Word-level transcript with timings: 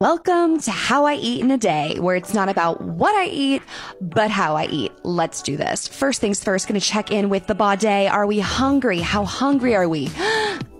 Welcome 0.00 0.58
to 0.62 0.72
How 0.72 1.04
I 1.04 1.14
Eat 1.14 1.40
in 1.40 1.52
a 1.52 1.56
Day, 1.56 1.98
where 2.00 2.16
it's 2.16 2.34
not 2.34 2.48
about 2.48 2.80
what 2.80 3.14
I 3.14 3.26
eat, 3.26 3.62
but 4.00 4.28
how 4.28 4.56
I 4.56 4.66
eat. 4.66 4.90
Let's 5.04 5.40
do 5.40 5.56
this. 5.56 5.86
First 5.86 6.20
things 6.20 6.42
first, 6.42 6.66
to 6.66 6.80
check 6.80 7.12
in 7.12 7.28
with 7.28 7.46
the 7.46 7.54
body. 7.54 8.08
Are 8.08 8.26
we 8.26 8.40
hungry? 8.40 8.98
How 8.98 9.24
hungry 9.24 9.76
are 9.76 9.88
we? 9.88 10.10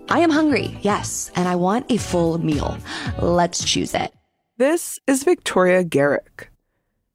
I 0.09 0.19
am 0.19 0.29
hungry, 0.29 0.77
yes, 0.81 1.31
and 1.33 1.47
I 1.47 1.55
want 1.55 1.89
a 1.89 1.95
full 1.95 2.39
meal. 2.39 2.77
Let's 3.21 3.63
choose 3.63 3.93
it. 3.93 4.13
This 4.57 4.99
is 5.07 5.23
Victoria 5.23 5.85
Garrick. 5.85 6.51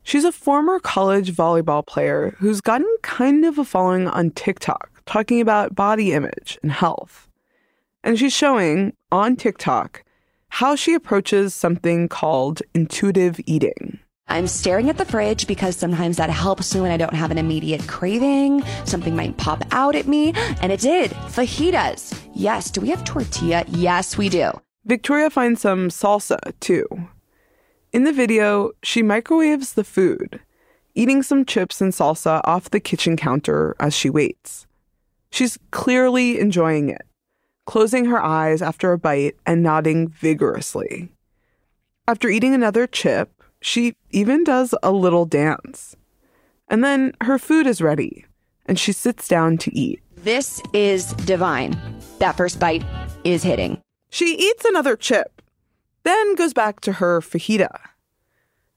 She's 0.02 0.24
a 0.24 0.32
former 0.32 0.80
college 0.80 1.34
volleyball 1.34 1.86
player 1.86 2.34
who's 2.38 2.62
gotten 2.62 2.88
kind 3.02 3.44
of 3.44 3.58
a 3.58 3.64
following 3.64 4.08
on 4.08 4.30
TikTok 4.30 5.02
talking 5.04 5.42
about 5.42 5.74
body 5.74 6.14
image 6.14 6.58
and 6.62 6.72
health. 6.72 7.28
And 8.02 8.18
she's 8.18 8.32
showing 8.32 8.94
on 9.12 9.36
TikTok 9.36 10.02
how 10.50 10.76
she 10.76 10.94
approaches 10.94 11.54
something 11.54 12.08
called 12.08 12.60
intuitive 12.74 13.40
eating. 13.46 13.98
I'm 14.28 14.46
staring 14.46 14.88
at 14.88 14.98
the 14.98 15.04
fridge 15.04 15.46
because 15.46 15.74
sometimes 15.74 16.16
that 16.18 16.30
helps 16.30 16.74
me 16.74 16.80
when 16.80 16.92
I 16.92 16.96
don't 16.96 17.14
have 17.14 17.30
an 17.30 17.38
immediate 17.38 17.86
craving. 17.88 18.62
Something 18.84 19.16
might 19.16 19.36
pop 19.38 19.64
out 19.72 19.96
at 19.96 20.06
me, 20.06 20.32
and 20.60 20.70
it 20.70 20.80
did. 20.80 21.10
Fajitas. 21.10 22.16
Yes. 22.34 22.70
Do 22.70 22.80
we 22.80 22.90
have 22.90 23.04
tortilla? 23.04 23.64
Yes, 23.68 24.16
we 24.18 24.28
do. 24.28 24.52
Victoria 24.84 25.30
finds 25.30 25.62
some 25.62 25.88
salsa, 25.88 26.38
too. 26.60 26.86
In 27.92 28.04
the 28.04 28.12
video, 28.12 28.70
she 28.82 29.02
microwaves 29.02 29.72
the 29.72 29.84
food, 29.84 30.40
eating 30.94 31.22
some 31.22 31.44
chips 31.44 31.80
and 31.80 31.92
salsa 31.92 32.40
off 32.44 32.70
the 32.70 32.80
kitchen 32.80 33.16
counter 33.16 33.74
as 33.80 33.96
she 33.96 34.10
waits. 34.10 34.66
She's 35.32 35.58
clearly 35.70 36.38
enjoying 36.38 36.88
it 36.88 37.02
closing 37.70 38.06
her 38.06 38.20
eyes 38.20 38.60
after 38.60 38.90
a 38.90 38.98
bite 38.98 39.36
and 39.46 39.62
nodding 39.62 40.08
vigorously. 40.08 41.08
After 42.08 42.28
eating 42.28 42.52
another 42.52 42.88
chip, 42.88 43.30
she 43.60 43.94
even 44.10 44.42
does 44.42 44.74
a 44.82 44.90
little 44.90 45.24
dance. 45.24 45.94
And 46.66 46.82
then 46.82 47.12
her 47.20 47.38
food 47.38 47.68
is 47.68 47.80
ready, 47.80 48.24
and 48.66 48.76
she 48.76 48.90
sits 48.90 49.28
down 49.28 49.56
to 49.58 49.72
eat. 49.72 50.02
This 50.16 50.60
is 50.72 51.12
divine. 51.12 51.80
That 52.18 52.36
first 52.36 52.58
bite 52.58 52.82
is 53.22 53.44
hitting. 53.44 53.80
She 54.10 54.34
eats 54.34 54.64
another 54.64 54.96
chip, 54.96 55.40
then 56.02 56.34
goes 56.34 56.52
back 56.52 56.80
to 56.80 56.94
her 56.94 57.20
fajita. 57.20 57.70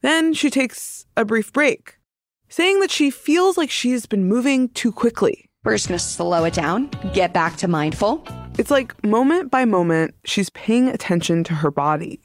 Then 0.01 0.35
she 0.35 0.51
takes 0.51 1.07
a 1.17 1.25
brief 1.25 1.51
break, 1.51 1.97
saying 2.47 2.79
that 2.81 2.91
she 2.91 3.09
feels 3.09 3.57
like 3.57 3.71
she's 3.71 4.05
been 4.05 4.27
moving 4.27 4.69
too 4.69 4.91
quickly. 4.91 5.49
We're 5.63 5.77
just 5.77 5.87
to 5.87 5.97
slow 5.97 6.43
it 6.43 6.53
down, 6.53 6.91
get 7.11 7.33
back 7.33 7.55
to 7.57 7.67
mindful, 7.67 8.23
it's 8.57 8.71
like 8.71 9.03
moment 9.03 9.49
by 9.49 9.65
moment, 9.65 10.15
she's 10.25 10.49
paying 10.51 10.87
attention 10.87 11.43
to 11.45 11.53
her 11.55 11.71
body, 11.71 12.19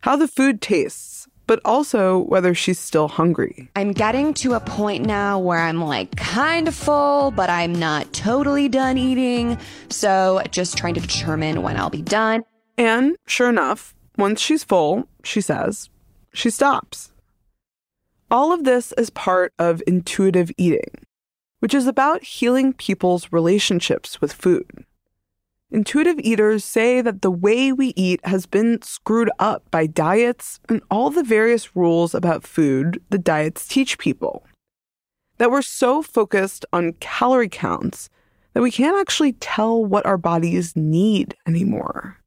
how 0.00 0.16
the 0.16 0.28
food 0.28 0.62
tastes, 0.62 1.28
but 1.46 1.60
also 1.64 2.18
whether 2.18 2.54
she's 2.54 2.78
still 2.78 3.08
hungry. 3.08 3.70
I'm 3.76 3.92
getting 3.92 4.32
to 4.34 4.54
a 4.54 4.60
point 4.60 5.04
now 5.04 5.38
where 5.38 5.58
I'm 5.58 5.82
like 5.82 6.16
kind 6.16 6.68
of 6.68 6.74
full, 6.74 7.30
but 7.30 7.50
I'm 7.50 7.74
not 7.74 8.12
totally 8.12 8.68
done 8.68 8.96
eating. 8.96 9.58
So 9.90 10.42
just 10.50 10.78
trying 10.78 10.94
to 10.94 11.00
determine 11.00 11.62
when 11.62 11.76
I'll 11.76 11.90
be 11.90 12.02
done. 12.02 12.44
And 12.78 13.16
sure 13.26 13.48
enough, 13.48 13.94
once 14.16 14.40
she's 14.40 14.64
full, 14.64 15.08
she 15.24 15.40
says, 15.40 15.90
she 16.32 16.50
stops. 16.50 17.10
All 18.30 18.52
of 18.52 18.64
this 18.64 18.92
is 18.92 19.10
part 19.10 19.52
of 19.58 19.82
intuitive 19.86 20.52
eating, 20.56 21.04
which 21.58 21.74
is 21.74 21.86
about 21.88 22.22
healing 22.22 22.72
people's 22.72 23.32
relationships 23.32 24.20
with 24.20 24.32
food. 24.32 24.84
Intuitive 25.72 26.18
eaters 26.18 26.64
say 26.64 27.00
that 27.00 27.22
the 27.22 27.30
way 27.30 27.70
we 27.70 27.92
eat 27.94 28.20
has 28.24 28.44
been 28.44 28.82
screwed 28.82 29.30
up 29.38 29.62
by 29.70 29.86
diets 29.86 30.58
and 30.68 30.82
all 30.90 31.10
the 31.10 31.22
various 31.22 31.76
rules 31.76 32.12
about 32.12 32.42
food 32.42 33.00
the 33.10 33.18
diets 33.18 33.68
teach 33.68 33.96
people. 33.96 34.44
That 35.38 35.52
we're 35.52 35.62
so 35.62 36.02
focused 36.02 36.64
on 36.72 36.94
calorie 36.94 37.48
counts 37.48 38.10
that 38.52 38.62
we 38.62 38.72
can't 38.72 39.00
actually 39.00 39.34
tell 39.34 39.84
what 39.84 40.04
our 40.06 40.18
bodies 40.18 40.74
need 40.74 41.36
anymore. 41.46 42.18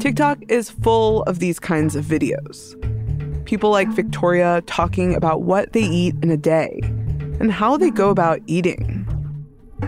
TikTok 0.00 0.38
is 0.48 0.70
full 0.70 1.22
of 1.22 1.38
these 1.38 1.60
kinds 1.60 1.94
of 1.94 2.04
videos. 2.04 2.74
People 3.44 3.70
like 3.70 3.88
Victoria 3.90 4.60
talking 4.66 5.14
about 5.14 5.42
what 5.42 5.72
they 5.72 5.82
eat 5.82 6.16
in 6.20 6.32
a 6.32 6.36
day 6.36 6.80
and 7.38 7.52
how 7.52 7.76
they 7.76 7.90
go 7.90 8.10
about 8.10 8.40
eating. 8.48 9.06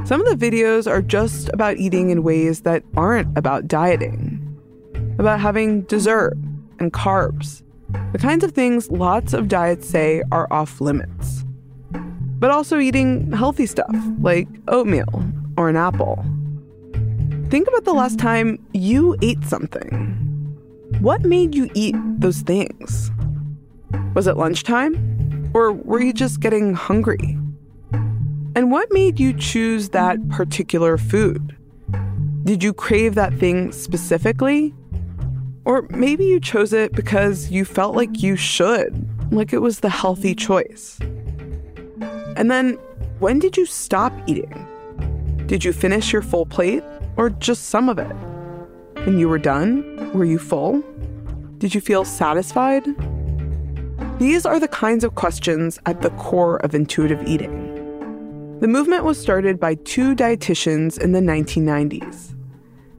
Some 0.02 0.20
of 0.20 0.38
the 0.38 0.50
videos 0.50 0.90
are 0.90 1.00
just 1.00 1.48
about 1.54 1.78
eating 1.78 2.10
in 2.10 2.22
ways 2.22 2.62
that 2.62 2.82
aren't 2.96 3.38
about 3.38 3.68
dieting, 3.68 4.40
about 5.18 5.40
having 5.40 5.82
dessert 5.82 6.36
and 6.78 6.92
carbs, 6.92 7.62
the 8.12 8.18
kinds 8.18 8.44
of 8.44 8.52
things 8.52 8.90
lots 8.90 9.32
of 9.32 9.48
diets 9.48 9.88
say 9.88 10.22
are 10.32 10.46
off 10.52 10.80
limits. 10.80 11.44
But 12.38 12.50
also 12.50 12.78
eating 12.78 13.32
healthy 13.32 13.66
stuff 13.66 13.94
like 14.20 14.48
oatmeal 14.68 15.24
or 15.56 15.68
an 15.68 15.76
apple. 15.76 16.24
Think 17.48 17.68
about 17.68 17.84
the 17.84 17.94
last 17.94 18.18
time 18.18 18.58
you 18.72 19.16
ate 19.22 19.44
something. 19.44 20.10
What 21.00 21.22
made 21.22 21.54
you 21.54 21.70
eat 21.74 21.96
those 22.18 22.40
things? 22.40 23.10
Was 24.14 24.26
it 24.26 24.36
lunchtime? 24.36 25.50
Or 25.54 25.72
were 25.72 26.00
you 26.00 26.12
just 26.12 26.40
getting 26.40 26.74
hungry? 26.74 27.38
And 28.56 28.70
what 28.70 28.92
made 28.92 29.18
you 29.18 29.32
choose 29.32 29.88
that 29.88 30.28
particular 30.28 30.96
food? 30.96 31.56
Did 32.44 32.62
you 32.62 32.72
crave 32.72 33.16
that 33.16 33.34
thing 33.34 33.72
specifically? 33.72 34.72
Or 35.64 35.86
maybe 35.90 36.24
you 36.26 36.38
chose 36.38 36.72
it 36.72 36.92
because 36.92 37.50
you 37.50 37.64
felt 37.64 37.96
like 37.96 38.22
you 38.22 38.36
should, 38.36 39.32
like 39.32 39.52
it 39.52 39.58
was 39.58 39.80
the 39.80 39.88
healthy 39.88 40.34
choice. 40.34 40.98
And 42.36 42.50
then, 42.50 42.74
when 43.18 43.38
did 43.38 43.56
you 43.56 43.66
stop 43.66 44.12
eating? 44.26 44.68
Did 45.46 45.64
you 45.64 45.72
finish 45.72 46.12
your 46.12 46.22
full 46.22 46.46
plate 46.46 46.84
or 47.16 47.30
just 47.30 47.70
some 47.70 47.88
of 47.88 47.98
it? 47.98 48.14
When 49.04 49.18
you 49.18 49.28
were 49.28 49.38
done, 49.38 50.12
were 50.12 50.24
you 50.24 50.38
full? 50.38 50.80
Did 51.58 51.74
you 51.74 51.80
feel 51.80 52.04
satisfied? 52.04 52.84
These 54.18 54.46
are 54.46 54.60
the 54.60 54.68
kinds 54.68 55.02
of 55.02 55.16
questions 55.16 55.80
at 55.86 56.02
the 56.02 56.10
core 56.10 56.58
of 56.58 56.74
intuitive 56.74 57.26
eating. 57.26 57.73
The 58.64 58.68
movement 58.68 59.04
was 59.04 59.20
started 59.20 59.60
by 59.60 59.74
two 59.74 60.16
dietitians 60.16 60.98
in 60.98 61.12
the 61.12 61.20
1990s. 61.20 62.34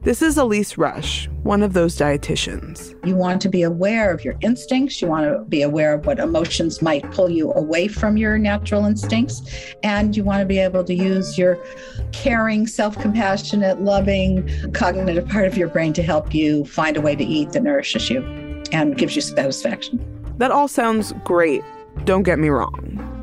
This 0.02 0.22
is 0.22 0.36
Elyse 0.36 0.76
Resch, 0.76 1.26
one 1.42 1.60
of 1.60 1.72
those 1.72 1.96
dietitians. 1.96 2.94
You 3.04 3.16
want 3.16 3.42
to 3.42 3.48
be 3.48 3.62
aware 3.62 4.12
of 4.12 4.24
your 4.24 4.36
instincts. 4.42 5.02
You 5.02 5.08
want 5.08 5.24
to 5.24 5.44
be 5.46 5.62
aware 5.62 5.92
of 5.92 6.06
what 6.06 6.20
emotions 6.20 6.82
might 6.82 7.10
pull 7.10 7.28
you 7.28 7.52
away 7.54 7.88
from 7.88 8.16
your 8.16 8.38
natural 8.38 8.84
instincts. 8.84 9.42
And 9.82 10.16
you 10.16 10.22
want 10.22 10.38
to 10.38 10.46
be 10.46 10.60
able 10.60 10.84
to 10.84 10.94
use 10.94 11.36
your 11.36 11.58
caring, 12.12 12.68
self 12.68 12.96
compassionate, 12.96 13.80
loving, 13.80 14.48
cognitive 14.72 15.26
part 15.26 15.46
of 15.46 15.58
your 15.58 15.66
brain 15.66 15.92
to 15.94 16.02
help 16.04 16.32
you 16.32 16.64
find 16.66 16.96
a 16.96 17.00
way 17.00 17.16
to 17.16 17.24
eat 17.24 17.50
that 17.54 17.64
nourishes 17.64 18.08
you 18.08 18.22
and 18.70 18.96
gives 18.96 19.16
you 19.16 19.20
satisfaction. 19.20 19.98
That 20.38 20.52
all 20.52 20.68
sounds 20.68 21.12
great. 21.24 21.64
Don't 22.04 22.22
get 22.22 22.38
me 22.38 22.50
wrong. 22.50 23.15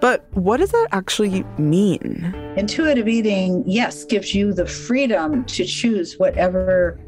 But 0.00 0.26
what 0.32 0.58
does 0.58 0.70
that 0.70 0.88
actually 0.92 1.44
mean? 1.58 2.34
Intuitive 2.56 3.06
eating, 3.06 3.62
yes, 3.66 4.04
gives 4.04 4.34
you 4.34 4.52
the 4.52 4.66
freedom 4.66 5.44
to 5.44 5.64
choose 5.64 6.18
whatever 6.18 6.98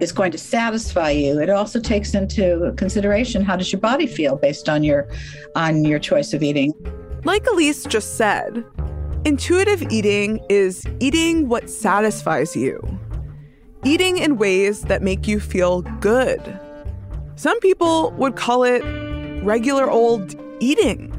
is 0.00 0.12
going 0.12 0.32
to 0.32 0.38
satisfy 0.38 1.10
you. 1.10 1.40
It 1.40 1.48
also 1.48 1.80
takes 1.80 2.14
into 2.14 2.74
consideration 2.76 3.42
how 3.42 3.56
does 3.56 3.72
your 3.72 3.80
body 3.80 4.06
feel 4.06 4.36
based 4.36 4.68
on 4.68 4.82
your 4.82 5.08
on 5.56 5.84
your 5.84 5.98
choice 5.98 6.32
of 6.32 6.42
eating. 6.42 6.72
Like 7.24 7.44
Elyse 7.44 7.88
just 7.88 8.16
said, 8.16 8.64
intuitive 9.24 9.82
eating 9.90 10.44
is 10.48 10.84
eating 11.00 11.48
what 11.48 11.70
satisfies 11.70 12.56
you. 12.56 12.80
Eating 13.84 14.18
in 14.18 14.36
ways 14.38 14.82
that 14.82 15.02
make 15.02 15.26
you 15.26 15.40
feel 15.40 15.82
good. 16.00 16.40
Some 17.36 17.58
people 17.60 18.12
would 18.12 18.36
call 18.36 18.64
it 18.64 18.82
regular 19.42 19.90
old 19.90 20.34
eating. 20.60 21.11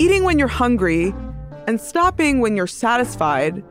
Eating 0.00 0.24
when 0.24 0.38
you're 0.38 0.48
hungry 0.48 1.14
and 1.66 1.78
stopping 1.78 2.40
when 2.40 2.56
you're 2.56 2.66
satisfied 2.66 3.62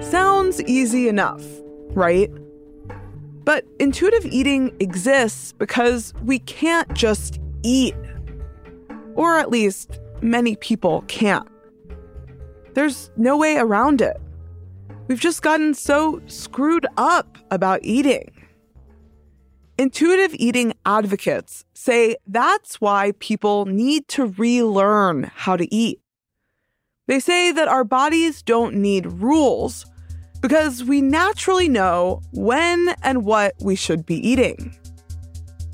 sounds 0.00 0.60
easy 0.64 1.06
enough, 1.06 1.44
right? 1.90 2.28
But 3.44 3.64
intuitive 3.78 4.26
eating 4.26 4.74
exists 4.80 5.52
because 5.52 6.12
we 6.24 6.40
can't 6.40 6.92
just 6.92 7.38
eat. 7.62 7.94
Or 9.14 9.38
at 9.38 9.48
least, 9.48 10.00
many 10.20 10.56
people 10.56 11.04
can't. 11.06 11.46
There's 12.74 13.12
no 13.16 13.36
way 13.36 13.56
around 13.56 14.00
it. 14.00 14.16
We've 15.06 15.20
just 15.20 15.40
gotten 15.40 15.72
so 15.72 16.20
screwed 16.26 16.88
up 16.96 17.38
about 17.52 17.78
eating. 17.84 18.32
Intuitive 19.78 20.34
eating 20.34 20.72
advocates 20.84 21.64
say 21.76 22.16
that's 22.26 22.80
why 22.80 23.12
people 23.18 23.66
need 23.66 24.08
to 24.08 24.26
relearn 24.38 25.30
how 25.34 25.56
to 25.56 25.72
eat. 25.74 26.00
They 27.06 27.20
say 27.20 27.52
that 27.52 27.68
our 27.68 27.84
bodies 27.84 28.42
don't 28.42 28.74
need 28.74 29.06
rules 29.06 29.86
because 30.40 30.82
we 30.82 31.00
naturally 31.00 31.68
know 31.68 32.22
when 32.32 32.94
and 33.02 33.24
what 33.24 33.54
we 33.60 33.76
should 33.76 34.04
be 34.06 34.16
eating. 34.16 34.76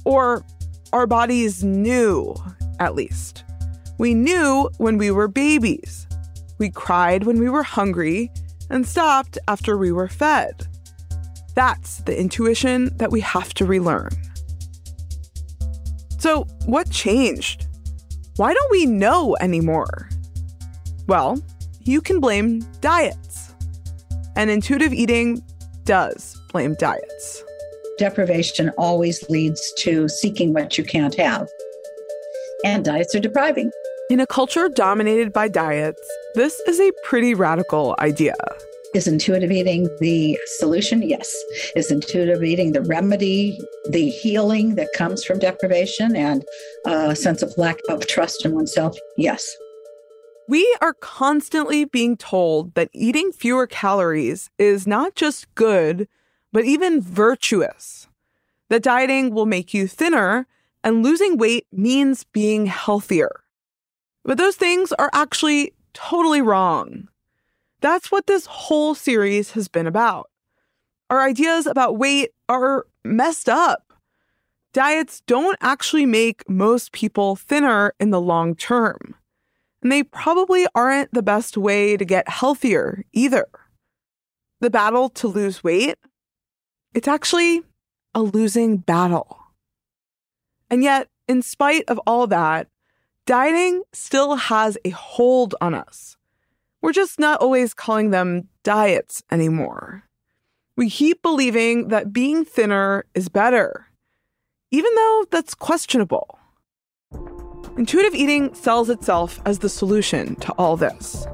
Or 0.05 0.45
our 0.93 1.07
bodies 1.07 1.65
knew, 1.65 2.35
at 2.79 2.95
least. 2.95 3.45
We 3.99 4.15
knew 4.15 4.69
when 4.79 4.99
we 4.99 5.11
were 5.11 5.29
babies. 5.29 6.07
We 6.59 6.71
cried 6.71 7.25
when 7.25 7.39
we 7.39 7.49
were 7.49 7.63
hungry 7.63 8.31
and 8.69 8.87
stopped 8.87 9.39
after 9.49 9.79
we 9.79 9.93
were 9.93 10.09
fed. 10.09 10.67
That's 11.55 11.99
the 11.99 12.19
intuition 12.19 12.97
that 12.97 13.11
we 13.11 13.21
have 13.21 13.55
to 13.55 13.65
relearn. 13.65 14.11
So, 16.23 16.47
what 16.67 16.89
changed? 16.89 17.67
Why 18.37 18.55
don't 18.55 18.71
we 18.71 18.87
know 18.87 19.37
anymore? 19.41 20.09
Well, 21.09 21.43
you 21.81 22.01
can 22.01 22.21
blame 22.21 22.61
diets. 22.81 23.53
And 24.37 24.49
intuitive 24.49 24.93
eating 24.93 25.43
does 25.83 26.41
blame 26.53 26.77
diets. 26.79 27.43
Deprivation 27.99 28.69
always 28.79 29.29
leads 29.29 29.73
to 29.79 30.09
seeking 30.09 30.55
what 30.55 30.79
you 30.79 30.85
can't 30.85 31.17
have. 31.17 31.49
And 32.65 32.85
diets 32.85 33.17
are 33.17 33.21
depriving. 33.21 33.73
In 34.09 34.21
a 34.21 34.27
culture 34.29 34.69
dominated 34.69 35.33
by 35.33 35.49
diets, 35.49 36.01
this 36.37 36.61
is 36.69 36.79
a 36.79 36.93
pretty 37.03 37.35
radical 37.35 37.97
idea. 37.99 38.37
Is 38.95 39.09
intuitive 39.09 39.51
eating 39.51 39.89
the 40.01 40.39
solution? 40.59 41.01
Yes. 41.01 41.35
Is 41.75 41.91
intuitive 41.91 42.45
eating 42.45 42.73
the 42.73 42.83
remedy, 42.83 43.59
the 43.89 44.11
healing 44.11 44.75
that 44.75 44.89
comes 44.95 45.25
from 45.25 45.39
deprivation 45.39 46.15
and 46.15 46.45
a 46.85 47.17
sense 47.17 47.43
of 47.43 47.55
lack 47.57 47.79
of 47.89 48.07
trust 48.07 48.45
in 48.45 48.55
oneself? 48.55 48.95
Yes. 49.17 49.57
We 50.47 50.77
are 50.83 50.93
constantly 50.93 51.87
being 51.87 52.19
told 52.19 52.75
that 52.75 52.91
eating 52.93 53.33
fewer 53.33 53.67
calories 53.67 54.51
is 54.59 54.87
not 54.87 55.15
just 55.15 55.53
good, 55.55 56.07
but 56.53 56.67
even 56.67 57.01
virtuous. 57.01 58.09
That 58.69 58.83
dieting 58.83 59.33
will 59.33 59.47
make 59.47 59.73
you 59.73 59.89
thinner 59.89 60.47
and 60.85 61.03
losing 61.03 61.39
weight 61.39 61.67
means 61.73 62.25
being 62.25 62.67
healthier. 62.67 63.41
But 64.23 64.37
those 64.37 64.57
things 64.57 64.93
are 64.93 65.11
actually 65.15 65.73
totally 65.95 66.43
wrong. 66.43 67.09
That's 67.83 68.13
what 68.13 68.29
this 68.29 68.47
whole 68.47 68.95
series 68.95 69.51
has 69.51 69.67
been 69.67 69.89
about. 69.89 70.31
Our 71.11 71.21
ideas 71.21 71.67
about 71.67 71.99
weight 71.99 72.31
are 72.49 72.87
messed 73.05 73.49
up. 73.49 73.93
Diets 74.73 75.21
don't 75.27 75.59
actually 75.61 76.07
make 76.07 76.49
most 76.49 76.93
people 76.93 77.35
thinner 77.35 77.93
in 77.99 78.11
the 78.11 78.21
long 78.21 78.55
term. 78.55 79.17
And 79.83 79.91
they 79.91 80.05
probably 80.05 80.65
aren't 80.77 81.13
the 81.13 81.25
best 81.25 81.57
way 81.57 81.97
to 81.97 82.05
get 82.05 82.29
healthier 82.29 83.05
either. 83.13 83.47
The 84.61 84.71
battle 84.71 85.11
to 85.11 85.27
lose 85.27 85.65
weight, 85.65 85.97
it's 86.95 87.09
actually 87.09 87.63
a 88.15 88.23
losing 88.23 88.77
battle. 88.77 89.39
And 90.71 90.85
yet, 90.85 91.09
in 91.27 91.43
spite 91.43 91.85
of 91.89 91.99
all 92.07 92.29
that, 92.29 92.69
dieting 93.27 93.83
still 93.93 94.37
has 94.37 94.79
a 94.85 94.91
hold 94.91 95.57
on 95.61 95.75
us. 95.75 96.17
We're 96.83 96.93
just 96.93 97.21
not 97.21 97.41
always 97.41 97.75
calling 97.75 98.11
them 98.11 98.49
diets 98.65 99.23
anymore. 99.31 100.03
We 100.77 100.91
keep 100.91 101.23
believing 101.23 101.89
that 101.89 102.13
being 102.13 102.45
thinner 102.45 103.05
is 103.15 103.29
better, 103.29 103.87
even 104.73 104.93
though 104.97 105.27
that's 105.31 105.55
questionable. 105.55 106.41
Intuitive 107.77 108.17
eating 108.17 108.53
sells 108.55 108.91
itself 108.91 109.41
as 109.47 109.61
the 109.61 109.69
solution 109.69 110.35
to 110.37 110.53
all 110.59 110.77
this, 110.77 111.25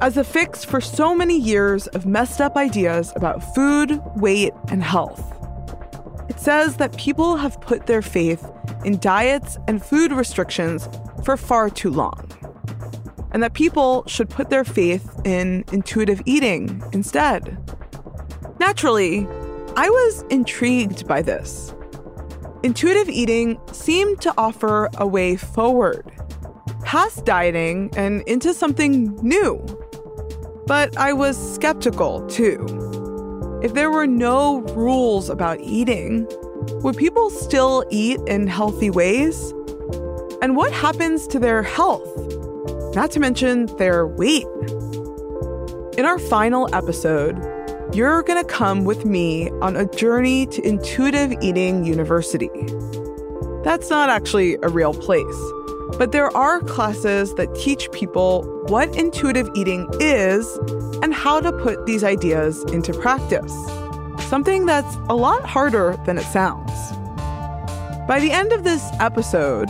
as 0.00 0.16
a 0.16 0.22
fix 0.22 0.64
for 0.64 0.80
so 0.80 1.16
many 1.16 1.36
years 1.36 1.88
of 1.88 2.06
messed 2.06 2.40
up 2.40 2.56
ideas 2.56 3.12
about 3.16 3.42
food, 3.56 4.00
weight, 4.14 4.52
and 4.68 4.84
health. 4.84 5.20
It 6.28 6.38
says 6.38 6.76
that 6.76 6.96
people 6.96 7.36
have 7.36 7.60
put 7.60 7.86
their 7.86 8.02
faith 8.02 8.48
in 8.84 9.00
diets 9.00 9.58
and 9.66 9.84
food 9.84 10.12
restrictions 10.12 10.88
for 11.24 11.36
far 11.36 11.70
too 11.70 11.90
long 11.90 12.25
and 13.32 13.42
that 13.42 13.54
people 13.54 14.04
should 14.06 14.28
put 14.30 14.50
their 14.50 14.64
faith 14.64 15.20
in 15.24 15.64
intuitive 15.72 16.22
eating 16.24 16.82
instead. 16.92 17.58
Naturally, 18.58 19.26
I 19.76 19.88
was 19.90 20.24
intrigued 20.30 21.06
by 21.06 21.22
this. 21.22 21.74
Intuitive 22.62 23.08
eating 23.08 23.60
seemed 23.72 24.20
to 24.22 24.32
offer 24.38 24.88
a 24.96 25.06
way 25.06 25.36
forward, 25.36 26.10
past 26.82 27.24
dieting 27.24 27.90
and 27.96 28.22
into 28.22 28.54
something 28.54 29.14
new. 29.16 29.64
But 30.66 30.96
I 30.96 31.12
was 31.12 31.36
skeptical 31.54 32.26
too. 32.26 32.64
If 33.62 33.74
there 33.74 33.90
were 33.90 34.06
no 34.06 34.60
rules 34.74 35.28
about 35.28 35.60
eating, 35.60 36.26
would 36.82 36.96
people 36.96 37.30
still 37.30 37.84
eat 37.90 38.20
in 38.26 38.46
healthy 38.46 38.90
ways? 38.90 39.52
And 40.42 40.56
what 40.56 40.72
happens 40.72 41.26
to 41.28 41.38
their 41.38 41.62
health? 41.62 42.06
Not 42.96 43.10
to 43.10 43.20
mention 43.20 43.66
their 43.76 44.06
weight. 44.06 44.46
In 45.98 46.06
our 46.06 46.18
final 46.18 46.74
episode, 46.74 47.36
you're 47.94 48.22
going 48.22 48.42
to 48.42 48.50
come 48.50 48.84
with 48.84 49.04
me 49.04 49.50
on 49.60 49.76
a 49.76 49.84
journey 49.84 50.46
to 50.46 50.66
Intuitive 50.66 51.34
Eating 51.42 51.84
University. 51.84 52.48
That's 53.62 53.90
not 53.90 54.08
actually 54.08 54.56
a 54.62 54.70
real 54.70 54.94
place, 54.94 55.38
but 55.98 56.12
there 56.12 56.34
are 56.34 56.60
classes 56.60 57.34
that 57.34 57.54
teach 57.54 57.92
people 57.92 58.44
what 58.68 58.96
intuitive 58.96 59.50
eating 59.54 59.86
is 60.00 60.56
and 61.02 61.12
how 61.12 61.38
to 61.40 61.52
put 61.52 61.84
these 61.84 62.02
ideas 62.02 62.64
into 62.72 62.94
practice. 62.94 63.52
Something 64.26 64.64
that's 64.64 64.96
a 65.10 65.14
lot 65.14 65.44
harder 65.44 66.00
than 66.06 66.16
it 66.16 66.24
sounds. 66.24 66.72
By 68.08 68.20
the 68.20 68.30
end 68.32 68.54
of 68.54 68.64
this 68.64 68.88
episode, 69.00 69.68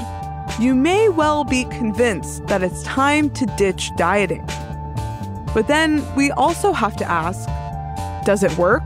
you 0.59 0.75
may 0.75 1.09
well 1.11 1.45
be 1.45 1.65
convinced 1.65 2.47
that 2.47 2.63
it's 2.63 2.83
time 2.83 3.29
to 3.31 3.45
ditch 3.45 3.95
dieting. 3.97 4.45
But 5.53 5.69
then 5.69 6.03
we 6.17 6.31
also 6.31 6.73
have 6.73 6.97
to 6.97 7.05
ask 7.05 7.47
does 8.25 8.43
it 8.43 8.57
work? 8.59 8.83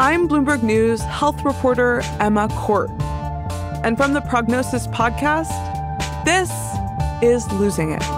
I'm 0.00 0.28
Bloomberg 0.28 0.62
News 0.62 1.00
health 1.02 1.44
reporter 1.44 2.00
Emma 2.18 2.48
Court. 2.48 2.90
And 3.84 3.96
from 3.96 4.14
the 4.14 4.20
Prognosis 4.22 4.88
podcast, 4.88 5.52
this 6.24 6.50
is 7.22 7.50
Losing 7.52 7.92
It. 7.92 8.17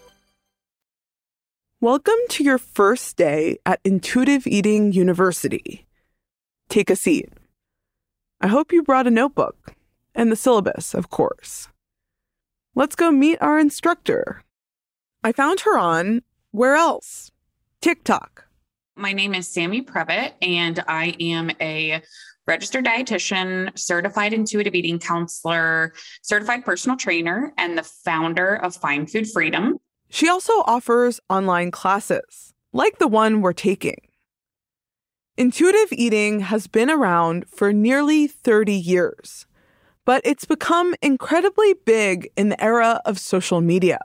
Welcome 1.81 2.13
to 2.29 2.43
your 2.43 2.59
first 2.59 3.17
day 3.17 3.57
at 3.65 3.79
Intuitive 3.83 4.45
Eating 4.45 4.91
University. 4.91 5.87
Take 6.69 6.91
a 6.91 6.95
seat. 6.95 7.29
I 8.39 8.49
hope 8.49 8.71
you 8.71 8.83
brought 8.83 9.07
a 9.07 9.09
notebook 9.09 9.73
and 10.13 10.31
the 10.31 10.35
syllabus, 10.35 10.93
of 10.93 11.09
course. 11.09 11.69
Let's 12.75 12.95
go 12.95 13.09
meet 13.09 13.41
our 13.41 13.57
instructor. 13.57 14.43
I 15.23 15.31
found 15.31 15.61
her 15.61 15.75
on 15.75 16.21
where 16.51 16.75
else? 16.75 17.31
TikTok. 17.81 18.45
My 18.95 19.11
name 19.11 19.33
is 19.33 19.47
Sammy 19.47 19.81
Previte, 19.81 20.33
and 20.39 20.83
I 20.87 21.15
am 21.19 21.49
a 21.59 22.03
registered 22.45 22.85
dietitian, 22.85 23.75
certified 23.75 24.33
intuitive 24.33 24.75
eating 24.75 24.99
counselor, 24.99 25.95
certified 26.21 26.63
personal 26.63 26.95
trainer, 26.95 27.53
and 27.57 27.75
the 27.75 27.81
founder 27.81 28.57
of 28.57 28.75
Find 28.75 29.09
Food 29.09 29.27
Freedom. 29.27 29.79
She 30.13 30.27
also 30.27 30.51
offers 30.65 31.21
online 31.29 31.71
classes, 31.71 32.53
like 32.73 32.99
the 32.99 33.07
one 33.07 33.39
we're 33.39 33.53
taking. 33.53 33.95
Intuitive 35.37 35.87
eating 35.93 36.41
has 36.41 36.67
been 36.67 36.89
around 36.89 37.47
for 37.47 37.71
nearly 37.71 38.27
30 38.27 38.73
years, 38.73 39.45
but 40.03 40.21
it's 40.25 40.43
become 40.43 40.95
incredibly 41.01 41.75
big 41.85 42.29
in 42.35 42.49
the 42.49 42.61
era 42.61 42.99
of 43.05 43.17
social 43.19 43.61
media. 43.61 43.99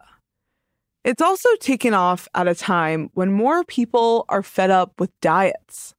It's 1.03 1.21
also 1.21 1.49
taken 1.59 1.93
off 1.93 2.29
at 2.37 2.47
a 2.47 2.55
time 2.55 3.11
when 3.15 3.33
more 3.33 3.65
people 3.65 4.27
are 4.29 4.45
fed 4.45 4.71
up 4.71 5.01
with 5.01 5.11
diets. 5.21 5.97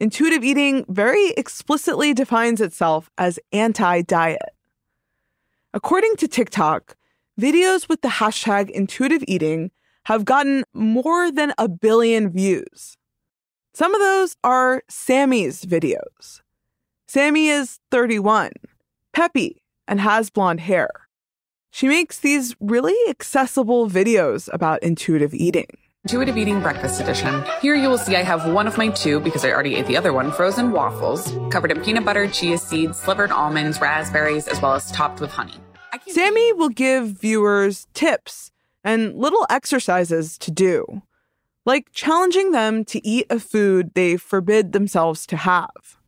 Intuitive 0.00 0.44
eating 0.44 0.84
very 0.86 1.30
explicitly 1.30 2.12
defines 2.12 2.60
itself 2.60 3.10
as 3.16 3.38
anti 3.52 4.02
diet. 4.02 4.54
According 5.72 6.16
to 6.16 6.28
TikTok, 6.28 6.94
videos 7.40 7.88
with 7.88 8.00
the 8.02 8.08
hashtag 8.08 8.70
intuitive 8.70 9.24
eating 9.26 9.70
have 10.04 10.24
gotten 10.24 10.64
more 10.72 11.30
than 11.30 11.52
a 11.58 11.68
billion 11.68 12.30
views. 12.30 12.96
Some 13.72 13.94
of 13.94 14.00
those 14.00 14.36
are 14.44 14.82
Sammy's 14.88 15.64
videos. 15.64 16.42
Sammy 17.08 17.48
is 17.48 17.80
31, 17.90 18.52
peppy, 19.12 19.62
and 19.88 20.00
has 20.00 20.30
blonde 20.30 20.60
hair. 20.60 20.88
She 21.70 21.88
makes 21.88 22.20
these 22.20 22.54
really 22.60 22.94
accessible 23.08 23.88
videos 23.88 24.48
about 24.52 24.82
intuitive 24.82 25.34
eating. 25.34 25.66
Intuitive 26.04 26.36
Eating 26.36 26.60
Breakfast 26.60 27.00
Edition. 27.00 27.42
Here 27.62 27.74
you 27.74 27.88
will 27.88 27.98
see 27.98 28.14
I 28.14 28.22
have 28.22 28.52
one 28.52 28.66
of 28.66 28.76
my 28.76 28.90
two, 28.90 29.20
because 29.20 29.42
I 29.42 29.50
already 29.50 29.74
ate 29.74 29.86
the 29.86 29.96
other 29.96 30.12
one, 30.12 30.30
frozen 30.30 30.70
waffles, 30.70 31.34
covered 31.50 31.72
in 31.72 31.82
peanut 31.82 32.04
butter, 32.04 32.28
chia 32.28 32.58
seeds, 32.58 33.00
slivered 33.00 33.30
almonds, 33.30 33.80
raspberries, 33.80 34.46
as 34.46 34.60
well 34.60 34.74
as 34.74 34.92
topped 34.92 35.20
with 35.20 35.30
honey. 35.30 35.54
Sammy 36.08 36.52
will 36.52 36.68
give 36.68 37.08
viewers 37.08 37.86
tips 37.94 38.50
and 38.82 39.14
little 39.16 39.46
exercises 39.48 40.36
to 40.38 40.50
do, 40.50 41.02
like 41.64 41.92
challenging 41.92 42.52
them 42.52 42.84
to 42.86 43.06
eat 43.06 43.26
a 43.30 43.40
food 43.40 43.92
they 43.94 44.16
forbid 44.16 44.72
themselves 44.72 45.26
to 45.26 45.36
have. 45.36 45.98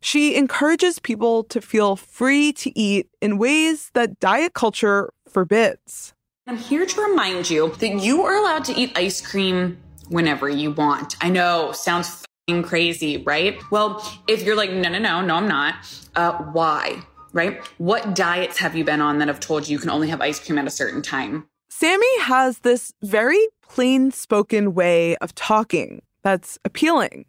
She 0.00 0.36
encourages 0.36 0.98
people 0.98 1.42
to 1.44 1.60
feel 1.60 1.96
free 1.96 2.52
to 2.54 2.78
eat 2.78 3.08
in 3.20 3.38
ways 3.38 3.90
that 3.94 4.20
diet 4.20 4.54
culture 4.54 5.12
forbids. 5.28 6.14
I'm 6.46 6.56
here 6.56 6.86
to 6.86 7.00
remind 7.00 7.50
you 7.50 7.74
that 7.80 8.00
you 8.00 8.22
are 8.22 8.36
allowed 8.36 8.64
to 8.66 8.74
eat 8.74 8.96
ice 8.96 9.20
cream 9.20 9.78
whenever 10.08 10.48
you 10.48 10.70
want. 10.70 11.16
I 11.20 11.28
know, 11.28 11.72
sounds 11.72 12.24
crazy, 12.62 13.18
right? 13.18 13.60
Well, 13.72 14.00
if 14.28 14.44
you're 14.44 14.54
like, 14.54 14.70
no, 14.70 14.88
no, 14.88 14.98
no, 14.98 15.22
no, 15.22 15.34
I'm 15.34 15.48
not, 15.48 15.74
uh, 16.14 16.32
why? 16.52 17.02
Right? 17.32 17.64
What 17.78 18.14
diets 18.14 18.58
have 18.58 18.74
you 18.74 18.84
been 18.84 19.00
on 19.00 19.18
that 19.18 19.28
have 19.28 19.40
told 19.40 19.68
you 19.68 19.74
you 19.74 19.78
can 19.78 19.90
only 19.90 20.08
have 20.08 20.20
ice 20.20 20.44
cream 20.44 20.58
at 20.58 20.66
a 20.66 20.70
certain 20.70 21.02
time? 21.02 21.46
Sammy 21.68 22.20
has 22.20 22.60
this 22.60 22.92
very 23.02 23.48
plain 23.60 24.10
spoken 24.10 24.74
way 24.74 25.16
of 25.16 25.34
talking 25.34 26.02
that's 26.22 26.58
appealing. 26.64 27.26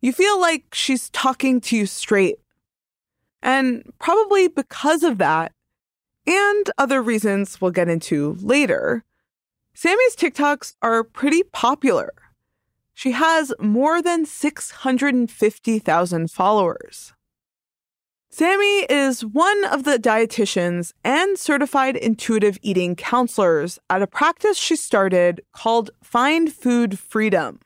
You 0.00 0.12
feel 0.12 0.40
like 0.40 0.74
she's 0.74 1.10
talking 1.10 1.60
to 1.62 1.76
you 1.76 1.86
straight. 1.86 2.36
And 3.42 3.92
probably 3.98 4.48
because 4.48 5.02
of 5.02 5.18
that, 5.18 5.52
and 6.26 6.70
other 6.78 7.02
reasons 7.02 7.60
we'll 7.60 7.70
get 7.70 7.88
into 7.88 8.36
later, 8.40 9.04
Sammy's 9.74 10.16
TikToks 10.16 10.74
are 10.82 11.04
pretty 11.04 11.42
popular. 11.42 12.12
She 12.92 13.12
has 13.12 13.52
more 13.58 14.02
than 14.02 14.26
650,000 14.26 16.30
followers. 16.30 17.14
Sammy 18.32 18.84
is 18.88 19.24
one 19.24 19.64
of 19.64 19.82
the 19.82 19.98
dietitians 19.98 20.92
and 21.02 21.36
certified 21.36 21.96
intuitive 21.96 22.58
eating 22.62 22.94
counselors 22.94 23.80
at 23.90 24.02
a 24.02 24.06
practice 24.06 24.56
she 24.56 24.76
started 24.76 25.40
called 25.52 25.90
Find 26.00 26.52
Food 26.52 26.96
Freedom. 26.96 27.58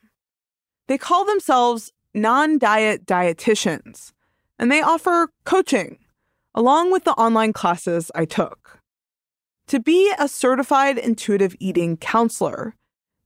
They 0.87 0.97
call 0.97 1.23
themselves 1.23 1.91
non 2.15 2.57
diet 2.57 3.05
dietitians, 3.05 4.11
and 4.57 4.71
they 4.71 4.81
offer 4.81 5.29
coaching 5.43 5.99
along 6.55 6.91
with 6.91 7.03
the 7.03 7.11
online 7.11 7.53
classes 7.53 8.09
I 8.15 8.25
took. 8.25 8.79
To 9.67 9.79
be 9.79 10.11
a 10.17 10.27
certified 10.27 10.97
intuitive 10.97 11.55
eating 11.59 11.95
counselor, 11.95 12.73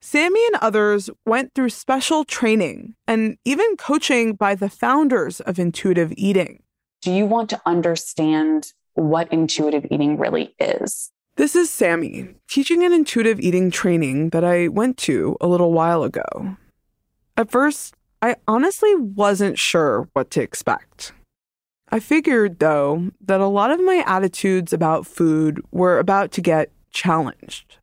Sammy 0.01 0.45
and 0.47 0.57
others 0.57 1.09
went 1.25 1.53
through 1.53 1.69
special 1.69 2.25
training 2.25 2.95
and 3.07 3.37
even 3.45 3.77
coaching 3.77 4.33
by 4.33 4.55
the 4.55 4.69
founders 4.69 5.39
of 5.39 5.57
intuitive 5.57 6.11
eating. 6.17 6.63
Do 7.01 7.13
you 7.13 7.25
want 7.25 7.49
to 7.51 7.61
understand 7.65 8.73
what 8.95 9.31
intuitive 9.31 9.85
eating 9.89 10.17
really 10.17 10.53
is? 10.59 11.11
This 11.37 11.55
is 11.55 11.69
Sammy, 11.69 12.35
teaching 12.49 12.83
an 12.83 12.91
intuitive 12.91 13.39
eating 13.39 13.71
training 13.71 14.31
that 14.31 14.43
I 14.43 14.67
went 14.67 14.97
to 14.97 15.37
a 15.39 15.47
little 15.47 15.71
while 15.71 16.03
ago. 16.03 16.57
At 17.37 17.49
first, 17.49 17.95
I 18.21 18.35
honestly 18.49 18.93
wasn't 18.95 19.57
sure 19.57 20.09
what 20.11 20.29
to 20.31 20.41
expect. 20.41 21.13
I 21.87 22.01
figured, 22.01 22.59
though, 22.59 23.11
that 23.21 23.39
a 23.39 23.47
lot 23.47 23.71
of 23.71 23.79
my 23.79 24.03
attitudes 24.05 24.73
about 24.73 25.07
food 25.07 25.63
were 25.71 25.99
about 25.99 26.33
to 26.33 26.41
get 26.41 26.69
challenged. 26.91 27.77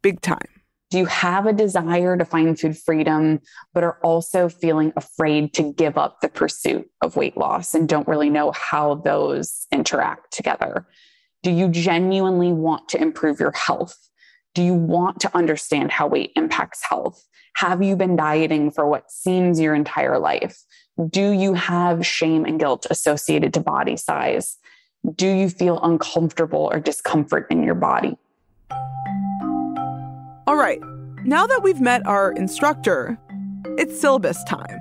Big 0.00 0.20
time. 0.20 0.59
Do 0.90 0.98
you 0.98 1.06
have 1.06 1.46
a 1.46 1.52
desire 1.52 2.16
to 2.16 2.24
find 2.24 2.58
food 2.58 2.76
freedom, 2.76 3.40
but 3.72 3.84
are 3.84 3.98
also 4.02 4.48
feeling 4.48 4.92
afraid 4.96 5.54
to 5.54 5.72
give 5.72 5.96
up 5.96 6.20
the 6.20 6.28
pursuit 6.28 6.90
of 7.00 7.14
weight 7.14 7.36
loss 7.36 7.74
and 7.74 7.88
don't 7.88 8.08
really 8.08 8.28
know 8.28 8.50
how 8.50 8.96
those 8.96 9.68
interact 9.70 10.32
together? 10.32 10.88
Do 11.44 11.52
you 11.52 11.68
genuinely 11.68 12.52
want 12.52 12.88
to 12.88 13.00
improve 13.00 13.38
your 13.38 13.52
health? 13.52 13.96
Do 14.52 14.62
you 14.62 14.74
want 14.74 15.20
to 15.20 15.36
understand 15.36 15.92
how 15.92 16.08
weight 16.08 16.32
impacts 16.34 16.84
health? 16.84 17.24
Have 17.54 17.82
you 17.82 17.94
been 17.94 18.16
dieting 18.16 18.72
for 18.72 18.84
what 18.86 19.12
seems 19.12 19.60
your 19.60 19.76
entire 19.76 20.18
life? 20.18 20.58
Do 21.08 21.30
you 21.30 21.54
have 21.54 22.04
shame 22.04 22.44
and 22.44 22.58
guilt 22.58 22.88
associated 22.90 23.54
to 23.54 23.60
body 23.60 23.96
size? 23.96 24.58
Do 25.14 25.28
you 25.28 25.48
feel 25.48 25.80
uncomfortable 25.82 26.68
or 26.72 26.80
discomfort 26.80 27.46
in 27.48 27.62
your 27.62 27.76
body? 27.76 28.18
Right, 30.60 30.82
now 31.24 31.46
that 31.46 31.62
we've 31.62 31.80
met 31.80 32.06
our 32.06 32.32
instructor, 32.32 33.18
it's 33.78 33.98
syllabus 33.98 34.44
time. 34.44 34.78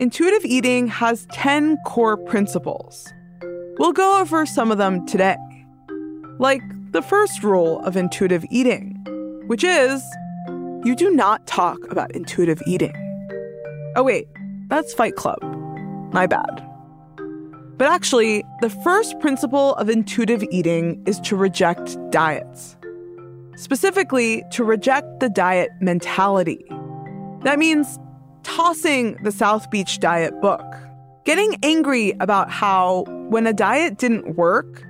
Intuitive 0.00 0.46
eating 0.46 0.86
has 0.86 1.26
10 1.30 1.76
core 1.84 2.16
principles. 2.16 3.06
We'll 3.76 3.92
go 3.92 4.18
over 4.18 4.46
some 4.46 4.72
of 4.72 4.78
them 4.78 5.06
today. 5.06 5.36
Like 6.38 6.62
the 6.92 7.02
first 7.02 7.44
rule 7.44 7.80
of 7.80 7.98
intuitive 7.98 8.46
eating, 8.50 8.94
which 9.46 9.62
is 9.62 10.02
you 10.86 10.96
do 10.96 11.10
not 11.10 11.46
talk 11.46 11.76
about 11.90 12.10
intuitive 12.12 12.62
eating. 12.66 12.94
Oh, 13.94 14.02
wait, 14.02 14.26
that's 14.68 14.94
Fight 14.94 15.16
Club. 15.16 15.36
My 16.14 16.26
bad. 16.26 16.66
But 17.76 17.88
actually, 17.88 18.42
the 18.62 18.70
first 18.70 19.20
principle 19.20 19.74
of 19.74 19.90
intuitive 19.90 20.42
eating 20.50 21.02
is 21.04 21.20
to 21.20 21.36
reject 21.36 21.98
diets. 22.10 22.78
Specifically, 23.56 24.42
to 24.52 24.64
reject 24.64 25.20
the 25.20 25.28
diet 25.28 25.70
mentality. 25.80 26.64
That 27.42 27.58
means 27.58 27.98
tossing 28.42 29.16
the 29.22 29.32
South 29.32 29.70
Beach 29.70 29.98
diet 29.98 30.40
book, 30.40 30.64
getting 31.24 31.56
angry 31.62 32.12
about 32.20 32.50
how, 32.50 33.04
when 33.28 33.46
a 33.46 33.52
diet 33.52 33.98
didn't 33.98 34.36
work, 34.36 34.84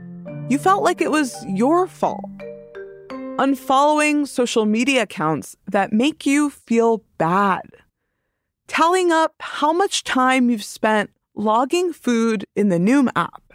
you 0.48 0.58
felt 0.58 0.82
like 0.82 1.00
it 1.00 1.10
was 1.10 1.34
your 1.46 1.86
fault. 1.86 2.24
Unfollowing 3.38 4.26
social 4.28 4.66
media 4.66 5.02
accounts 5.02 5.56
that 5.70 5.92
make 5.92 6.26
you 6.26 6.50
feel 6.50 7.02
bad. 7.18 7.62
Telling 8.68 9.10
up 9.10 9.34
how 9.40 9.72
much 9.72 10.04
time 10.04 10.50
you've 10.50 10.64
spent 10.64 11.10
logging 11.34 11.92
food 11.92 12.44
in 12.54 12.68
the 12.68 12.78
Noom 12.78 13.08
app. 13.16 13.51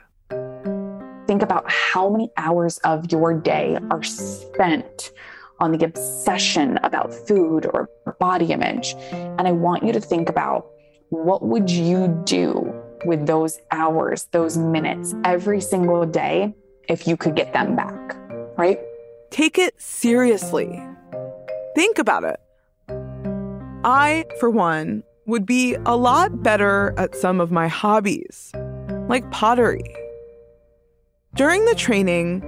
Think 1.37 1.51
about 1.51 1.69
how 1.69 2.09
many 2.09 2.31
hours 2.35 2.79
of 2.79 3.11
your 3.11 3.31
day 3.31 3.77
are 3.91 4.01
spent 4.01 5.11
on 5.59 5.71
the 5.71 5.85
obsession 5.85 6.79
about 6.81 7.13
food 7.13 7.67
or 7.71 7.91
body 8.19 8.47
image. 8.47 8.95
And 9.11 9.47
I 9.47 9.51
want 9.51 9.83
you 9.83 9.93
to 9.93 9.99
think 9.99 10.29
about 10.29 10.65
what 11.09 11.43
would 11.43 11.69
you 11.69 12.07
do 12.25 12.73
with 13.05 13.27
those 13.27 13.59
hours, 13.69 14.27
those 14.31 14.57
minutes 14.57 15.13
every 15.25 15.61
single 15.61 16.07
day 16.07 16.55
if 16.89 17.07
you 17.07 17.15
could 17.15 17.35
get 17.35 17.53
them 17.53 17.75
back, 17.75 18.17
right? 18.57 18.79
Take 19.29 19.59
it 19.59 19.79
seriously. 19.79 20.83
Think 21.75 21.99
about 21.99 22.23
it. 22.23 22.39
I, 23.83 24.25
for 24.39 24.49
one, 24.49 25.03
would 25.27 25.45
be 25.45 25.75
a 25.85 25.95
lot 25.95 26.41
better 26.41 26.95
at 26.97 27.15
some 27.15 27.39
of 27.39 27.51
my 27.51 27.67
hobbies, 27.67 28.51
like 29.07 29.29
pottery. 29.29 29.83
During 31.37 31.65
the 31.65 31.75
training, 31.75 32.41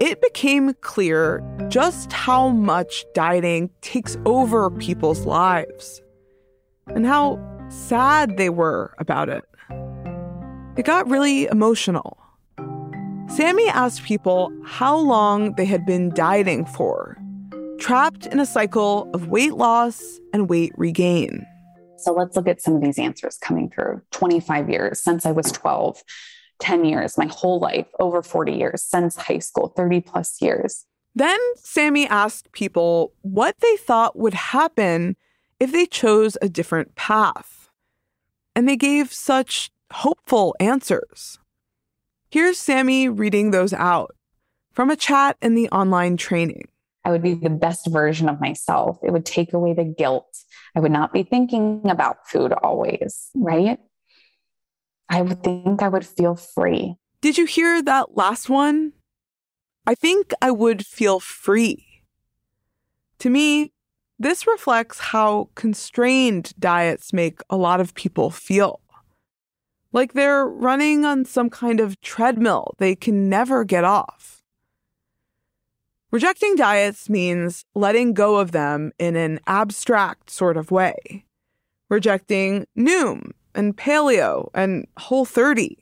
it 0.00 0.20
became 0.20 0.74
clear 0.80 1.44
just 1.68 2.12
how 2.12 2.48
much 2.48 3.04
dieting 3.14 3.70
takes 3.82 4.16
over 4.26 4.68
people's 4.68 5.24
lives 5.24 6.02
and 6.88 7.06
how 7.06 7.38
sad 7.68 8.36
they 8.38 8.50
were 8.50 8.96
about 8.98 9.28
it. 9.28 9.44
It 10.76 10.84
got 10.84 11.08
really 11.08 11.46
emotional. 11.46 12.18
Sammy 13.28 13.68
asked 13.68 14.02
people 14.02 14.52
how 14.64 14.96
long 14.96 15.54
they 15.54 15.64
had 15.64 15.86
been 15.86 16.10
dieting 16.10 16.66
for, 16.66 17.16
trapped 17.78 18.26
in 18.26 18.40
a 18.40 18.46
cycle 18.46 19.08
of 19.14 19.28
weight 19.28 19.54
loss 19.54 20.18
and 20.32 20.50
weight 20.50 20.72
regain. 20.76 21.46
So 21.96 22.12
let's 22.12 22.34
look 22.34 22.48
at 22.48 22.60
some 22.60 22.74
of 22.74 22.82
these 22.82 22.98
answers 22.98 23.38
coming 23.38 23.70
through 23.70 24.02
25 24.10 24.68
years 24.68 24.98
since 24.98 25.24
I 25.24 25.30
was 25.30 25.52
12, 25.52 26.02
10 26.62 26.84
years, 26.84 27.18
my 27.18 27.26
whole 27.26 27.58
life, 27.58 27.86
over 27.98 28.22
40 28.22 28.52
years, 28.52 28.82
since 28.82 29.16
high 29.16 29.40
school, 29.40 29.72
30 29.76 30.00
plus 30.00 30.40
years. 30.40 30.86
Then 31.14 31.38
Sammy 31.56 32.06
asked 32.06 32.52
people 32.52 33.12
what 33.22 33.56
they 33.60 33.76
thought 33.76 34.16
would 34.16 34.32
happen 34.34 35.16
if 35.58 35.72
they 35.72 35.86
chose 35.86 36.38
a 36.40 36.48
different 36.48 36.94
path. 36.94 37.68
And 38.54 38.68
they 38.68 38.76
gave 38.76 39.12
such 39.12 39.70
hopeful 39.92 40.54
answers. 40.60 41.38
Here's 42.30 42.58
Sammy 42.58 43.08
reading 43.08 43.50
those 43.50 43.72
out 43.72 44.14
from 44.72 44.88
a 44.88 44.96
chat 44.96 45.36
in 45.42 45.54
the 45.54 45.68
online 45.70 46.16
training. 46.16 46.68
I 47.04 47.10
would 47.10 47.22
be 47.22 47.34
the 47.34 47.50
best 47.50 47.88
version 47.88 48.28
of 48.28 48.40
myself. 48.40 48.98
It 49.02 49.10
would 49.10 49.26
take 49.26 49.52
away 49.52 49.74
the 49.74 49.84
guilt. 49.84 50.38
I 50.76 50.80
would 50.80 50.92
not 50.92 51.12
be 51.12 51.24
thinking 51.24 51.82
about 51.90 52.28
food 52.28 52.52
always, 52.52 53.30
right? 53.34 53.78
I 55.12 55.20
would 55.20 55.42
think 55.42 55.82
I 55.82 55.88
would 55.88 56.06
feel 56.06 56.36
free. 56.36 56.96
Did 57.20 57.36
you 57.36 57.44
hear 57.44 57.82
that 57.82 58.16
last 58.16 58.48
one? 58.48 58.94
I 59.86 59.94
think 59.94 60.32
I 60.40 60.50
would 60.50 60.86
feel 60.86 61.20
free. 61.20 62.02
To 63.18 63.28
me, 63.28 63.72
this 64.18 64.46
reflects 64.46 64.98
how 64.98 65.50
constrained 65.54 66.54
diets 66.58 67.12
make 67.12 67.40
a 67.50 67.58
lot 67.58 67.78
of 67.78 67.94
people 67.94 68.30
feel. 68.30 68.80
Like 69.92 70.14
they're 70.14 70.46
running 70.46 71.04
on 71.04 71.26
some 71.26 71.50
kind 71.50 71.78
of 71.78 72.00
treadmill 72.00 72.72
they 72.78 72.94
can 72.94 73.28
never 73.28 73.64
get 73.64 73.84
off. 73.84 74.42
Rejecting 76.10 76.56
diets 76.56 77.10
means 77.10 77.66
letting 77.74 78.14
go 78.14 78.36
of 78.36 78.52
them 78.52 78.92
in 78.98 79.16
an 79.16 79.40
abstract 79.46 80.30
sort 80.30 80.56
of 80.56 80.70
way. 80.70 81.26
Rejecting 81.90 82.66
Noom 82.74 83.32
and 83.54 83.76
paleo 83.76 84.48
and 84.54 84.86
whole 84.96 85.24
30. 85.24 85.78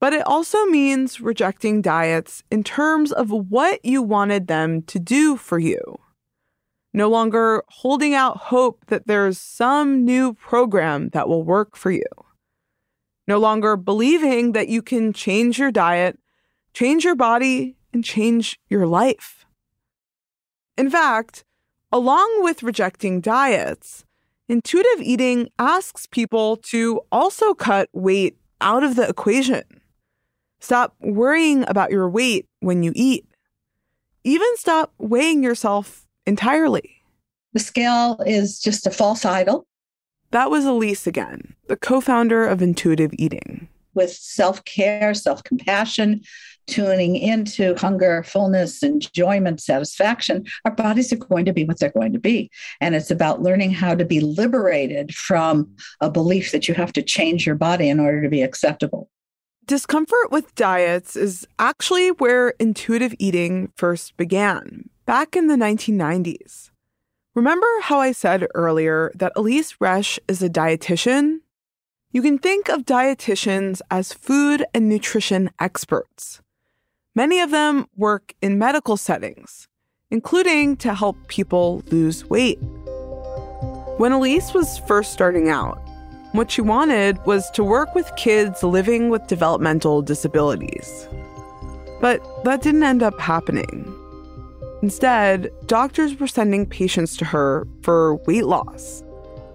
But 0.00 0.12
it 0.12 0.26
also 0.26 0.64
means 0.66 1.20
rejecting 1.20 1.82
diets 1.82 2.42
in 2.50 2.62
terms 2.62 3.12
of 3.12 3.30
what 3.30 3.84
you 3.84 4.02
wanted 4.02 4.46
them 4.46 4.82
to 4.82 4.98
do 4.98 5.36
for 5.36 5.58
you. 5.58 5.98
No 6.92 7.08
longer 7.10 7.62
holding 7.68 8.14
out 8.14 8.38
hope 8.38 8.86
that 8.86 9.06
there's 9.06 9.38
some 9.38 10.04
new 10.04 10.32
program 10.32 11.10
that 11.10 11.28
will 11.28 11.42
work 11.42 11.76
for 11.76 11.90
you. 11.90 12.04
No 13.28 13.38
longer 13.38 13.76
believing 13.76 14.52
that 14.52 14.68
you 14.68 14.80
can 14.80 15.12
change 15.12 15.58
your 15.58 15.70
diet, 15.70 16.18
change 16.72 17.04
your 17.04 17.14
body, 17.14 17.76
and 17.92 18.02
change 18.02 18.58
your 18.70 18.86
life. 18.86 19.44
In 20.78 20.88
fact, 20.88 21.44
along 21.92 22.42
with 22.42 22.62
rejecting 22.62 23.20
diets, 23.20 24.05
intuitive 24.48 25.00
eating 25.02 25.48
asks 25.58 26.06
people 26.06 26.56
to 26.58 27.00
also 27.10 27.54
cut 27.54 27.88
weight 27.92 28.36
out 28.60 28.82
of 28.82 28.96
the 28.96 29.08
equation. 29.08 29.62
Stop 30.60 30.94
worrying 31.00 31.64
about 31.68 31.90
your 31.90 32.08
weight 32.08 32.48
when 32.60 32.82
you 32.82 32.92
eat. 32.94 33.26
Even 34.24 34.48
stop 34.56 34.92
weighing 34.98 35.42
yourself 35.42 36.06
entirely. 36.26 37.02
The 37.52 37.60
scale 37.60 38.20
is 38.26 38.58
just 38.58 38.86
a 38.86 38.90
false 38.90 39.24
idol. 39.24 39.66
That 40.32 40.50
was 40.50 40.64
Elyse 40.64 41.06
again, 41.06 41.54
the 41.68 41.76
co 41.76 42.00
founder 42.00 42.46
of 42.46 42.60
Intuitive 42.60 43.12
Eating. 43.14 43.68
With 43.94 44.12
self 44.12 44.64
care, 44.64 45.14
self 45.14 45.44
compassion, 45.44 46.22
tuning 46.66 47.16
into 47.16 47.74
hunger, 47.76 48.22
fullness, 48.22 48.82
enjoyment, 48.82 49.60
satisfaction, 49.60 50.44
our 50.64 50.72
bodies 50.72 51.12
are 51.12 51.16
going 51.16 51.44
to 51.44 51.52
be 51.52 51.64
what 51.64 51.78
they're 51.78 51.90
going 51.90 52.12
to 52.12 52.18
be. 52.18 52.50
And 52.80 52.94
it's 52.94 53.10
about 53.10 53.42
learning 53.42 53.72
how 53.72 53.94
to 53.94 54.04
be 54.04 54.20
liberated 54.20 55.14
from 55.14 55.74
a 56.00 56.10
belief 56.10 56.52
that 56.52 56.68
you 56.68 56.74
have 56.74 56.92
to 56.94 57.02
change 57.02 57.46
your 57.46 57.54
body 57.54 57.88
in 57.88 58.00
order 58.00 58.22
to 58.22 58.28
be 58.28 58.42
acceptable. 58.42 59.10
Discomfort 59.66 60.30
with 60.30 60.54
diets 60.54 61.16
is 61.16 61.46
actually 61.58 62.10
where 62.10 62.50
intuitive 62.60 63.14
eating 63.18 63.72
first 63.74 64.16
began, 64.16 64.88
back 65.06 65.34
in 65.34 65.48
the 65.48 65.56
1990s. 65.56 66.70
Remember 67.34 67.66
how 67.82 68.00
I 68.00 68.12
said 68.12 68.46
earlier 68.54 69.10
that 69.14 69.34
Elyse 69.34 69.76
Resch 69.78 70.18
is 70.28 70.42
a 70.42 70.48
dietitian? 70.48 71.40
You 72.12 72.22
can 72.22 72.38
think 72.38 72.68
of 72.68 72.86
dietitians 72.86 73.82
as 73.90 74.12
food 74.12 74.64
and 74.72 74.88
nutrition 74.88 75.50
experts. 75.58 76.40
Many 77.16 77.40
of 77.40 77.50
them 77.50 77.86
work 77.96 78.34
in 78.42 78.58
medical 78.58 78.98
settings, 78.98 79.68
including 80.10 80.76
to 80.76 80.92
help 80.92 81.16
people 81.28 81.82
lose 81.90 82.26
weight. 82.26 82.58
When 83.96 84.12
Elyse 84.12 84.52
was 84.52 84.76
first 84.80 85.14
starting 85.14 85.48
out, 85.48 85.78
what 86.32 86.50
she 86.50 86.60
wanted 86.60 87.16
was 87.24 87.50
to 87.52 87.64
work 87.64 87.94
with 87.94 88.14
kids 88.16 88.62
living 88.62 89.08
with 89.08 89.26
developmental 89.28 90.02
disabilities. 90.02 91.08
But 92.02 92.20
that 92.44 92.60
didn't 92.60 92.82
end 92.82 93.02
up 93.02 93.18
happening. 93.18 93.90
Instead, 94.82 95.50
doctors 95.64 96.20
were 96.20 96.28
sending 96.28 96.66
patients 96.66 97.16
to 97.16 97.24
her 97.24 97.66
for 97.80 98.16
weight 98.26 98.44
loss 98.44 99.02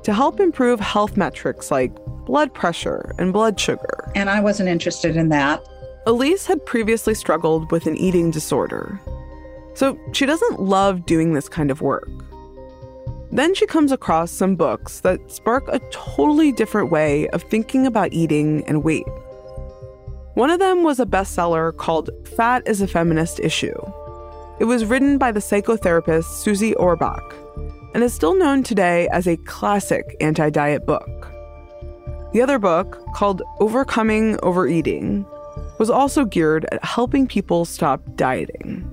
to 0.02 0.16
help 0.16 0.40
improve 0.40 0.80
health 0.80 1.16
metrics 1.16 1.70
like 1.70 1.94
blood 2.26 2.56
pressure 2.56 3.14
and 3.20 3.32
blood 3.32 3.60
sugar. 3.60 4.12
And 4.16 4.32
I 4.32 4.40
wasn't 4.40 4.68
interested 4.68 5.16
in 5.16 5.30
that. 5.30 5.64
Elyse 6.08 6.48
had 6.48 6.66
previously 6.66 7.14
struggled 7.14 7.72
with 7.72 7.86
an 7.86 7.96
eating 7.96 8.32
disorder, 8.32 9.00
so 9.76 10.00
she 10.14 10.26
doesn't 10.26 10.60
love 10.60 11.06
doing 11.06 11.34
this 11.34 11.48
kind 11.48 11.70
of 11.70 11.82
work. 11.82 12.10
Then 13.32 13.54
she 13.54 13.68
comes 13.68 13.92
across 13.92 14.32
some 14.32 14.56
books 14.56 15.02
that 15.02 15.32
spark 15.32 15.68
a 15.68 15.80
totally 15.92 16.52
different 16.52 16.92
way 16.92 17.30
of 17.30 17.44
thinking 17.44 17.86
about 17.86 18.14
eating 18.14 18.64
and 18.68 18.84
weight. 18.84 19.08
One 20.34 20.50
of 20.50 20.60
them 20.60 20.84
was 20.84 21.00
a 21.00 21.06
bestseller 21.06 21.76
called 21.78 22.10
Fat 22.36 22.64
is 22.66 22.82
a 22.82 22.88
Feminist 22.88 23.40
Issue. 23.40 23.80
It 24.60 24.66
was 24.66 24.86
written 24.86 25.20
by 25.20 25.32
the 25.32 25.40
psychotherapist 25.40 26.26
Susie 26.26 26.74
Orbach 26.74 27.36
and 27.94 28.04
is 28.04 28.14
still 28.14 28.36
known 28.36 28.64
today 28.64 29.08
as 29.10 29.28
a 29.28 29.38
classic 29.38 30.16
anti 30.20 30.50
diet 30.50 30.88
book. 30.88 31.28
The 32.34 32.42
other 32.42 32.60
book, 32.60 32.98
called 33.14 33.44
Overcoming 33.60 34.40
Overeating, 34.42 35.26
was 35.82 35.90
also 35.90 36.26
geared 36.26 36.64
at 36.72 36.86
helping 36.86 37.26
people 37.26 37.66
stop 37.66 38.04
dieting. 38.16 38.88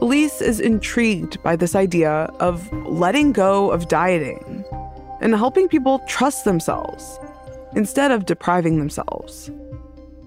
Elyse 0.00 0.42
is 0.42 0.58
intrigued 0.58 1.40
by 1.44 1.54
this 1.54 1.76
idea 1.76 2.28
of 2.40 2.68
letting 2.84 3.30
go 3.30 3.70
of 3.70 3.86
dieting 3.86 4.64
and 5.20 5.36
helping 5.36 5.68
people 5.68 6.00
trust 6.08 6.44
themselves 6.44 7.20
instead 7.76 8.10
of 8.10 8.26
depriving 8.26 8.80
themselves. 8.80 9.48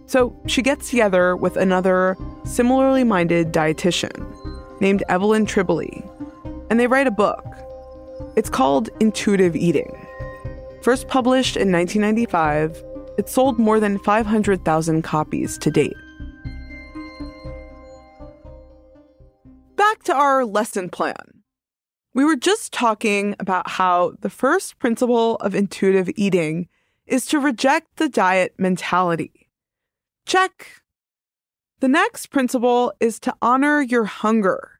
So 0.05 0.33
she 0.47 0.61
gets 0.61 0.89
together 0.89 1.35
with 1.35 1.57
another 1.57 2.15
similarly 2.45 3.03
minded 3.03 3.51
dietitian 3.51 4.25
named 4.79 5.03
Evelyn 5.09 5.45
Tribole, 5.45 6.01
and 6.69 6.79
they 6.79 6.87
write 6.87 7.07
a 7.07 7.11
book. 7.11 7.45
It's 8.37 8.49
called 8.49 8.89
Intuitive 9.01 9.57
Eating. 9.57 9.93
First 10.81 11.09
published 11.09 11.57
in 11.57 11.73
1995, 11.73 12.81
it 13.19 13.27
sold 13.27 13.59
more 13.59 13.81
than 13.81 13.99
500,000 13.99 15.01
copies 15.01 15.57
to 15.57 15.69
date. 15.69 15.97
Back 19.75 20.03
to 20.03 20.13
our 20.13 20.45
lesson 20.45 20.87
plan. 20.87 21.43
We 22.13 22.23
were 22.23 22.37
just 22.37 22.71
talking 22.71 23.35
about 23.37 23.71
how 23.71 24.13
the 24.21 24.29
first 24.29 24.79
principle 24.79 25.35
of 25.41 25.53
intuitive 25.53 26.09
eating 26.15 26.69
is 27.07 27.25
to 27.25 27.39
reject 27.39 27.97
the 27.97 28.07
diet 28.07 28.53
mentality. 28.57 29.49
Check. 30.25 30.81
The 31.81 31.89
next 31.89 32.27
principle 32.27 32.93
is 33.01 33.19
to 33.19 33.35
honor 33.41 33.81
your 33.81 34.05
hunger, 34.05 34.79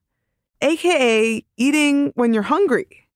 aka 0.62 1.44
eating 1.58 2.14
when 2.16 2.34
you're 2.34 2.44
hungry. 2.44 3.10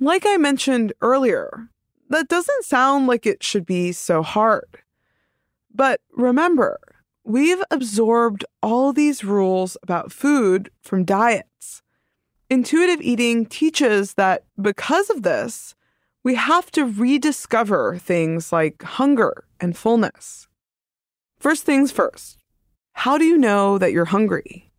Like 0.00 0.26
I 0.26 0.38
mentioned 0.38 0.92
earlier, 1.00 1.70
that 2.14 2.28
doesn't 2.28 2.64
sound 2.64 3.06
like 3.06 3.26
it 3.26 3.42
should 3.42 3.66
be 3.66 3.92
so 3.92 4.22
hard. 4.22 4.78
But 5.74 6.00
remember, 6.12 6.78
we've 7.24 7.62
absorbed 7.70 8.44
all 8.62 8.92
these 8.92 9.24
rules 9.24 9.76
about 9.82 10.12
food 10.12 10.70
from 10.80 11.04
diets. 11.04 11.82
Intuitive 12.48 13.00
eating 13.00 13.46
teaches 13.46 14.14
that 14.14 14.44
because 14.60 15.10
of 15.10 15.22
this, 15.22 15.74
we 16.22 16.36
have 16.36 16.70
to 16.72 16.84
rediscover 16.84 17.98
things 17.98 18.52
like 18.52 18.82
hunger 18.82 19.44
and 19.60 19.76
fullness. 19.76 20.46
First 21.38 21.64
things 21.64 21.90
first, 21.90 22.38
how 22.92 23.18
do 23.18 23.24
you 23.24 23.36
know 23.36 23.76
that 23.76 23.92
you're 23.92 24.06
hungry? 24.06 24.70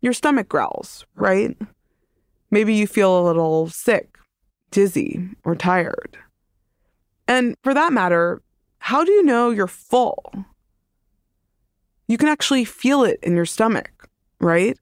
Your 0.00 0.12
stomach 0.12 0.48
growls, 0.48 1.04
right? 1.16 1.56
Maybe 2.50 2.74
you 2.74 2.86
feel 2.86 3.18
a 3.18 3.26
little 3.26 3.68
sick, 3.68 4.16
dizzy, 4.76 5.26
or 5.42 5.56
tired. 5.56 6.18
And 7.26 7.56
for 7.62 7.72
that 7.72 7.94
matter, 7.94 8.42
how 8.76 9.04
do 9.04 9.10
you 9.10 9.22
know 9.22 9.48
you're 9.48 9.66
full? 9.66 10.30
You 12.08 12.18
can 12.18 12.28
actually 12.28 12.66
feel 12.66 13.02
it 13.02 13.18
in 13.22 13.34
your 13.34 13.46
stomach, 13.46 13.90
right? 14.38 14.78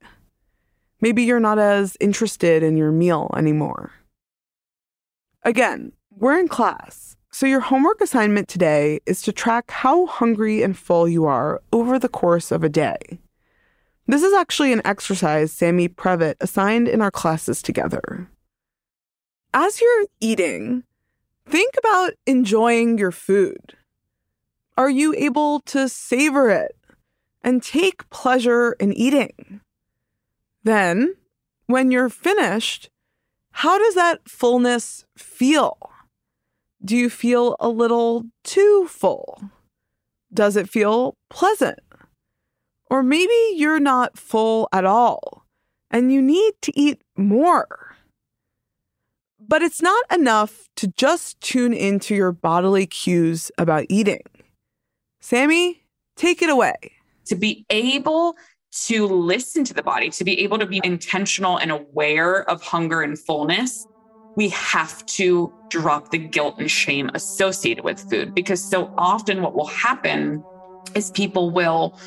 Maybe 0.99 1.23
you're 1.23 1.39
not 1.39 1.59
as 1.59 1.95
interested 2.01 2.61
in 2.61 2.75
your 2.75 2.91
meal 2.91 3.31
anymore. 3.37 3.93
Again, 5.43 5.93
we're 6.11 6.37
in 6.37 6.49
class, 6.49 7.15
so 7.31 7.45
your 7.45 7.61
homework 7.61 8.01
assignment 8.01 8.49
today 8.49 8.99
is 9.05 9.21
to 9.21 9.31
track 9.31 9.71
how 9.71 10.07
hungry 10.07 10.61
and 10.61 10.77
full 10.77 11.07
you 11.07 11.23
are 11.23 11.61
over 11.71 11.97
the 11.97 12.09
course 12.09 12.51
of 12.51 12.65
a 12.65 12.69
day. 12.69 12.99
This 14.07 14.23
is 14.23 14.33
actually 14.33 14.73
an 14.73 14.81
exercise 14.83 15.53
Sammy 15.53 15.87
Previte 15.87 16.35
assigned 16.41 16.89
in 16.89 17.01
our 17.01 17.11
classes 17.11 17.61
together. 17.61 18.29
As 19.57 19.79
you're 19.79 20.07
eating, 20.19 20.83
think 21.47 21.75
about 21.77 22.11
enjoying 22.27 22.97
your 22.97 23.13
food. 23.13 23.77
Are 24.75 24.89
you 24.89 25.15
able 25.15 25.61
to 25.61 25.87
savor 25.87 26.49
it 26.49 26.75
and 27.41 27.63
take 27.63 28.09
pleasure 28.09 28.73
in 28.81 28.91
eating? 28.91 29.61
Then, 30.65 31.15
when 31.67 31.89
you're 31.89 32.09
finished, 32.09 32.89
how 33.51 33.77
does 33.77 33.95
that 33.95 34.27
fullness 34.27 35.05
feel? 35.17 35.77
Do 36.83 36.97
you 36.97 37.09
feel 37.09 37.55
a 37.57 37.69
little 37.69 38.25
too 38.43 38.87
full? 38.89 39.41
Does 40.33 40.57
it 40.57 40.67
feel 40.69 41.15
pleasant? 41.29 41.79
Or 42.89 43.01
maybe 43.01 43.53
you're 43.55 43.79
not 43.79 44.17
full 44.17 44.67
at 44.73 44.83
all 44.83 45.45
and 45.89 46.11
you 46.11 46.21
need 46.21 46.55
to 46.63 46.77
eat 46.77 47.01
more. 47.15 47.84
But 49.47 49.61
it's 49.61 49.81
not 49.81 50.03
enough 50.11 50.67
to 50.77 50.87
just 50.87 51.39
tune 51.41 51.73
into 51.73 52.15
your 52.15 52.31
bodily 52.31 52.87
cues 52.87 53.51
about 53.57 53.85
eating. 53.89 54.21
Sammy, 55.21 55.83
take 56.15 56.41
it 56.41 56.49
away. 56.49 56.75
To 57.27 57.35
be 57.35 57.65
able 57.69 58.35
to 58.87 59.07
listen 59.07 59.63
to 59.65 59.73
the 59.73 59.83
body, 59.83 60.09
to 60.09 60.23
be 60.23 60.39
able 60.41 60.59
to 60.59 60.65
be 60.65 60.81
intentional 60.83 61.57
and 61.57 61.71
aware 61.71 62.49
of 62.49 62.61
hunger 62.61 63.01
and 63.01 63.17
fullness, 63.17 63.87
we 64.35 64.49
have 64.49 65.05
to 65.05 65.51
drop 65.69 66.11
the 66.11 66.17
guilt 66.17 66.55
and 66.59 66.69
shame 66.69 67.09
associated 67.13 67.83
with 67.83 67.99
food 68.09 68.35
because 68.35 68.63
so 68.63 68.93
often 68.97 69.41
what 69.41 69.55
will 69.55 69.67
happen 69.67 70.43
is 70.93 71.11
people 71.11 71.49
will 71.49 71.97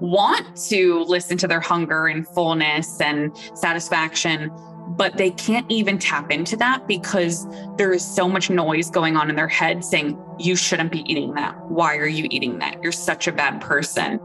want 0.00 0.56
to 0.68 1.04
listen 1.04 1.36
to 1.38 1.48
their 1.48 1.60
hunger 1.60 2.06
and 2.06 2.26
fullness 2.28 3.00
and 3.00 3.36
satisfaction, 3.54 4.50
but 4.88 5.16
they 5.16 5.30
can't 5.30 5.70
even 5.70 5.98
tap 5.98 6.30
into 6.30 6.56
that 6.56 6.86
because 6.86 7.46
there 7.76 7.92
is 7.92 8.04
so 8.04 8.28
much 8.28 8.50
noise 8.50 8.90
going 8.90 9.16
on 9.16 9.28
in 9.28 9.36
their 9.36 9.48
head 9.48 9.84
saying, 9.84 10.18
You 10.38 10.56
shouldn't 10.56 10.92
be 10.92 11.00
eating 11.10 11.34
that. 11.34 11.58
Why 11.68 11.96
are 11.96 12.06
you 12.06 12.26
eating 12.30 12.58
that? 12.60 12.82
You're 12.82 12.92
such 12.92 13.26
a 13.26 13.32
bad 13.32 13.60
person. 13.60 14.20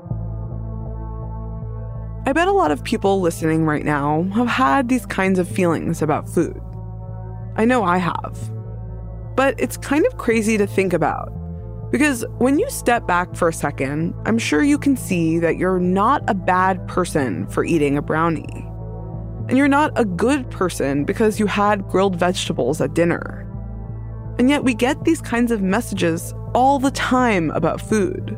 I 2.26 2.34
bet 2.34 2.48
a 2.48 2.52
lot 2.52 2.72
of 2.72 2.84
people 2.84 3.20
listening 3.20 3.66
right 3.66 3.84
now 3.84 4.24
have 4.36 4.48
had 4.48 4.90
these 4.90 5.08
kinds 5.08 5.40
of 5.40 5.50
feelings 5.50 6.02
about 6.04 6.30
food. 6.30 6.62
I 7.56 7.66
know 7.66 7.84
I 7.84 7.98
have. 7.98 8.52
But 9.36 9.60
it's 9.60 9.78
kind 9.78 10.06
of 10.06 10.18
crazy 10.18 10.58
to 10.58 10.68
think 10.68 10.94
about. 10.94 11.34
Because 11.92 12.24
when 12.38 12.60
you 12.60 12.70
step 12.70 13.08
back 13.08 13.36
for 13.36 13.50
a 13.50 13.54
second, 13.54 14.14
I'm 14.26 14.38
sure 14.38 14.64
you 14.64 14.78
can 14.78 14.96
see 14.96 15.40
that 15.40 15.58
you're 15.58 15.80
not 15.80 16.24
a 16.30 16.34
bad 16.34 16.88
person 16.88 17.48
for 17.48 17.66
eating 17.66 17.98
a 17.98 18.02
brownie. 18.02 18.71
And 19.48 19.58
you're 19.58 19.68
not 19.68 19.92
a 19.96 20.06
good 20.06 20.50
person 20.50 21.04
because 21.04 21.40
you 21.40 21.46
had 21.46 21.88
grilled 21.88 22.16
vegetables 22.16 22.80
at 22.82 22.94
dinner. 22.94 23.48
And 24.40 24.50
yet 24.50 24.64
we 24.64 24.74
get 24.74 25.04
these 25.04 25.22
kinds 25.22 25.52
of 25.52 25.62
messages 25.62 26.34
all 26.54 26.80
the 26.80 26.92
time 26.92 27.52
about 27.52 27.82
food. 27.82 28.38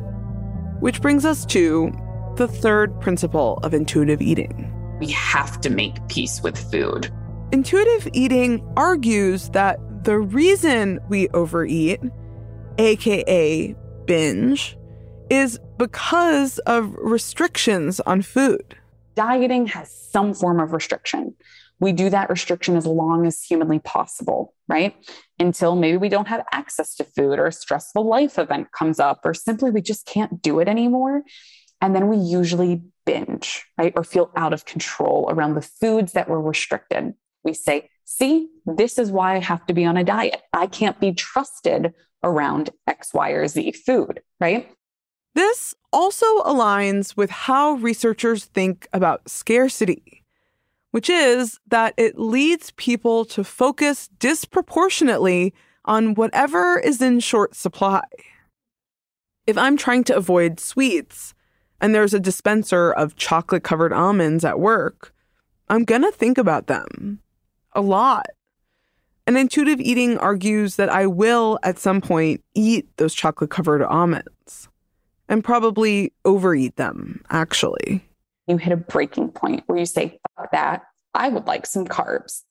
Which 0.80 1.00
brings 1.00 1.24
us 1.24 1.46
to 1.46 1.92
the 2.36 2.48
third 2.48 3.00
principle 3.00 3.58
of 3.62 3.74
intuitive 3.74 4.20
eating. 4.20 4.70
We 4.98 5.10
have 5.10 5.60
to 5.62 5.70
make 5.70 6.06
peace 6.08 6.42
with 6.42 6.58
food. 6.70 7.10
Intuitive 7.52 8.08
eating 8.12 8.66
argues 8.76 9.50
that 9.50 9.78
the 10.04 10.18
reason 10.18 10.98
we 11.08 11.28
overeat, 11.28 12.00
aka 12.78 13.74
binge, 14.06 14.76
is 15.30 15.58
because 15.78 16.58
of 16.60 16.94
restrictions 16.96 18.00
on 18.00 18.22
food. 18.22 18.76
Dieting 19.14 19.68
has 19.68 19.90
some 20.10 20.34
form 20.34 20.60
of 20.60 20.72
restriction. 20.72 21.34
We 21.80 21.92
do 21.92 22.10
that 22.10 22.30
restriction 22.30 22.76
as 22.76 22.86
long 22.86 23.26
as 23.26 23.42
humanly 23.42 23.78
possible, 23.80 24.54
right? 24.68 24.94
Until 25.38 25.74
maybe 25.74 25.96
we 25.96 26.08
don't 26.08 26.28
have 26.28 26.44
access 26.52 26.94
to 26.96 27.04
food 27.04 27.38
or 27.38 27.46
a 27.46 27.52
stressful 27.52 28.06
life 28.06 28.38
event 28.38 28.72
comes 28.72 29.00
up, 29.00 29.20
or 29.24 29.34
simply 29.34 29.70
we 29.70 29.82
just 29.82 30.06
can't 30.06 30.40
do 30.40 30.60
it 30.60 30.68
anymore. 30.68 31.22
And 31.80 31.94
then 31.94 32.08
we 32.08 32.16
usually 32.16 32.82
binge, 33.04 33.64
right? 33.76 33.92
Or 33.96 34.04
feel 34.04 34.30
out 34.36 34.52
of 34.52 34.64
control 34.64 35.26
around 35.28 35.54
the 35.54 35.62
foods 35.62 36.12
that 36.12 36.28
were 36.28 36.40
restricted. 36.40 37.14
We 37.42 37.52
say, 37.52 37.90
see, 38.04 38.48
this 38.64 38.98
is 38.98 39.10
why 39.10 39.34
I 39.34 39.40
have 39.40 39.66
to 39.66 39.74
be 39.74 39.84
on 39.84 39.96
a 39.96 40.04
diet. 40.04 40.40
I 40.52 40.66
can't 40.66 40.98
be 40.98 41.12
trusted 41.12 41.92
around 42.22 42.70
X, 42.86 43.12
Y, 43.12 43.30
or 43.30 43.46
Z 43.46 43.72
food, 43.84 44.22
right? 44.40 44.70
This 45.34 45.74
also 45.94 46.26
aligns 46.42 47.16
with 47.16 47.30
how 47.30 47.74
researchers 47.74 48.46
think 48.46 48.88
about 48.92 49.28
scarcity, 49.28 50.24
which 50.90 51.08
is 51.08 51.60
that 51.68 51.94
it 51.96 52.18
leads 52.18 52.72
people 52.72 53.24
to 53.26 53.44
focus 53.44 54.08
disproportionately 54.18 55.54
on 55.84 56.14
whatever 56.14 56.80
is 56.80 57.00
in 57.00 57.20
short 57.20 57.54
supply. 57.54 58.02
If 59.46 59.56
I'm 59.56 59.76
trying 59.76 60.02
to 60.04 60.16
avoid 60.16 60.58
sweets 60.58 61.32
and 61.80 61.94
there's 61.94 62.14
a 62.14 62.20
dispenser 62.20 62.90
of 62.90 63.14
chocolate 63.14 63.62
covered 63.62 63.92
almonds 63.92 64.44
at 64.44 64.58
work, 64.58 65.14
I'm 65.68 65.84
gonna 65.84 66.10
think 66.10 66.38
about 66.38 66.66
them 66.66 67.20
a 67.72 67.80
lot. 67.80 68.26
And 69.28 69.38
intuitive 69.38 69.80
eating 69.80 70.18
argues 70.18 70.76
that 70.76 70.88
I 70.88 71.06
will 71.06 71.58
at 71.62 71.78
some 71.78 72.00
point 72.00 72.42
eat 72.54 72.88
those 72.96 73.14
chocolate 73.14 73.50
covered 73.50 73.82
almonds 73.82 74.68
and 75.28 75.42
probably 75.42 76.12
overeat 76.24 76.76
them, 76.76 77.24
actually. 77.30 78.04
You 78.46 78.56
hit 78.58 78.72
a 78.72 78.76
breaking 78.76 79.30
point 79.30 79.64
where 79.66 79.78
you 79.78 79.86
say, 79.86 80.18
fuck 80.36 80.50
that. 80.52 80.82
I 81.14 81.28
would 81.28 81.46
like 81.46 81.66
some 81.66 81.86
carbs. 81.86 82.42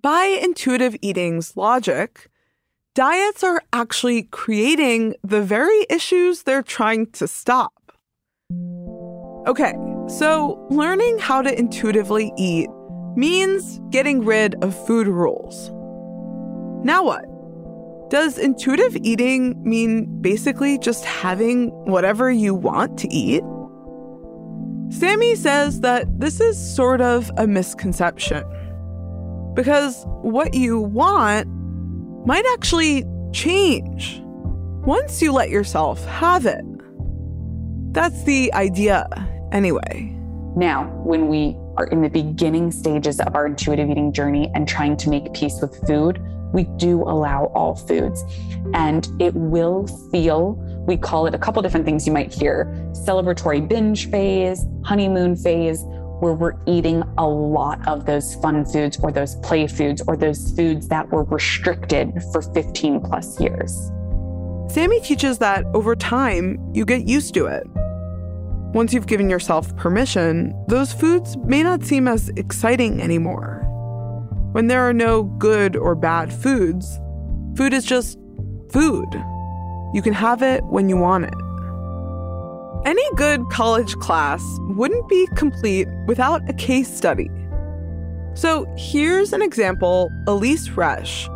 By 0.00 0.38
intuitive 0.42 0.96
eating's 1.02 1.56
logic, 1.56 2.30
diets 2.94 3.44
are 3.44 3.62
actually 3.72 4.24
creating 4.24 5.14
the 5.22 5.42
very 5.42 5.86
issues 5.90 6.42
they're 6.42 6.62
trying 6.62 7.10
to 7.12 7.28
stop. 7.28 7.72
Okay, 9.46 9.74
so 10.08 10.66
learning 10.70 11.18
how 11.18 11.42
to 11.42 11.58
intuitively 11.58 12.32
eat 12.36 12.68
means 13.16 13.80
getting 13.90 14.24
rid 14.24 14.54
of 14.62 14.86
food 14.86 15.06
rules. 15.06 15.70
Now 16.84 17.04
what? 17.04 17.24
Does 18.12 18.36
intuitive 18.36 18.94
eating 18.96 19.56
mean 19.66 20.20
basically 20.20 20.76
just 20.76 21.02
having 21.02 21.70
whatever 21.86 22.30
you 22.30 22.54
want 22.54 22.98
to 22.98 23.08
eat? 23.10 23.42
Sammy 24.90 25.34
says 25.34 25.80
that 25.80 26.04
this 26.20 26.38
is 26.38 26.58
sort 26.76 27.00
of 27.00 27.30
a 27.38 27.46
misconception. 27.46 28.44
Because 29.54 30.04
what 30.20 30.52
you 30.52 30.78
want 30.78 31.48
might 32.26 32.44
actually 32.52 33.06
change 33.32 34.20
once 34.84 35.22
you 35.22 35.32
let 35.32 35.48
yourself 35.48 36.04
have 36.04 36.44
it. 36.44 36.62
That's 37.94 38.24
the 38.24 38.52
idea, 38.52 39.08
anyway. 39.52 40.14
Now, 40.54 40.84
when 41.02 41.28
we 41.28 41.56
are 41.78 41.86
in 41.86 42.02
the 42.02 42.10
beginning 42.10 42.72
stages 42.72 43.20
of 43.20 43.34
our 43.34 43.46
intuitive 43.46 43.88
eating 43.88 44.12
journey 44.12 44.50
and 44.54 44.68
trying 44.68 44.98
to 44.98 45.08
make 45.08 45.32
peace 45.32 45.58
with 45.62 45.74
food, 45.86 46.20
we 46.52 46.64
do 46.76 47.02
allow 47.02 47.46
all 47.54 47.74
foods. 47.74 48.24
And 48.74 49.08
it 49.20 49.34
will 49.34 49.86
feel, 50.10 50.54
we 50.86 50.96
call 50.96 51.26
it 51.26 51.34
a 51.34 51.38
couple 51.38 51.62
different 51.62 51.86
things 51.86 52.06
you 52.06 52.12
might 52.12 52.32
hear 52.32 52.66
celebratory 52.92 53.66
binge 53.66 54.10
phase, 54.10 54.64
honeymoon 54.84 55.36
phase, 55.36 55.82
where 56.20 56.34
we're 56.34 56.54
eating 56.66 57.02
a 57.18 57.26
lot 57.26 57.86
of 57.88 58.06
those 58.06 58.36
fun 58.36 58.64
foods 58.64 58.96
or 59.02 59.10
those 59.10 59.34
play 59.36 59.66
foods 59.66 60.00
or 60.06 60.16
those 60.16 60.52
foods 60.52 60.86
that 60.86 61.10
were 61.10 61.24
restricted 61.24 62.12
for 62.30 62.42
15 62.42 63.00
plus 63.00 63.40
years. 63.40 63.90
Sammy 64.68 65.00
teaches 65.00 65.38
that 65.38 65.64
over 65.74 65.96
time, 65.96 66.58
you 66.72 66.84
get 66.84 67.08
used 67.08 67.34
to 67.34 67.46
it. 67.46 67.66
Once 68.72 68.94
you've 68.94 69.08
given 69.08 69.28
yourself 69.28 69.76
permission, 69.76 70.54
those 70.68 70.92
foods 70.92 71.36
may 71.38 71.62
not 71.62 71.84
seem 71.84 72.06
as 72.06 72.30
exciting 72.36 73.02
anymore. 73.02 73.61
When 74.52 74.66
there 74.66 74.86
are 74.86 74.92
no 74.92 75.22
good 75.22 75.76
or 75.76 75.94
bad 75.94 76.32
foods, 76.32 77.00
food 77.56 77.72
is 77.72 77.84
just 77.84 78.18
food. 78.70 79.08
You 79.94 80.02
can 80.02 80.12
have 80.12 80.42
it 80.42 80.62
when 80.64 80.88
you 80.88 80.96
want 80.96 81.24
it. 81.24 81.34
Any 82.84 83.04
good 83.16 83.42
college 83.50 83.94
class 83.96 84.42
wouldn't 84.76 85.08
be 85.08 85.26
complete 85.36 85.88
without 86.06 86.48
a 86.50 86.52
case 86.52 86.94
study. 86.94 87.30
So 88.34 88.66
here's 88.76 89.32
an 89.32 89.40
example 89.40 90.10
Elyse 90.26 90.68
Resch, 90.74 91.28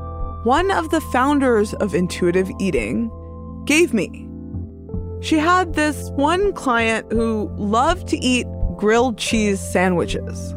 one 0.44 0.70
of 0.70 0.90
the 0.90 1.00
founders 1.00 1.72
of 1.74 1.94
intuitive 1.94 2.50
eating, 2.58 3.10
gave 3.64 3.94
me. 3.94 4.28
She 5.20 5.38
had 5.38 5.74
this 5.74 6.10
one 6.12 6.52
client 6.52 7.10
who 7.12 7.50
loved 7.56 8.08
to 8.08 8.18
eat 8.18 8.46
grilled 8.76 9.16
cheese 9.16 9.60
sandwiches, 9.60 10.54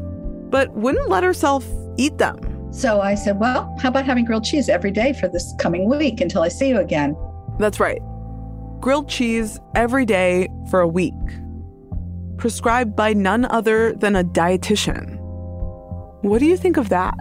but 0.50 0.74
wouldn't 0.74 1.10
let 1.10 1.24
herself 1.24 1.66
eat 1.98 2.18
them. 2.18 2.38
So 2.72 3.02
I 3.02 3.16
said, 3.16 3.40
Well, 3.40 3.76
how 3.82 3.90
about 3.90 4.06
having 4.06 4.26
grilled 4.26 4.44
cheese 4.44 4.70
every 4.70 4.92
day 4.92 5.14
for 5.14 5.28
this 5.28 5.54
coming 5.60 5.90
week 5.90 6.22
until 6.22 6.42
I 6.42 6.50
see 6.50 6.70
you 6.70 6.78
again? 6.78 7.16
That's 7.58 7.80
right. 7.80 8.02
Grilled 8.80 9.10
cheese 9.10 9.60
every 9.76 10.06
day 10.06 10.48
for 10.70 10.80
a 10.80 10.88
week. 10.88 11.14
Prescribed 12.38 12.96
by 12.96 13.14
none 13.14 13.46
other 13.46 13.94
than 13.94 14.16
a 14.16 14.24
dietitian. 14.24 15.18
What 16.22 16.40
do 16.40 16.46
you 16.46 16.58
think 16.58 16.78
of 16.78 16.90
that? 16.90 17.18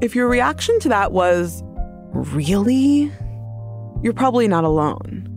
If 0.00 0.14
your 0.14 0.28
reaction 0.28 0.78
to 0.80 0.88
that 0.90 1.12
was, 1.12 1.62
Really? 2.12 3.12
You're 4.02 4.14
probably 4.14 4.48
not 4.48 4.64
alone. 4.64 5.28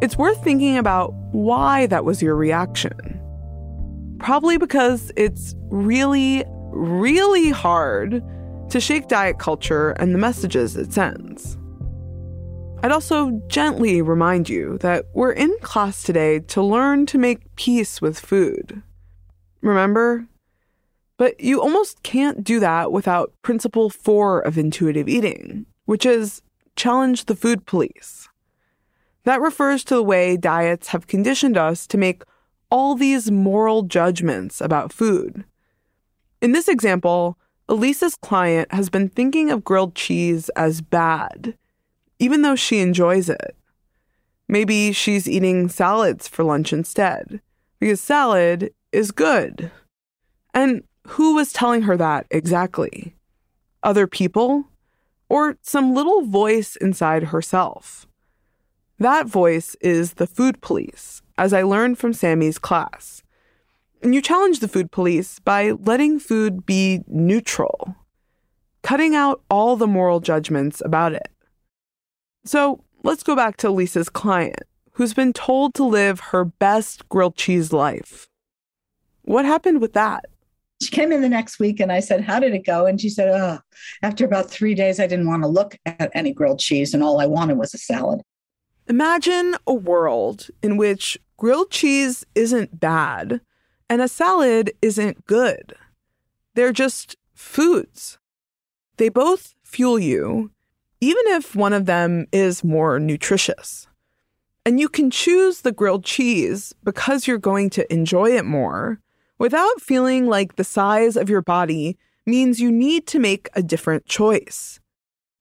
It's 0.00 0.16
worth 0.16 0.42
thinking 0.44 0.76
about 0.76 1.12
why 1.32 1.86
that 1.86 2.04
was 2.04 2.22
your 2.22 2.36
reaction. 2.36 2.92
Probably 4.18 4.58
because 4.58 5.10
it's 5.16 5.54
really, 5.70 6.44
really 6.74 7.50
hard 7.50 8.22
to 8.70 8.80
shake 8.80 9.08
diet 9.08 9.38
culture 9.38 9.90
and 9.92 10.14
the 10.14 10.18
messages 10.18 10.76
it 10.76 10.92
sends. 10.92 11.56
I'd 12.82 12.92
also 12.92 13.40
gently 13.48 14.02
remind 14.02 14.48
you 14.48 14.76
that 14.78 15.06
we're 15.14 15.32
in 15.32 15.56
class 15.62 16.02
today 16.02 16.40
to 16.40 16.62
learn 16.62 17.06
to 17.06 17.18
make 17.18 17.54
peace 17.56 18.02
with 18.02 18.20
food. 18.20 18.82
Remember? 19.62 20.26
But 21.16 21.40
you 21.40 21.62
almost 21.62 22.02
can't 22.02 22.44
do 22.44 22.60
that 22.60 22.92
without 22.92 23.32
principle 23.42 23.88
four 23.88 24.40
of 24.40 24.58
intuitive 24.58 25.08
eating, 25.08 25.66
which 25.86 26.04
is 26.04 26.42
challenge 26.76 27.24
the 27.24 27.36
food 27.36 27.64
police. 27.64 28.28
That 29.22 29.40
refers 29.40 29.84
to 29.84 29.94
the 29.94 30.02
way 30.02 30.36
diets 30.36 30.88
have 30.88 31.06
conditioned 31.06 31.56
us 31.56 31.86
to 31.86 31.96
make 31.96 32.22
all 32.70 32.94
these 32.94 33.30
moral 33.30 33.82
judgments 33.82 34.60
about 34.60 34.92
food. 34.92 35.44
In 36.44 36.52
this 36.52 36.68
example, 36.68 37.38
Elyse's 37.70 38.16
client 38.16 38.70
has 38.70 38.90
been 38.90 39.08
thinking 39.08 39.50
of 39.50 39.64
grilled 39.64 39.94
cheese 39.94 40.50
as 40.50 40.82
bad, 40.82 41.56
even 42.18 42.42
though 42.42 42.54
she 42.54 42.80
enjoys 42.80 43.30
it. 43.30 43.56
Maybe 44.46 44.92
she's 44.92 45.26
eating 45.26 45.70
salads 45.70 46.28
for 46.28 46.44
lunch 46.44 46.70
instead, 46.70 47.40
because 47.80 47.98
salad 48.02 48.74
is 48.92 49.10
good. 49.10 49.70
And 50.52 50.84
who 51.06 51.34
was 51.34 51.50
telling 51.50 51.80
her 51.84 51.96
that 51.96 52.26
exactly? 52.30 53.14
Other 53.82 54.06
people? 54.06 54.66
Or 55.30 55.56
some 55.62 55.94
little 55.94 56.26
voice 56.26 56.76
inside 56.76 57.22
herself? 57.24 58.06
That 58.98 59.26
voice 59.26 59.76
is 59.80 60.14
the 60.14 60.26
food 60.26 60.60
police, 60.60 61.22
as 61.38 61.54
I 61.54 61.62
learned 61.62 61.98
from 61.98 62.12
Sammy's 62.12 62.58
class. 62.58 63.22
And 64.04 64.14
you 64.14 64.20
challenge 64.20 64.60
the 64.60 64.68
food 64.68 64.90
police 64.90 65.38
by 65.38 65.70
letting 65.70 66.18
food 66.18 66.66
be 66.66 67.00
neutral, 67.06 67.96
cutting 68.82 69.14
out 69.16 69.40
all 69.48 69.76
the 69.76 69.86
moral 69.86 70.20
judgments 70.20 70.82
about 70.84 71.14
it. 71.14 71.30
So 72.44 72.84
let's 73.02 73.22
go 73.22 73.34
back 73.34 73.56
to 73.58 73.70
Lisa's 73.70 74.10
client, 74.10 74.60
who's 74.92 75.14
been 75.14 75.32
told 75.32 75.72
to 75.76 75.84
live 75.84 76.20
her 76.20 76.44
best 76.44 77.08
grilled 77.08 77.36
cheese 77.36 77.72
life. 77.72 78.28
What 79.22 79.46
happened 79.46 79.80
with 79.80 79.94
that? 79.94 80.26
She 80.82 80.90
came 80.90 81.10
in 81.10 81.22
the 81.22 81.28
next 81.30 81.58
week 81.58 81.80
and 81.80 81.90
I 81.90 82.00
said, 82.00 82.20
How 82.20 82.38
did 82.38 82.52
it 82.52 82.66
go? 82.66 82.84
And 82.84 83.00
she 83.00 83.08
said, 83.08 83.30
Oh, 83.30 83.58
after 84.02 84.26
about 84.26 84.50
three 84.50 84.74
days, 84.74 85.00
I 85.00 85.06
didn't 85.06 85.28
want 85.28 85.44
to 85.44 85.48
look 85.48 85.78
at 85.86 86.10
any 86.12 86.34
grilled 86.34 86.58
cheese 86.58 86.92
and 86.92 87.02
all 87.02 87.22
I 87.22 87.26
wanted 87.26 87.56
was 87.56 87.72
a 87.72 87.78
salad. 87.78 88.20
Imagine 88.86 89.56
a 89.66 89.72
world 89.72 90.48
in 90.62 90.76
which 90.76 91.16
grilled 91.38 91.70
cheese 91.70 92.26
isn't 92.34 92.78
bad 92.78 93.40
and 93.88 94.00
a 94.00 94.08
salad 94.08 94.72
isn't 94.82 95.26
good. 95.26 95.74
They're 96.54 96.72
just 96.72 97.16
foods. 97.34 98.18
They 98.96 99.08
both 99.08 99.54
fuel 99.62 99.98
you, 99.98 100.50
even 101.00 101.22
if 101.26 101.54
one 101.54 101.72
of 101.72 101.86
them 101.86 102.26
is 102.32 102.64
more 102.64 102.98
nutritious. 102.98 103.86
And 104.64 104.80
you 104.80 104.88
can 104.88 105.10
choose 105.10 105.60
the 105.60 105.72
grilled 105.72 106.04
cheese 106.04 106.74
because 106.82 107.26
you're 107.26 107.38
going 107.38 107.70
to 107.70 107.92
enjoy 107.92 108.36
it 108.36 108.44
more 108.44 109.00
without 109.38 109.80
feeling 109.80 110.26
like 110.26 110.56
the 110.56 110.64
size 110.64 111.16
of 111.16 111.28
your 111.28 111.42
body 111.42 111.98
means 112.24 112.60
you 112.60 112.72
need 112.72 113.06
to 113.08 113.18
make 113.18 113.48
a 113.54 113.62
different 113.62 114.06
choice. 114.06 114.80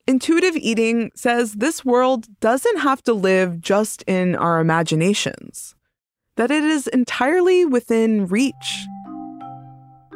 Intuitive 0.06 0.58
eating 0.58 1.12
says 1.16 1.54
this 1.54 1.86
world 1.86 2.28
doesn't 2.42 2.80
have 2.80 3.02
to 3.04 3.14
live 3.14 3.62
just 3.62 4.04
in 4.06 4.36
our 4.36 4.60
imaginations, 4.60 5.76
that 6.36 6.50
it 6.50 6.64
is 6.64 6.88
entirely 6.88 7.66
within 7.66 8.26
reach. 8.28 8.88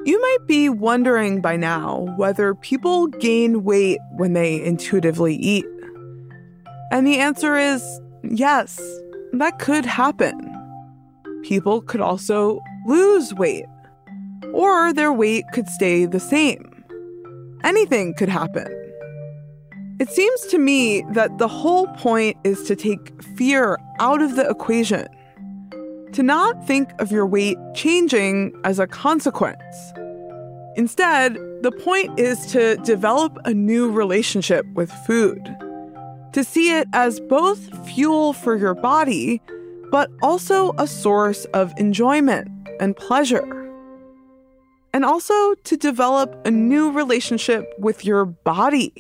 You 0.06 0.20
might 0.22 0.48
be 0.48 0.70
wondering 0.70 1.42
by 1.42 1.58
now 1.58 2.08
whether 2.18 2.56
people 2.56 3.08
gain 3.08 3.64
weight 3.64 4.00
when 4.16 4.34
they 4.34 4.64
intuitively 4.64 5.36
eat. 5.36 5.66
And 6.92 7.06
the 7.06 7.20
answer 7.20 7.58
is 7.58 7.84
yes, 8.24 8.80
that 9.34 9.60
could 9.60 9.86
happen. 9.86 10.54
People 11.44 11.82
could 11.82 12.02
also 12.02 12.60
lose 12.88 13.34
weight, 13.34 13.66
or 14.54 14.94
their 14.94 15.14
weight 15.14 15.44
could 15.54 15.68
stay 15.68 16.06
the 16.06 16.20
same. 16.20 16.64
Anything 17.64 18.14
could 18.14 18.30
happen. 18.30 18.68
It 20.00 20.10
seems 20.10 20.42
to 20.48 20.58
me 20.58 21.04
that 21.12 21.38
the 21.38 21.48
whole 21.48 21.88
point 21.96 22.38
is 22.44 22.64
to 22.64 22.76
take 22.76 23.22
fear 23.36 23.78
out 24.00 24.22
of 24.22 24.36
the 24.36 24.48
equation, 24.50 25.08
to 26.14 26.24
not 26.24 26.66
think 26.66 26.90
of 27.00 27.12
your 27.12 27.26
weight 27.26 27.58
changing 27.74 28.54
as 28.64 28.80
a 28.80 28.88
consequence. 28.88 29.94
Instead, 30.76 31.36
the 31.62 31.72
point 31.72 32.20
is 32.20 32.46
to 32.48 32.78
develop 32.78 33.38
a 33.46 33.54
new 33.54 33.92
relationship 33.92 34.66
with 34.74 34.92
food, 35.06 35.44
to 36.34 36.44
see 36.44 36.78
it 36.78 36.88
as 36.94 37.20
both 37.20 37.88
fuel 37.88 38.34
for 38.34 38.56
your 38.56 38.76
body, 38.76 39.42
but 39.92 40.10
also 40.22 40.74
a 40.78 40.88
source 40.88 41.46
of 41.54 41.74
enjoyment 41.78 42.50
and 42.80 42.96
pleasure. 42.96 43.54
And 44.94 45.04
also 45.04 45.56
to 45.56 45.78
develop 45.78 46.36
a 46.46 46.52
new 46.52 46.92
relationship 46.92 47.66
with 47.80 48.06
your 48.06 48.26
body 48.26 48.94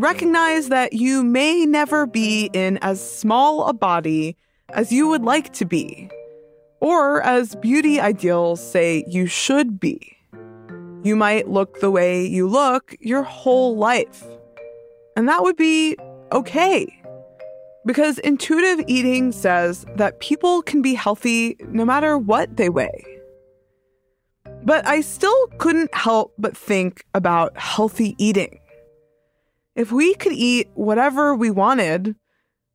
Recognize 0.00 0.70
that 0.70 0.94
you 0.94 1.22
may 1.22 1.66
never 1.66 2.06
be 2.06 2.48
in 2.54 2.78
as 2.78 2.98
small 2.98 3.66
a 3.66 3.74
body 3.74 4.34
as 4.72 4.92
you 4.92 5.08
would 5.08 5.22
like 5.22 5.52
to 5.54 5.64
be, 5.64 6.10
or 6.80 7.22
as 7.22 7.54
beauty 7.56 8.00
ideals 8.00 8.60
say 8.60 9.04
you 9.06 9.26
should 9.26 9.80
be. 9.80 10.16
You 11.02 11.16
might 11.16 11.48
look 11.48 11.80
the 11.80 11.90
way 11.90 12.26
you 12.26 12.46
look 12.46 12.94
your 13.00 13.22
whole 13.22 13.76
life. 13.76 14.24
And 15.16 15.28
that 15.28 15.42
would 15.42 15.56
be 15.56 15.96
okay. 16.32 16.86
Because 17.86 18.18
intuitive 18.18 18.84
eating 18.86 19.32
says 19.32 19.86
that 19.96 20.20
people 20.20 20.60
can 20.62 20.82
be 20.82 20.94
healthy 20.94 21.56
no 21.68 21.84
matter 21.84 22.18
what 22.18 22.56
they 22.56 22.68
weigh. 22.68 23.04
But 24.62 24.86
I 24.86 25.00
still 25.00 25.46
couldn't 25.58 25.94
help 25.94 26.34
but 26.38 26.56
think 26.56 27.04
about 27.14 27.58
healthy 27.58 28.14
eating. 28.18 28.60
If 29.74 29.90
we 29.92 30.14
could 30.14 30.32
eat 30.32 30.68
whatever 30.74 31.34
we 31.34 31.50
wanted, 31.50 32.14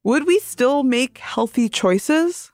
would 0.05 0.27
we 0.27 0.37
still 0.37 0.83
make 0.83 1.17
healthy 1.17 1.67
choices? 1.67 2.51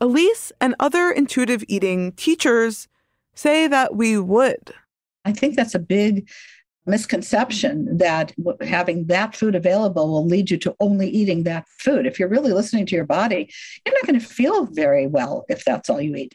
Elyse 0.00 0.50
and 0.60 0.74
other 0.80 1.08
intuitive 1.12 1.62
eating 1.68 2.10
teachers 2.12 2.88
say 3.36 3.68
that 3.68 3.94
we 3.94 4.18
would. 4.18 4.74
I 5.24 5.32
think 5.32 5.54
that's 5.54 5.76
a 5.76 5.78
big 5.78 6.28
misconception 6.86 7.96
that 7.98 8.32
having 8.62 9.04
that 9.06 9.36
food 9.36 9.54
available 9.54 10.10
will 10.10 10.26
lead 10.26 10.50
you 10.50 10.56
to 10.58 10.74
only 10.80 11.08
eating 11.08 11.44
that 11.44 11.66
food. 11.78 12.04
If 12.04 12.18
you're 12.18 12.28
really 12.28 12.52
listening 12.52 12.84
to 12.86 12.96
your 12.96 13.06
body, 13.06 13.48
you're 13.86 13.94
not 13.94 14.06
going 14.06 14.18
to 14.18 14.26
feel 14.26 14.66
very 14.66 15.06
well 15.06 15.44
if 15.48 15.64
that's 15.64 15.88
all 15.88 16.00
you 16.00 16.16
eat. 16.16 16.34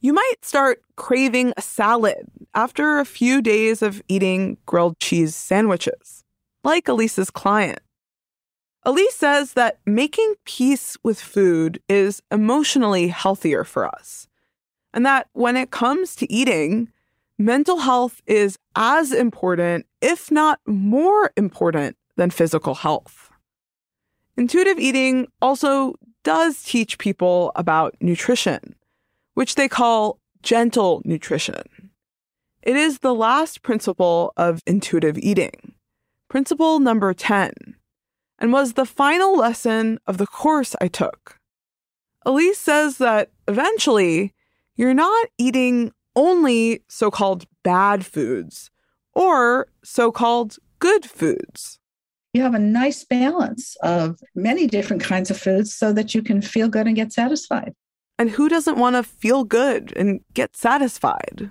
You 0.00 0.12
might 0.12 0.36
start 0.42 0.80
craving 0.94 1.54
a 1.56 1.62
salad 1.62 2.28
after 2.54 3.00
a 3.00 3.04
few 3.04 3.42
days 3.42 3.82
of 3.82 4.00
eating 4.06 4.58
grilled 4.64 5.00
cheese 5.00 5.34
sandwiches, 5.34 6.22
like 6.62 6.84
Elyse's 6.84 7.30
client. 7.30 7.80
Elyse 8.86 9.10
says 9.10 9.54
that 9.54 9.78
making 9.84 10.34
peace 10.44 10.96
with 11.02 11.20
food 11.20 11.82
is 11.88 12.22
emotionally 12.30 13.08
healthier 13.08 13.64
for 13.64 13.84
us, 13.84 14.28
and 14.94 15.04
that 15.04 15.28
when 15.32 15.56
it 15.56 15.72
comes 15.72 16.14
to 16.14 16.32
eating, 16.32 16.92
mental 17.36 17.78
health 17.78 18.22
is 18.26 18.56
as 18.76 19.12
important, 19.12 19.86
if 20.00 20.30
not 20.30 20.60
more 20.66 21.32
important, 21.36 21.96
than 22.16 22.30
physical 22.30 22.76
health. 22.76 23.30
Intuitive 24.36 24.78
eating 24.78 25.26
also 25.42 25.94
does 26.22 26.62
teach 26.62 26.96
people 26.98 27.52
about 27.56 27.96
nutrition, 28.00 28.74
which 29.34 29.56
they 29.56 29.68
call 29.68 30.18
gentle 30.42 31.02
nutrition. 31.04 31.90
It 32.62 32.76
is 32.76 33.00
the 33.00 33.14
last 33.14 33.62
principle 33.62 34.32
of 34.36 34.62
intuitive 34.66 35.18
eating, 35.18 35.74
principle 36.28 36.78
number 36.78 37.12
10, 37.12 37.75
and 38.38 38.52
was 38.52 38.72
the 38.72 38.84
final 38.84 39.36
lesson 39.36 39.98
of 40.06 40.18
the 40.18 40.26
course 40.26 40.74
I 40.80 40.88
took. 40.88 41.38
Elyse 42.26 42.56
says 42.56 42.98
that 42.98 43.30
eventually 43.46 44.34
you're 44.74 44.94
not 44.94 45.28
eating 45.38 45.92
only 46.14 46.82
so 46.88 47.10
called 47.10 47.46
bad 47.62 48.04
foods 48.04 48.70
or 49.14 49.68
so 49.84 50.10
called 50.10 50.56
good 50.78 51.06
foods. 51.06 51.78
You 52.32 52.42
have 52.42 52.54
a 52.54 52.58
nice 52.58 53.04
balance 53.04 53.76
of 53.82 54.18
many 54.34 54.66
different 54.66 55.02
kinds 55.02 55.30
of 55.30 55.38
foods 55.38 55.72
so 55.72 55.92
that 55.94 56.14
you 56.14 56.22
can 56.22 56.42
feel 56.42 56.68
good 56.68 56.86
and 56.86 56.96
get 56.96 57.12
satisfied. 57.12 57.74
And 58.18 58.30
who 58.30 58.48
doesn't 58.48 58.78
want 58.78 58.96
to 58.96 59.02
feel 59.02 59.44
good 59.44 59.92
and 59.96 60.20
get 60.34 60.56
satisfied? 60.56 61.50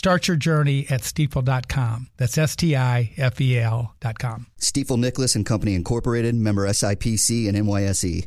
Start 0.00 0.28
your 0.28 0.38
journey 0.38 0.86
at 0.88 1.02
stifel.com. 1.02 2.08
That's 2.16 2.38
S 2.38 2.56
T 2.56 2.74
I 2.74 3.12
F 3.18 3.38
E 3.38 3.58
L.com. 3.58 4.46
Stifel 4.58 4.98
Nicolaus 4.98 5.36
and 5.36 5.44
Company 5.44 5.74
Incorporated, 5.74 6.34
member 6.34 6.66
SIPC 6.66 7.46
and 7.46 7.54
NYSE. 7.54 8.26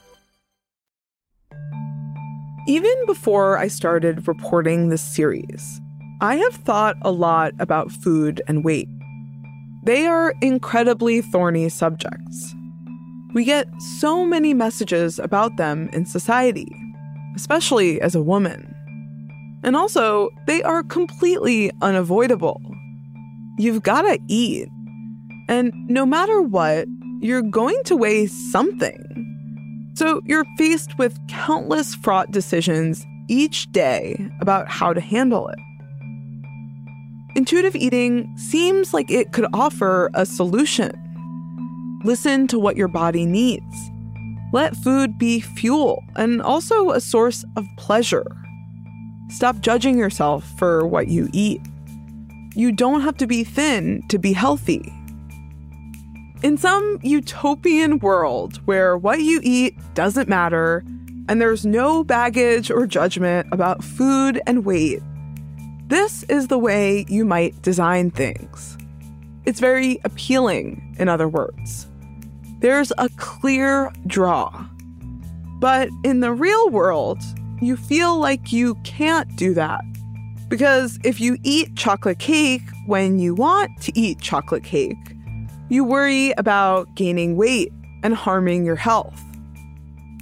Even 2.67 2.93
before 3.07 3.57
I 3.57 3.67
started 3.67 4.27
reporting 4.27 4.89
this 4.89 5.01
series, 5.01 5.81
I 6.21 6.35
have 6.35 6.53
thought 6.53 6.95
a 7.01 7.11
lot 7.11 7.53
about 7.57 7.91
food 7.91 8.39
and 8.47 8.63
weight. 8.63 8.87
They 9.83 10.05
are 10.05 10.35
incredibly 10.43 11.21
thorny 11.21 11.69
subjects. 11.69 12.55
We 13.33 13.45
get 13.45 13.67
so 13.99 14.25
many 14.25 14.53
messages 14.53 15.17
about 15.17 15.57
them 15.57 15.89
in 15.91 16.05
society, 16.05 16.71
especially 17.35 17.99
as 17.99 18.13
a 18.13 18.21
woman. 18.21 18.67
And 19.63 19.75
also, 19.75 20.29
they 20.45 20.61
are 20.61 20.83
completely 20.83 21.71
unavoidable. 21.81 22.61
You've 23.57 23.81
gotta 23.81 24.19
eat. 24.27 24.67
And 25.49 25.73
no 25.87 26.05
matter 26.05 26.43
what, 26.43 26.87
you're 27.21 27.41
going 27.41 27.81
to 27.85 27.95
weigh 27.95 28.27
something. 28.27 29.30
So 29.93 30.21
you're 30.25 30.45
faced 30.57 30.97
with 30.97 31.19
countless 31.27 31.95
fraught 31.95 32.31
decisions 32.31 33.05
each 33.27 33.71
day 33.71 34.29
about 34.39 34.67
how 34.69 34.93
to 34.93 35.01
handle 35.01 35.47
it. 35.47 35.59
Intuitive 37.35 37.75
eating 37.75 38.35
seems 38.37 38.93
like 38.93 39.09
it 39.09 39.31
could 39.31 39.47
offer 39.53 40.09
a 40.13 40.25
solution. 40.25 40.91
Listen 42.03 42.47
to 42.47 42.59
what 42.59 42.75
your 42.75 42.87
body 42.87 43.25
needs. 43.25 43.91
Let 44.51 44.75
food 44.75 45.17
be 45.17 45.39
fuel 45.39 46.03
and 46.15 46.41
also 46.41 46.91
a 46.91 46.99
source 46.99 47.45
of 47.55 47.65
pleasure. 47.77 48.25
Stop 49.29 49.61
judging 49.61 49.97
yourself 49.97 50.45
for 50.57 50.85
what 50.85 51.07
you 51.07 51.29
eat. 51.31 51.61
You 52.53 52.73
don't 52.73 53.01
have 53.01 53.15
to 53.17 53.27
be 53.27 53.45
thin 53.45 54.03
to 54.09 54.17
be 54.17 54.33
healthy. 54.33 54.93
In 56.43 56.57
some 56.57 56.97
utopian 57.03 57.99
world 57.99 58.57
where 58.65 58.97
what 58.97 59.21
you 59.21 59.41
eat 59.43 59.77
doesn't 59.93 60.27
matter 60.27 60.83
and 61.29 61.39
there's 61.39 61.67
no 61.67 62.03
baggage 62.03 62.71
or 62.71 62.87
judgment 62.87 63.47
about 63.51 63.83
food 63.83 64.41
and 64.47 64.65
weight, 64.65 65.03
this 65.85 66.23
is 66.23 66.47
the 66.47 66.57
way 66.57 67.05
you 67.07 67.25
might 67.25 67.61
design 67.61 68.09
things. 68.09 68.75
It's 69.45 69.59
very 69.59 69.99
appealing, 70.03 70.95
in 70.97 71.09
other 71.09 71.27
words. 71.27 71.87
There's 72.59 72.91
a 72.97 73.07
clear 73.17 73.91
draw. 74.07 74.65
But 75.59 75.89
in 76.03 76.21
the 76.21 76.33
real 76.33 76.69
world, 76.69 77.21
you 77.61 77.77
feel 77.77 78.17
like 78.17 78.51
you 78.51 78.73
can't 78.83 79.35
do 79.35 79.53
that. 79.53 79.83
Because 80.49 80.97
if 81.03 81.21
you 81.21 81.37
eat 81.43 81.75
chocolate 81.75 82.17
cake 82.17 82.63
when 82.87 83.19
you 83.19 83.35
want 83.35 83.79
to 83.83 83.97
eat 83.97 84.19
chocolate 84.21 84.63
cake, 84.63 84.97
you 85.71 85.85
worry 85.85 86.33
about 86.37 86.93
gaining 86.95 87.37
weight 87.37 87.71
and 88.03 88.13
harming 88.13 88.65
your 88.65 88.75
health. 88.75 89.23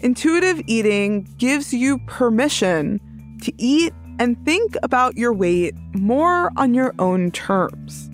Intuitive 0.03 0.61
eating 0.67 1.27
gives 1.39 1.73
you 1.73 1.97
permission 2.05 2.99
to 3.41 3.51
eat 3.57 3.91
and 4.19 4.37
think 4.45 4.75
about 4.83 5.17
your 5.17 5.33
weight 5.33 5.73
more 5.95 6.51
on 6.55 6.75
your 6.75 6.93
own 6.99 7.31
terms. 7.31 8.11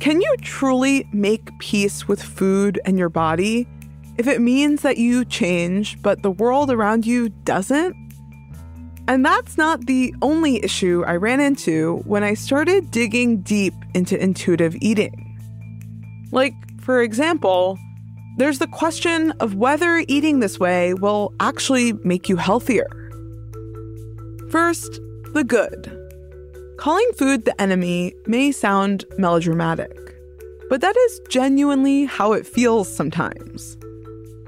Can 0.00 0.22
you 0.22 0.36
truly 0.40 1.06
make 1.12 1.50
peace 1.58 2.08
with 2.08 2.22
food 2.22 2.80
and 2.86 2.98
your 2.98 3.10
body 3.10 3.68
if 4.16 4.26
it 4.26 4.40
means 4.40 4.80
that 4.80 4.96
you 4.96 5.26
change, 5.26 6.00
but 6.00 6.22
the 6.22 6.30
world 6.30 6.70
around 6.70 7.04
you 7.04 7.28
doesn't? 7.28 7.94
And 9.06 9.22
that's 9.22 9.58
not 9.58 9.84
the 9.84 10.14
only 10.22 10.64
issue 10.64 11.04
I 11.06 11.16
ran 11.16 11.40
into 11.40 11.98
when 12.06 12.24
I 12.24 12.32
started 12.32 12.90
digging 12.90 13.42
deep 13.42 13.74
into 13.92 14.18
intuitive 14.18 14.74
eating. 14.80 15.27
Like, 16.30 16.54
for 16.80 17.02
example, 17.02 17.78
there's 18.36 18.58
the 18.58 18.66
question 18.66 19.32
of 19.40 19.54
whether 19.54 20.04
eating 20.06 20.40
this 20.40 20.60
way 20.60 20.94
will 20.94 21.32
actually 21.40 21.94
make 22.04 22.28
you 22.28 22.36
healthier. 22.36 22.88
First, 24.50 25.00
the 25.34 25.44
good. 25.44 25.94
Calling 26.78 27.10
food 27.16 27.44
the 27.44 27.60
enemy 27.60 28.14
may 28.26 28.52
sound 28.52 29.04
melodramatic, 29.18 29.90
but 30.70 30.80
that 30.80 30.96
is 30.96 31.20
genuinely 31.28 32.04
how 32.04 32.32
it 32.32 32.46
feels 32.46 32.94
sometimes. 32.94 33.76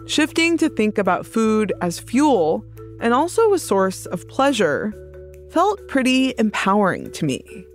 Shifting 0.07 0.57
to 0.59 0.69
think 0.69 0.99
about 0.99 1.27
food 1.27 1.73
as 1.81 1.99
fuel 1.99 2.65
and 3.01 3.13
also 3.13 3.53
a 3.53 3.59
source 3.59 4.07
of 4.07 4.29
pleasure 4.29 4.95
felt 5.51 5.87
pretty 5.89 6.35
empowering 6.39 7.11
to 7.13 7.25
me. 7.25 7.67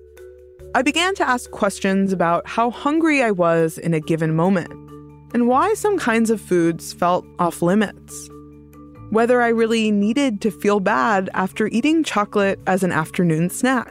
I 0.75 0.81
began 0.81 1.15
to 1.15 1.25
ask 1.25 1.49
questions 1.51 2.11
about 2.11 2.45
how 2.45 2.69
hungry 2.69 3.23
I 3.23 3.31
was 3.31 3.77
in 3.77 3.93
a 3.93 4.01
given 4.01 4.35
moment 4.35 4.73
and 5.33 5.47
why 5.47 5.73
some 5.73 5.97
kinds 5.97 6.29
of 6.29 6.41
foods 6.41 6.91
felt 6.91 7.25
off 7.39 7.61
limits. 7.61 8.29
Whether 9.09 9.41
I 9.41 9.47
really 9.47 9.89
needed 9.89 10.41
to 10.41 10.51
feel 10.51 10.81
bad 10.81 11.29
after 11.33 11.67
eating 11.67 12.03
chocolate 12.03 12.59
as 12.67 12.83
an 12.83 12.91
afternoon 12.91 13.49
snack. 13.49 13.89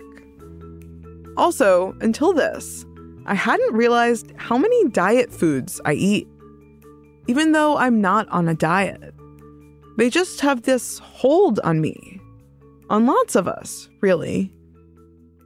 Also, 1.38 1.96
until 2.02 2.34
this, 2.34 2.84
I 3.24 3.34
hadn't 3.34 3.72
realized 3.72 4.34
how 4.36 4.58
many 4.58 4.90
diet 4.90 5.32
foods 5.32 5.80
I 5.86 5.94
eat, 5.94 6.28
even 7.28 7.52
though 7.52 7.78
I'm 7.78 8.02
not 8.02 8.28
on 8.28 8.46
a 8.46 8.54
diet. 8.54 9.14
They 9.96 10.10
just 10.10 10.42
have 10.42 10.64
this 10.64 10.98
hold 10.98 11.60
on 11.60 11.80
me, 11.80 12.20
on 12.90 13.06
lots 13.06 13.36
of 13.36 13.48
us, 13.48 13.88
really. 14.02 14.53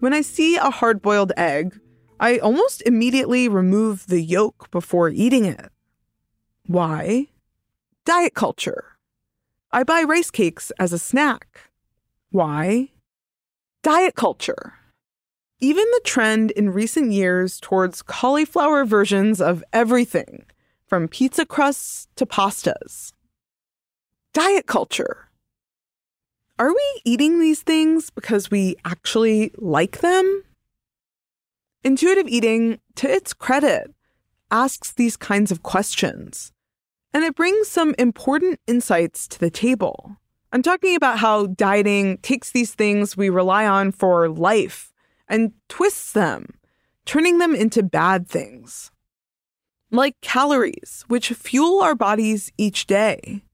When 0.01 0.15
I 0.15 0.21
see 0.21 0.57
a 0.57 0.71
hard 0.71 1.03
boiled 1.03 1.33
egg, 1.37 1.81
I 2.21 2.39
almost 2.39 2.83
immediately 2.83 3.49
remove 3.49 4.07
the 4.07 4.21
yolk 4.21 4.71
before 4.71 5.09
eating 5.09 5.45
it. 5.45 5.71
Why? 6.67 7.27
Diet 8.05 8.35
culture. 8.35 8.97
I 9.73 9.83
buy 9.83 10.03
rice 10.03 10.31
cakes 10.31 10.71
as 10.79 10.93
a 10.93 10.99
snack. 10.99 11.71
Why? 12.31 12.91
Diet 13.83 14.15
culture. 14.15 14.75
Even 15.61 15.85
the 15.85 16.01
trend 16.05 16.53
in 16.53 16.71
recent 16.71 17.11
years 17.11 17.59
towards 17.59 18.03
cauliflower 18.03 18.85
versions 18.85 19.41
of 19.41 19.65
everything, 19.73 20.45
from 20.87 21.09
pizza 21.09 21.45
crusts 21.45 22.07
to 22.15 22.25
pastas. 22.25 23.13
Diet 24.33 24.67
culture. 24.67 25.28
Are 26.59 26.75
we 26.75 27.01
eating 27.05 27.39
these 27.39 27.63
things 27.63 28.11
because 28.11 28.51
we 28.51 28.75
actually 28.85 29.53
like 29.59 30.01
them? 30.01 30.43
Intuitive 31.85 32.27
eating, 32.27 32.81
to 32.97 33.09
its 33.09 33.33
credit, 33.33 33.95
asks 34.51 34.91
these 34.91 35.17
kinds 35.17 35.53
of 35.53 35.63
questions, 35.63 36.53
and 37.15 37.23
it 37.23 37.37
brings 37.37 37.69
some 37.69 37.95
important 37.97 38.59
insights 38.67 39.29
to 39.29 39.39
the 39.39 39.51
table. 39.51 40.17
I'm 40.53 40.65
talking 40.65 40.97
about 40.97 41.21
how 41.21 41.47
dieting 41.47 42.19
takes 42.19 42.51
these 42.51 42.75
things 42.75 43.17
we 43.17 43.31
rely 43.31 43.65
on 43.65 43.93
for 43.93 44.29
life 44.29 44.93
and 45.29 45.53
twists 45.69 46.13
them, 46.13 46.59
turning 47.05 47.39
them 47.39 47.55
into 47.55 47.85
bad 47.85 48.29
things. 48.29 48.91
Like 49.93 50.21
calories, 50.23 51.05
which 51.07 51.29
fuel 51.29 51.83
our 51.83 51.95
bodies 51.95 52.51
each 52.59 52.87
day, 52.87 53.45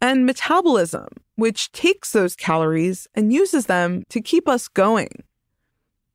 and 0.00 0.26
metabolism, 0.26 1.08
which 1.40 1.72
takes 1.72 2.12
those 2.12 2.36
calories 2.36 3.08
and 3.14 3.32
uses 3.32 3.66
them 3.66 4.04
to 4.10 4.20
keep 4.20 4.48
us 4.48 4.68
going. 4.68 5.24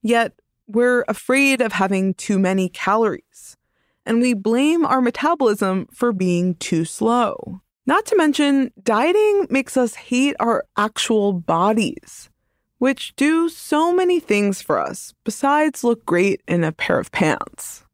Yet, 0.01 0.33
we're 0.67 1.03
afraid 1.07 1.61
of 1.61 1.73
having 1.73 2.13
too 2.13 2.39
many 2.39 2.69
calories, 2.69 3.57
and 4.05 4.21
we 4.21 4.33
blame 4.33 4.85
our 4.85 5.01
metabolism 5.01 5.87
for 5.91 6.13
being 6.13 6.55
too 6.55 6.85
slow. 6.85 7.61
Not 7.85 8.05
to 8.07 8.15
mention, 8.15 8.71
dieting 8.81 9.47
makes 9.49 9.77
us 9.77 9.95
hate 9.95 10.35
our 10.39 10.63
actual 10.77 11.33
bodies 11.33 12.29
which 12.77 13.15
do 13.15 13.49
so 13.49 13.93
many 13.93 14.19
things 14.19 14.61
for 14.61 14.79
us 14.79 15.13
besides 15.23 15.83
look 15.83 16.05
great 16.05 16.41
in 16.47 16.63
a 16.63 16.71
pair 16.71 16.99
of 16.99 17.11
pants. 17.11 17.85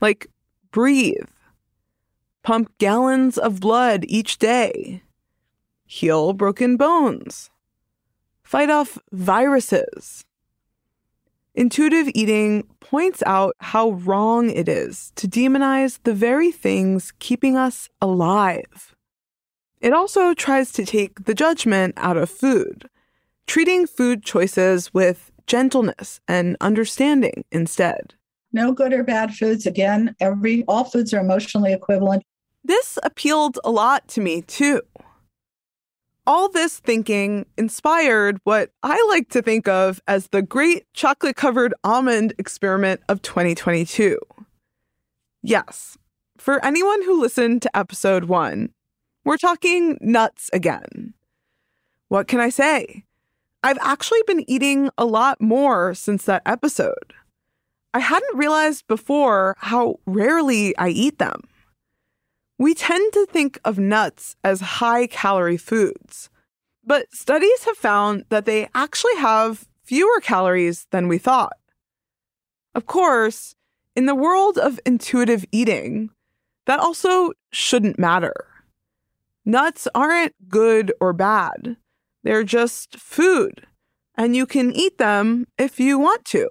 Like 0.00 0.26
breathe, 0.70 1.28
pump 2.42 2.70
gallons 2.78 3.38
of 3.38 3.60
blood 3.60 4.04
each 4.06 4.38
day, 4.38 5.02
heal 5.86 6.32
broken 6.32 6.76
bones, 6.76 7.50
fight 8.42 8.70
off 8.70 8.98
viruses. 9.12 10.24
Intuitive 11.54 12.08
eating 12.14 12.64
points 12.80 13.22
out 13.24 13.56
how 13.60 13.92
wrong 13.92 14.50
it 14.50 14.68
is 14.68 15.12
to 15.16 15.26
demonize 15.26 15.98
the 16.02 16.12
very 16.12 16.52
things 16.52 17.12
keeping 17.18 17.56
us 17.56 17.88
alive. 18.02 18.94
It 19.80 19.94
also 19.94 20.34
tries 20.34 20.70
to 20.72 20.84
take 20.84 21.24
the 21.24 21.34
judgment 21.34 21.94
out 21.96 22.16
of 22.16 22.28
food 22.28 22.90
treating 23.46 23.86
food 23.86 24.22
choices 24.22 24.92
with 24.92 25.30
gentleness 25.46 26.20
and 26.26 26.56
understanding 26.60 27.44
instead. 27.52 28.14
No 28.52 28.72
good 28.72 28.92
or 28.92 29.04
bad 29.04 29.34
foods. 29.34 29.66
Again, 29.66 30.14
every 30.20 30.64
all 30.66 30.84
foods 30.84 31.12
are 31.14 31.20
emotionally 31.20 31.72
equivalent. 31.72 32.22
This 32.64 32.98
appealed 33.02 33.58
a 33.64 33.70
lot 33.70 34.08
to 34.08 34.20
me 34.20 34.42
too. 34.42 34.82
All 36.28 36.48
this 36.48 36.80
thinking 36.80 37.46
inspired 37.56 38.40
what 38.42 38.70
I 38.82 39.00
like 39.10 39.28
to 39.28 39.42
think 39.42 39.68
of 39.68 40.02
as 40.08 40.26
the 40.28 40.42
great 40.42 40.92
chocolate 40.92 41.36
covered 41.36 41.72
almond 41.84 42.34
experiment 42.36 43.00
of 43.08 43.22
2022. 43.22 44.18
Yes, 45.42 45.96
for 46.36 46.64
anyone 46.64 47.02
who 47.02 47.20
listened 47.20 47.62
to 47.62 47.76
episode 47.76 48.24
one, 48.24 48.70
we're 49.24 49.36
talking 49.36 49.98
nuts 50.00 50.50
again. 50.52 51.14
What 52.08 52.26
can 52.26 52.40
I 52.40 52.48
say? 52.48 53.04
I've 53.62 53.78
actually 53.80 54.22
been 54.26 54.48
eating 54.50 54.90
a 54.98 55.04
lot 55.04 55.40
more 55.40 55.94
since 55.94 56.24
that 56.24 56.42
episode. 56.44 57.14
I 57.94 58.00
hadn't 58.00 58.36
realized 58.36 58.88
before 58.88 59.54
how 59.58 60.00
rarely 60.06 60.76
I 60.76 60.88
eat 60.88 61.20
them. 61.20 61.42
We 62.58 62.74
tend 62.74 63.12
to 63.12 63.26
think 63.26 63.58
of 63.64 63.78
nuts 63.78 64.36
as 64.42 64.60
high 64.60 65.06
calorie 65.06 65.58
foods, 65.58 66.30
but 66.84 67.12
studies 67.12 67.64
have 67.64 67.76
found 67.76 68.24
that 68.30 68.46
they 68.46 68.68
actually 68.74 69.16
have 69.16 69.68
fewer 69.82 70.20
calories 70.20 70.86
than 70.90 71.06
we 71.06 71.18
thought. 71.18 71.58
Of 72.74 72.86
course, 72.86 73.54
in 73.94 74.06
the 74.06 74.14
world 74.14 74.56
of 74.56 74.80
intuitive 74.86 75.44
eating, 75.52 76.10
that 76.66 76.80
also 76.80 77.32
shouldn't 77.52 77.98
matter. 77.98 78.46
Nuts 79.44 79.86
aren't 79.94 80.34
good 80.48 80.92
or 81.00 81.12
bad. 81.12 81.76
They're 82.22 82.42
just 82.42 82.98
food, 82.98 83.66
and 84.16 84.34
you 84.34 84.46
can 84.46 84.72
eat 84.72 84.98
them 84.98 85.46
if 85.56 85.78
you 85.78 85.98
want 85.98 86.24
to. 86.26 86.48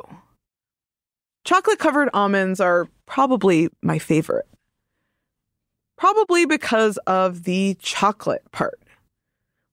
Chocolate 1.43 1.79
covered 1.79 2.09
almonds 2.13 2.59
are 2.59 2.87
probably 3.05 3.69
my 3.81 3.99
favorite. 3.99 4.47
Probably 5.97 6.45
because 6.45 6.97
of 7.07 7.43
the 7.43 7.75
chocolate 7.79 8.51
part. 8.51 8.79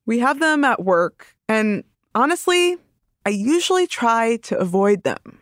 We 0.06 0.20
have 0.20 0.40
them 0.40 0.64
at 0.64 0.84
work, 0.84 1.36
and 1.48 1.84
honestly, 2.14 2.76
I 3.24 3.30
usually 3.30 3.86
try 3.86 4.36
to 4.38 4.58
avoid 4.58 5.04
them 5.04 5.40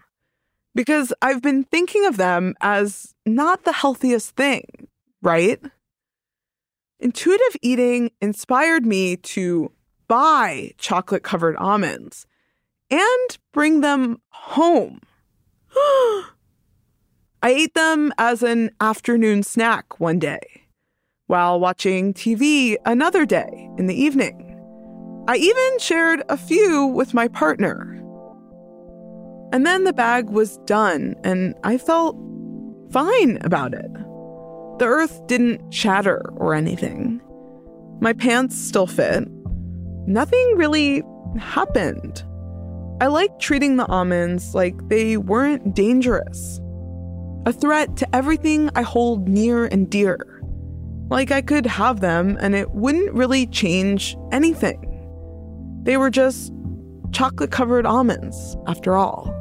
because 0.75 1.13
I've 1.23 1.43
been 1.43 1.65
thinking 1.65 2.07
of 2.07 2.17
them 2.17 2.55
as 2.61 3.15
not 3.25 3.65
the 3.65 3.73
healthiest 3.73 4.37
thing, 4.37 4.89
right? 5.23 5.61
Intuitive 6.99 7.57
eating 7.63 8.11
inspired 8.21 8.85
me 8.85 9.17
to 9.17 9.73
buy 10.09 10.73
chocolate 10.77 11.23
covered 11.23 11.57
almonds 11.57 12.27
and 12.91 13.39
bring 13.53 13.81
them 13.81 14.21
home. 14.31 15.01
I 15.75 16.33
ate 17.45 17.75
them 17.75 18.13
as 18.19 18.43
an 18.43 18.73
afternoon 18.81 19.43
snack 19.43 19.99
one 19.99 20.19
day, 20.19 20.65
while 21.31 21.61
watching 21.61 22.13
TV 22.13 22.75
another 22.85 23.25
day 23.25 23.71
in 23.79 23.87
the 23.87 23.95
evening. 23.95 24.49
I 25.29 25.37
even 25.37 25.79
shared 25.79 26.25
a 26.29 26.37
few 26.37 26.87
with 26.87 27.15
my 27.15 27.29
partner. 27.29 27.97
And 29.53 29.65
then 29.65 29.85
the 29.85 29.93
bag 29.93 30.29
was 30.29 30.59
done, 30.67 31.15
and 31.23 31.55
I 31.63 31.79
felt 31.79 32.17
fine 32.91 33.39
about 33.43 33.75
it. 33.75 33.93
The 34.81 34.87
earth 34.87 35.25
didn't 35.29 35.73
shatter 35.73 36.33
or 36.35 36.53
anything. 36.53 37.21
My 38.01 38.13
pants 38.13 38.57
still 38.57 38.89
fit, 38.89 39.29
nothing 40.09 40.57
really 40.57 41.05
happened. 41.39 42.25
I 43.01 43.07
like 43.07 43.39
treating 43.39 43.77
the 43.77 43.87
almonds 43.87 44.53
like 44.53 44.75
they 44.89 45.17
weren't 45.17 45.77
dangerous, 45.77 46.61
a 47.47 47.53
threat 47.53 47.97
to 47.99 48.17
everything 48.17 48.69
I 48.75 48.83
hold 48.83 49.29
near 49.29 49.67
and 49.67 49.89
dear. 49.89 50.40
Like 51.11 51.33
I 51.33 51.43
could 51.43 51.67
have 51.67 52.01
them 52.01 52.39
and 52.41 52.55
it 52.55 52.71
wouldn't 52.71 53.13
really 53.13 53.47
change 53.47 54.17
anything. 54.33 54.87
They 55.83 55.97
were 55.97 56.11
just 56.11 56.53
chocolate 57.13 57.51
covered 57.51 57.85
almonds, 57.85 58.57
after 58.67 58.97
all. 58.97 59.37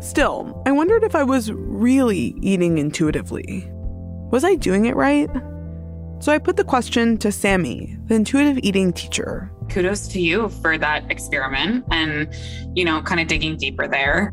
Still, 0.00 0.62
I 0.66 0.72
wondered 0.72 1.04
if 1.04 1.14
I 1.14 1.22
was 1.22 1.52
really 1.52 2.34
eating 2.40 2.78
intuitively. 2.78 3.70
Was 4.30 4.44
I 4.44 4.54
doing 4.54 4.86
it 4.86 4.96
right? 4.96 5.30
So 6.20 6.32
I 6.32 6.38
put 6.38 6.56
the 6.56 6.64
question 6.64 7.18
to 7.18 7.30
Sammy, 7.30 7.98
the 8.06 8.14
intuitive 8.14 8.58
eating 8.62 8.92
teacher. 8.92 9.50
Kudos 9.68 10.08
to 10.08 10.20
you 10.20 10.48
for 10.48 10.78
that 10.78 11.10
experiment 11.10 11.84
and, 11.90 12.34
you 12.74 12.84
know, 12.84 13.02
kind 13.02 13.20
of 13.20 13.26
digging 13.26 13.56
deeper 13.56 13.86
there. 13.86 14.32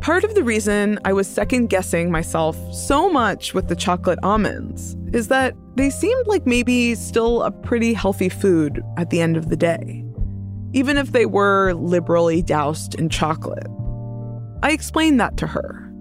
Part 0.00 0.24
of 0.24 0.34
the 0.34 0.42
reason 0.42 0.98
I 1.04 1.12
was 1.12 1.28
second 1.28 1.68
guessing 1.68 2.10
myself 2.10 2.56
so 2.72 3.10
much 3.10 3.52
with 3.52 3.68
the 3.68 3.76
chocolate 3.76 4.18
almonds 4.22 4.96
is 5.12 5.28
that 5.28 5.54
they 5.76 5.90
seemed 5.90 6.26
like 6.26 6.46
maybe 6.46 6.94
still 6.94 7.42
a 7.42 7.50
pretty 7.50 7.92
healthy 7.92 8.30
food 8.30 8.82
at 8.96 9.10
the 9.10 9.20
end 9.20 9.36
of 9.36 9.50
the 9.50 9.56
day. 9.56 10.04
even 10.72 10.96
if 10.96 11.12
they 11.12 11.26
were 11.26 11.72
liberally 11.74 12.42
doused 12.42 12.94
in 12.94 13.08
chocolate. 13.08 13.66
I 14.62 14.70
explained 14.72 15.18
that 15.20 15.36
to 15.38 15.46
her. 15.46 15.92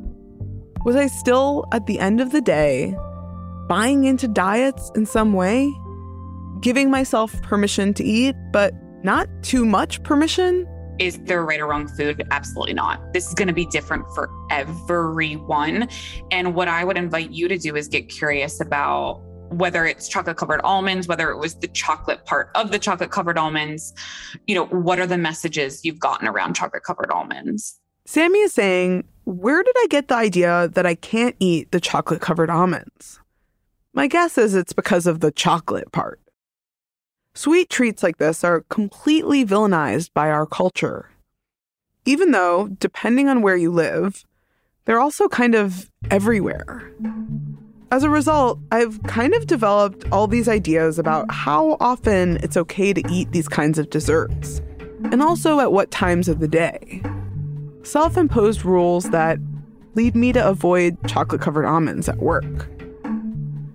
Was 0.86 0.96
I 0.96 1.08
still, 1.08 1.66
at 1.74 1.88
the 1.88 2.00
end 2.00 2.22
of 2.22 2.32
the 2.32 2.42
day, 2.42 2.96
buying 3.68 4.04
into 4.04 4.28
diets 4.28 4.92
in 4.96 5.06
some 5.06 5.34
way? 5.34 5.72
Giving 6.62 6.92
myself 6.92 7.42
permission 7.42 7.94
to 7.96 8.04
eat, 8.04 8.36
but 8.52 8.74
not 9.04 9.28
too 9.42 9.66
much 9.66 10.04
permission? 10.04 10.68
Is 11.00 11.18
there 11.24 11.46
right 11.46 11.60
or 11.60 11.68
wrong 11.68 11.88
food? 11.88 12.28
Absolutely 12.30 12.74
not. 12.74 13.14
This 13.14 13.28
is 13.28 13.34
going 13.34 13.48
to 13.48 13.54
be 13.54 13.66
different 13.66 14.06
for 14.14 14.30
everyone. 14.52 15.88
And 16.30 16.54
what 16.54 16.68
I 16.68 16.84
would 16.84 16.98
invite 16.98 17.32
you 17.32 17.48
to 17.48 17.58
do 17.58 17.76
is 17.76 17.88
get 17.88 18.10
curious 18.10 18.60
about 18.60 19.22
whether 19.50 19.86
it's 19.86 20.08
chocolate 20.08 20.38
covered 20.38 20.62
almonds, 20.62 21.08
whether 21.08 21.32
it 21.32 21.38
was 21.38 21.56
the 21.56 21.68
chocolate 21.70 22.26
part 22.26 22.50
of 22.56 22.72
the 22.72 22.80
chocolate 22.80 23.12
covered 23.12 23.38
almonds, 23.38 23.94
you 24.46 24.54
know, 24.54 24.66
what 24.66 25.00
are 25.00 25.08
the 25.08 25.18
messages 25.18 25.84
you've 25.84 26.00
gotten 26.00 26.28
around 26.28 26.54
chocolate 26.54 26.84
covered 26.84 27.12
almonds? 27.12 27.80
Sammy 28.06 28.40
is 28.40 28.54
saying, 28.54 29.06
Where 29.24 29.64
did 29.64 29.76
I 29.78 29.88
get 29.90 30.08
the 30.08 30.16
idea 30.16 30.70
that 30.74 30.86
I 30.86 30.96
can't 30.96 31.36
eat 31.40 31.72
the 31.72 31.80
chocolate 31.80 32.22
covered 32.22 32.50
almonds? 32.50 33.20
My 33.94 34.08
guess 34.08 34.38
is 34.38 34.54
it's 34.54 34.74
because 34.74 35.08
of 35.08 35.20
the 35.20 35.32
chocolate 35.32 35.92
part. 35.92 36.20
Sweet 37.42 37.70
treats 37.70 38.04
like 38.04 38.18
this 38.18 38.44
are 38.44 38.66
completely 38.68 39.46
villainized 39.46 40.10
by 40.14 40.30
our 40.30 40.46
culture. 40.46 41.10
Even 42.04 42.32
though, 42.32 42.68
depending 42.68 43.30
on 43.30 43.42
where 43.42 43.56
you 43.56 43.72
live, 43.72 44.26
they're 44.84 45.00
also 45.00 45.30
kind 45.30 45.56
of 45.56 45.90
everywhere. 46.12 46.92
As 47.92 48.04
a 48.04 48.10
result, 48.10 48.60
I've 48.74 49.02
kind 49.04 49.34
of 49.34 49.48
developed 49.48 50.04
all 50.12 50.28
these 50.28 50.50
ideas 50.50 51.00
about 51.00 51.32
how 51.32 51.78
often 51.80 52.40
it's 52.44 52.58
okay 52.58 52.92
to 52.92 53.10
eat 53.10 53.32
these 53.32 53.48
kinds 53.48 53.80
of 53.80 53.90
desserts, 53.90 54.62
and 55.06 55.22
also 55.22 55.62
at 55.62 55.72
what 55.72 55.92
times 55.92 56.28
of 56.28 56.42
the 56.42 56.48
day. 56.50 57.02
Self 57.84 58.18
imposed 58.18 58.66
rules 58.66 59.12
that 59.12 59.40
lead 59.96 60.14
me 60.14 60.34
to 60.34 60.46
avoid 60.46 60.98
chocolate 61.08 61.40
covered 61.40 61.66
almonds 61.66 62.10
at 62.10 62.18
work. 62.18 62.70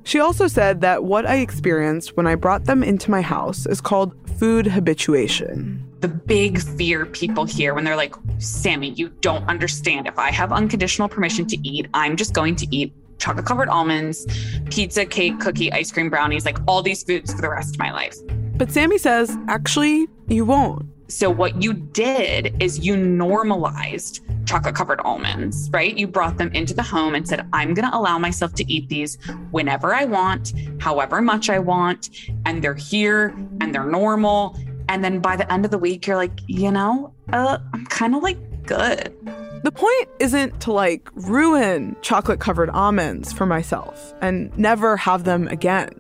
She 0.04 0.20
also 0.20 0.46
said 0.46 0.82
that 0.82 1.04
what 1.04 1.26
I 1.26 1.36
experienced 1.36 2.16
when 2.16 2.26
I 2.26 2.34
brought 2.34 2.64
them 2.64 2.82
into 2.82 3.10
my 3.10 3.22
house 3.22 3.66
is 3.66 3.80
called 3.80 4.14
food 4.38 4.66
habituation. 4.66 5.82
The 6.00 6.08
big 6.08 6.60
fear 6.60 7.06
people 7.06 7.46
hear 7.46 7.72
when 7.72 7.84
they're 7.84 7.96
like, 7.96 8.14
Sammy, 8.38 8.90
you 8.90 9.08
don't 9.22 9.48
understand. 9.48 10.06
If 10.06 10.18
I 10.18 10.30
have 10.30 10.52
unconditional 10.52 11.08
permission 11.08 11.46
to 11.46 11.68
eat, 11.68 11.88
I'm 11.94 12.16
just 12.16 12.34
going 12.34 12.54
to 12.56 12.66
eat 12.70 12.92
chocolate 13.18 13.46
covered 13.46 13.70
almonds, 13.70 14.26
pizza, 14.70 15.06
cake, 15.06 15.40
cookie, 15.40 15.72
ice 15.72 15.90
cream, 15.90 16.10
brownies, 16.10 16.44
like 16.44 16.58
all 16.68 16.82
these 16.82 17.02
foods 17.02 17.32
for 17.32 17.40
the 17.40 17.48
rest 17.48 17.74
of 17.74 17.78
my 17.78 17.90
life. 17.90 18.16
But 18.56 18.70
Sammy 18.70 18.98
says, 18.98 19.34
actually, 19.48 20.06
you 20.28 20.44
won't. 20.44 20.86
So, 21.08 21.30
what 21.30 21.62
you 21.62 21.72
did 21.72 22.54
is 22.62 22.84
you 22.84 22.96
normalized 22.96 24.20
chocolate 24.46 24.74
covered 24.74 25.00
almonds, 25.00 25.70
right? 25.72 25.96
You 25.96 26.06
brought 26.06 26.38
them 26.38 26.52
into 26.52 26.74
the 26.74 26.82
home 26.82 27.14
and 27.14 27.26
said, 27.26 27.46
I'm 27.52 27.74
going 27.74 27.88
to 27.88 27.96
allow 27.96 28.18
myself 28.18 28.54
to 28.54 28.72
eat 28.72 28.88
these 28.88 29.16
whenever 29.50 29.94
I 29.94 30.04
want, 30.04 30.52
however 30.80 31.20
much 31.22 31.50
I 31.50 31.58
want. 31.58 32.10
And 32.44 32.62
they're 32.62 32.74
here 32.74 33.28
and 33.60 33.74
they're 33.74 33.84
normal. 33.84 34.56
And 34.88 35.02
then 35.02 35.20
by 35.20 35.36
the 35.36 35.50
end 35.52 35.64
of 35.64 35.70
the 35.70 35.78
week, 35.78 36.06
you're 36.06 36.16
like, 36.16 36.38
you 36.46 36.70
know, 36.70 37.12
uh, 37.32 37.58
I'm 37.72 37.86
kind 37.86 38.14
of 38.14 38.22
like 38.22 38.38
good. 38.66 39.14
The 39.62 39.72
point 39.72 40.08
isn't 40.18 40.60
to 40.62 40.72
like 40.72 41.08
ruin 41.14 41.96
chocolate 42.02 42.38
covered 42.38 42.68
almonds 42.70 43.32
for 43.32 43.46
myself 43.46 44.12
and 44.20 44.56
never 44.58 44.96
have 44.98 45.24
them 45.24 45.48
again. 45.48 45.90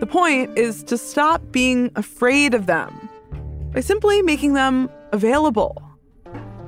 The 0.00 0.06
point 0.06 0.56
is 0.58 0.82
to 0.84 0.96
stop 0.96 1.42
being 1.52 1.90
afraid 1.96 2.54
of 2.54 2.66
them 2.66 3.10
by 3.74 3.80
simply 3.80 4.22
making 4.22 4.54
them 4.54 4.90
available. 5.12 5.81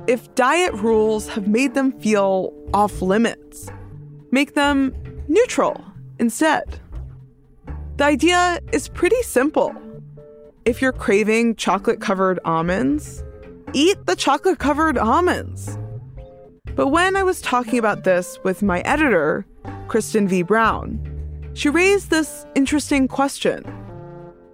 If 0.07 0.35
diet 0.35 0.73
rules 0.73 1.27
have 1.29 1.47
made 1.47 1.73
them 1.73 1.91
feel 1.99 2.53
off 2.75 3.01
limits, 3.01 3.71
make 4.29 4.53
them 4.53 4.93
neutral 5.27 5.83
instead. 6.19 6.79
The 7.97 8.03
idea 8.03 8.59
is 8.71 8.87
pretty 8.87 9.21
simple. 9.23 9.73
If 10.63 10.79
you're 10.79 10.91
craving 10.91 11.55
chocolate 11.55 12.01
covered 12.01 12.39
almonds, 12.45 13.23
eat 13.73 13.97
the 14.05 14.15
chocolate 14.15 14.59
covered 14.59 14.99
almonds. 14.99 15.75
But 16.75 16.89
when 16.89 17.15
I 17.15 17.23
was 17.23 17.41
talking 17.41 17.79
about 17.79 18.03
this 18.03 18.37
with 18.43 18.61
my 18.61 18.81
editor, 18.81 19.43
Kristen 19.87 20.27
V. 20.27 20.43
Brown, 20.43 20.99
she 21.55 21.69
raised 21.69 22.11
this 22.11 22.45
interesting 22.53 23.07
question. 23.07 23.63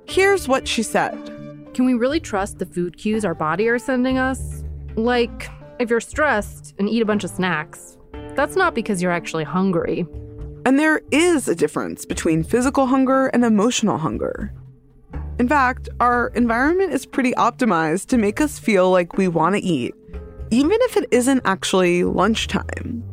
Here's 0.06 0.48
what 0.48 0.66
she 0.66 0.82
said 0.82 1.14
Can 1.74 1.86
we 1.86 1.94
really 1.94 2.22
trust 2.22 2.60
the 2.60 2.66
food 2.66 2.98
cues 2.98 3.26
our 3.26 3.36
body 3.36 3.68
are 3.68 3.80
sending 3.80 4.18
us? 4.18 4.61
Like, 4.96 5.50
if 5.80 5.90
you're 5.90 6.02
stressed 6.02 6.76
and 6.78 6.90
eat 6.90 7.02
a 7.02 7.06
bunch 7.06 7.24
of 7.24 7.30
snacks, 7.30 7.98
that's 8.36 8.56
not 8.56 8.76
because 8.76 9.02
you're 9.02 9.12
actually 9.12 9.44
hungry. 9.44 10.06
And 10.66 10.78
there 10.78 11.02
is 11.12 11.48
a 11.48 11.56
difference 11.56 12.06
between 12.06 12.44
physical 12.44 12.86
hunger 12.86 13.28
and 13.28 13.44
emotional 13.44 13.98
hunger. 13.98 14.54
In 15.40 15.48
fact, 15.48 15.90
our 16.00 16.28
environment 16.36 16.94
is 16.94 17.06
pretty 17.06 17.32
optimized 17.34 18.08
to 18.08 18.18
make 18.18 18.40
us 18.40 18.60
feel 18.60 18.92
like 18.92 19.18
we 19.18 19.28
want 19.28 19.56
to 19.56 19.62
eat 19.62 19.96
even 20.52 20.78
if 20.82 20.98
it 20.98 21.08
isn't 21.12 21.42
actually 21.46 22.04
lunchtime. 22.04 23.04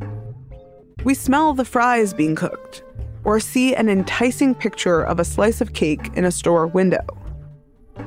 We 1.05 1.13
smell 1.13 1.53
the 1.53 1.63
fries 1.63 2.13
being 2.13 2.35
cooked, 2.35 2.83
or 3.23 3.39
see 3.39 3.73
an 3.73 3.87
enticing 3.87 4.53
picture 4.53 5.01
of 5.01 5.19
a 5.19 5.25
slice 5.25 5.61
of 5.61 5.73
cake 5.73 6.09
in 6.15 6.25
a 6.25 6.31
store 6.31 6.67
window. 6.67 7.05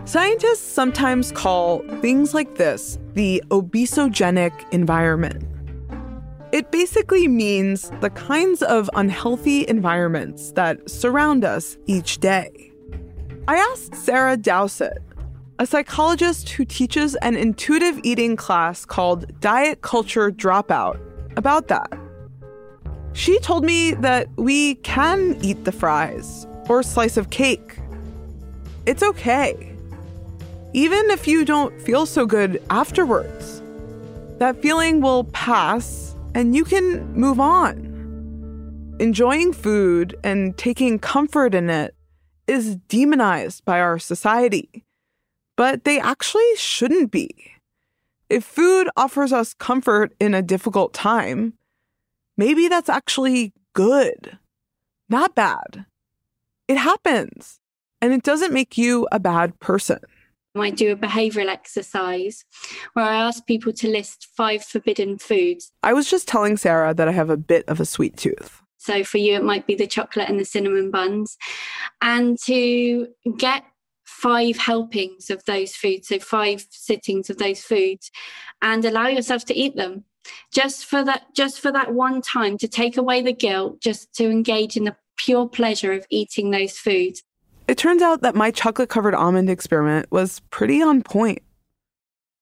Scientists 0.05 0.61
sometimes 0.61 1.33
call 1.33 1.81
things 2.01 2.35
like 2.35 2.57
this 2.57 2.99
the 3.15 3.43
obesogenic 3.51 4.53
environment. 4.73 5.45
It 6.53 6.71
basically 6.71 7.29
means 7.29 7.91
the 8.01 8.11
kinds 8.11 8.63
of 8.63 8.91
unhealthy 8.95 9.67
environments 9.69 10.53
that 10.53 10.91
surround 10.91 11.45
us 11.45 11.79
each 11.87 12.19
day. 12.19 12.73
I 13.49 13.57
asked 13.57 13.95
Sarah 13.95 14.37
Dowsett, 14.37 14.99
a 15.59 15.67
psychologist 15.67 16.51
who 16.51 16.65
teaches 16.65 17.15
an 17.17 17.37
intuitive 17.37 18.01
eating 18.03 18.37
class 18.37 18.85
called 18.85 19.41
Diet 19.41 19.83
Culture 19.83 20.31
Dropout, 20.31 21.01
about 21.37 21.69
that. 21.69 21.99
She 23.15 23.39
told 23.41 23.65
me 23.65 23.93
that 23.95 24.29
we 24.37 24.77
can 24.77 25.39
eat 25.43 25.65
the 25.65 25.73
fries 25.73 26.47
or 26.69 26.83
slice 26.83 27.17
of 27.17 27.31
cake. 27.31 27.79
It's 28.87 29.03
okay. 29.03 29.72
Even 30.73 31.11
if 31.11 31.27
you 31.27 31.45
don't 31.45 31.79
feel 31.81 32.07
so 32.07 32.27
good 32.27 32.63
afterwards, 32.71 33.63
that 34.39 34.61
feeling 34.63 35.01
will 35.01 35.25
pass 35.25 36.17
and 36.35 36.57
you 36.57 36.65
can 36.65 37.13
move 37.15 37.39
on. 37.39 38.97
Enjoying 38.99 39.53
food 39.53 40.17
and 40.25 40.57
taking 40.57 40.99
comfort 40.99 41.55
in 41.55 41.69
it 41.69 41.95
is 42.47 42.77
demonized 42.89 43.65
by 43.65 43.81
our 43.81 43.99
society 43.99 44.85
but 45.57 45.85
they 45.85 46.01
actually 46.01 46.57
shouldn't 46.57 47.11
be. 47.11 47.31
If 48.29 48.45
food 48.45 48.89
offers 48.97 49.33
us 49.33 49.55
comfort 49.55 50.15
in 50.19 50.35
a 50.35 50.43
difficult 50.43 50.93
time, 50.95 51.55
maybe 52.37 52.69
that's 52.69 52.89
actually 52.89 53.53
good, 53.75 54.39
not 55.09 55.35
bad. 55.35 55.85
It 56.69 56.79
happens, 56.79 57.61
and 58.01 58.13
it 58.13 58.23
doesn't 58.23 58.53
make 58.53 58.79
you 58.79 59.07
a 59.13 59.21
bad 59.21 59.59
person. 59.61 59.99
I 60.55 60.71
do 60.71 60.93
a 60.93 60.97
behavioral 60.97 61.49
exercise 61.49 62.45
where 62.93 63.07
I 63.07 63.15
ask 63.15 63.47
people 63.47 63.73
to 63.73 63.89
list 63.89 64.29
five 64.37 64.63
forbidden 64.65 65.19
foods. 65.19 65.73
I 65.83 65.95
was 65.95 66.11
just 66.11 66.29
telling 66.29 66.57
Sarah 66.57 66.93
that 66.95 67.09
I 67.09 67.13
have 67.13 67.31
a 67.31 67.37
bit 67.37 67.67
of 67.69 67.81
a 67.81 67.87
sweet 67.87 68.17
tooth. 68.17 68.61
So 68.77 69.05
for 69.05 69.19
you, 69.19 69.35
it 69.35 69.45
might 69.45 69.67
be 69.67 69.75
the 69.75 69.87
chocolate 69.87 70.29
and 70.29 70.39
the 70.39 70.45
cinnamon 70.45 70.91
buns. 70.91 71.39
And 72.03 72.39
to 72.45 73.07
get 73.39 73.65
five 74.05 74.57
helpings 74.57 75.31
of 75.31 75.45
those 75.45 75.75
foods, 75.75 76.09
so 76.09 76.19
five 76.19 76.67
sittings 76.71 77.31
of 77.31 77.39
those 77.39 77.61
foods, 77.63 78.11
and 78.61 78.85
allow 78.85 79.07
yourself 79.07 79.45
to 79.47 79.55
eat 79.55 79.77
them 79.77 80.05
just 80.53 80.85
for 80.85 81.05
that 81.05 81.23
just 81.35 81.61
for 81.61 81.73
that 81.73 81.95
one 81.95 82.21
time 82.23 82.57
to 82.59 82.69
take 82.69 82.97
away 82.97 83.23
the 83.23 83.33
guilt 83.33 83.81
just 83.81 84.13
to 84.15 84.31
engage 84.31 84.77
in 84.77 84.85
the 84.85 84.95
pure 85.17 85.49
pleasure 85.49 85.93
of 85.93 86.07
eating 86.11 86.51
those 86.51 86.79
foods 86.79 87.23
it 87.69 87.79
turns 87.79 88.03
out 88.03 88.23
that 88.23 88.35
my 88.35 88.51
chocolate 88.51 88.89
covered 88.89 89.15
almond 89.15 89.51
experiment 89.51 90.11
was 90.11 90.41
pretty 90.51 90.83
on 90.83 91.03
point. 91.03 91.43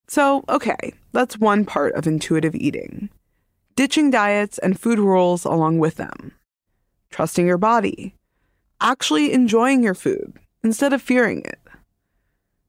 So 0.08 0.44
okay 0.48 0.94
that's 1.12 1.38
one 1.38 1.64
part 1.64 1.94
of 1.94 2.06
intuitive 2.06 2.54
eating. 2.54 3.10
Ditching 3.76 4.10
diets 4.10 4.58
and 4.58 4.78
food 4.78 4.98
rules 4.98 5.44
along 5.44 5.78
with 5.78 5.96
them. 5.96 6.32
Trusting 7.10 7.46
your 7.46 7.58
body. 7.58 8.14
Actually 8.80 9.32
enjoying 9.32 9.82
your 9.82 9.94
food 9.94 10.38
instead 10.62 10.92
of 10.92 11.02
fearing 11.02 11.42
it. 11.44 11.58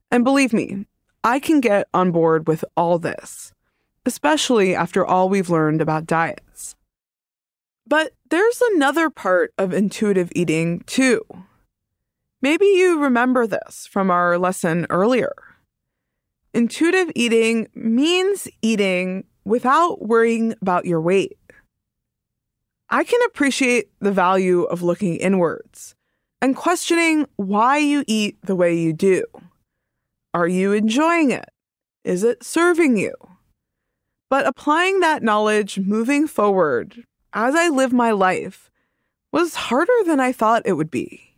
And 0.10 0.24
believe 0.24 0.54
me, 0.54 0.86
I 1.24 1.40
can 1.40 1.62
get 1.62 1.88
on 1.94 2.12
board 2.12 2.48
with 2.48 2.66
all 2.76 2.98
this, 2.98 3.54
especially 4.06 4.76
after 4.76 5.06
all 5.06 5.30
we've 5.30 5.50
learned 5.50 5.82
about 5.82 6.08
diets. 6.08 6.76
But 7.88 8.14
there's 8.30 8.62
another 8.74 9.10
part 9.10 9.54
of 9.58 9.74
intuitive 9.74 10.32
eating, 10.36 10.82
too. 10.86 11.22
Maybe 12.42 12.66
you 12.66 13.00
remember 13.00 13.46
this 13.46 13.88
from 13.88 14.10
our 14.10 14.38
lesson 14.40 14.88
earlier. 14.90 15.34
intuitive 16.54 17.12
eating 17.16 17.68
means 17.76 18.48
eating 18.62 19.24
without 19.46 20.06
worrying 20.06 20.54
about 20.62 20.86
your 20.86 21.00
weight. 21.02 21.38
I 22.90 23.04
can 23.04 23.20
appreciate 23.26 23.90
the 24.00 24.12
value 24.12 24.64
of 24.64 24.82
looking 24.82 25.16
inwards 25.16 25.96
and 26.42 26.56
questioning 26.56 27.26
why 27.38 27.78
you 27.78 28.04
eat 28.08 28.38
the 28.44 28.56
way 28.56 28.76
you 28.78 28.92
do. 28.92 29.24
Are 30.34 30.48
you 30.48 30.74
enjoying 30.74 31.32
it? 31.32 31.50
Is 32.04 32.24
it 32.24 32.44
serving 32.44 32.98
you? 32.98 33.14
But 34.30 34.48
applying 34.48 35.00
that 35.00 35.24
knowledge 35.24 35.80
moving 35.80 36.28
forward 36.28 37.06
as 37.34 37.56
I 37.56 37.70
live 37.70 37.94
my 37.94 38.12
life 38.12 38.70
was 39.32 39.56
harder 39.56 39.94
than 40.06 40.20
I 40.20 40.32
thought 40.32 40.64
it 40.66 40.74
would 40.74 40.92
be. 40.92 41.31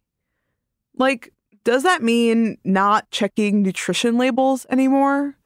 Like, 0.98 1.34
does 1.64 1.84
that 1.84 2.04
mean 2.04 2.58
not 2.64 3.10
checking 3.12 3.62
nutrition 3.62 4.18
labels 4.18 4.66
anymore? 4.70 5.38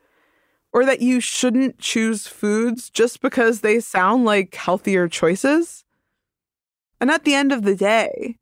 Or 0.73 0.85
that 0.85 1.01
you 1.01 1.19
shouldn't 1.19 1.79
choose 1.79 2.27
foods 2.27 2.89
just 2.89 3.21
because 3.21 3.61
they 3.61 3.79
sound 3.79 4.25
like 4.25 4.53
healthier 4.55 5.07
choices? 5.07 5.83
And 6.99 7.09
at 7.09 7.23
the 7.23 7.33
end 7.33 7.51
of 7.51 7.63
the 7.63 7.75
day, 7.75 8.37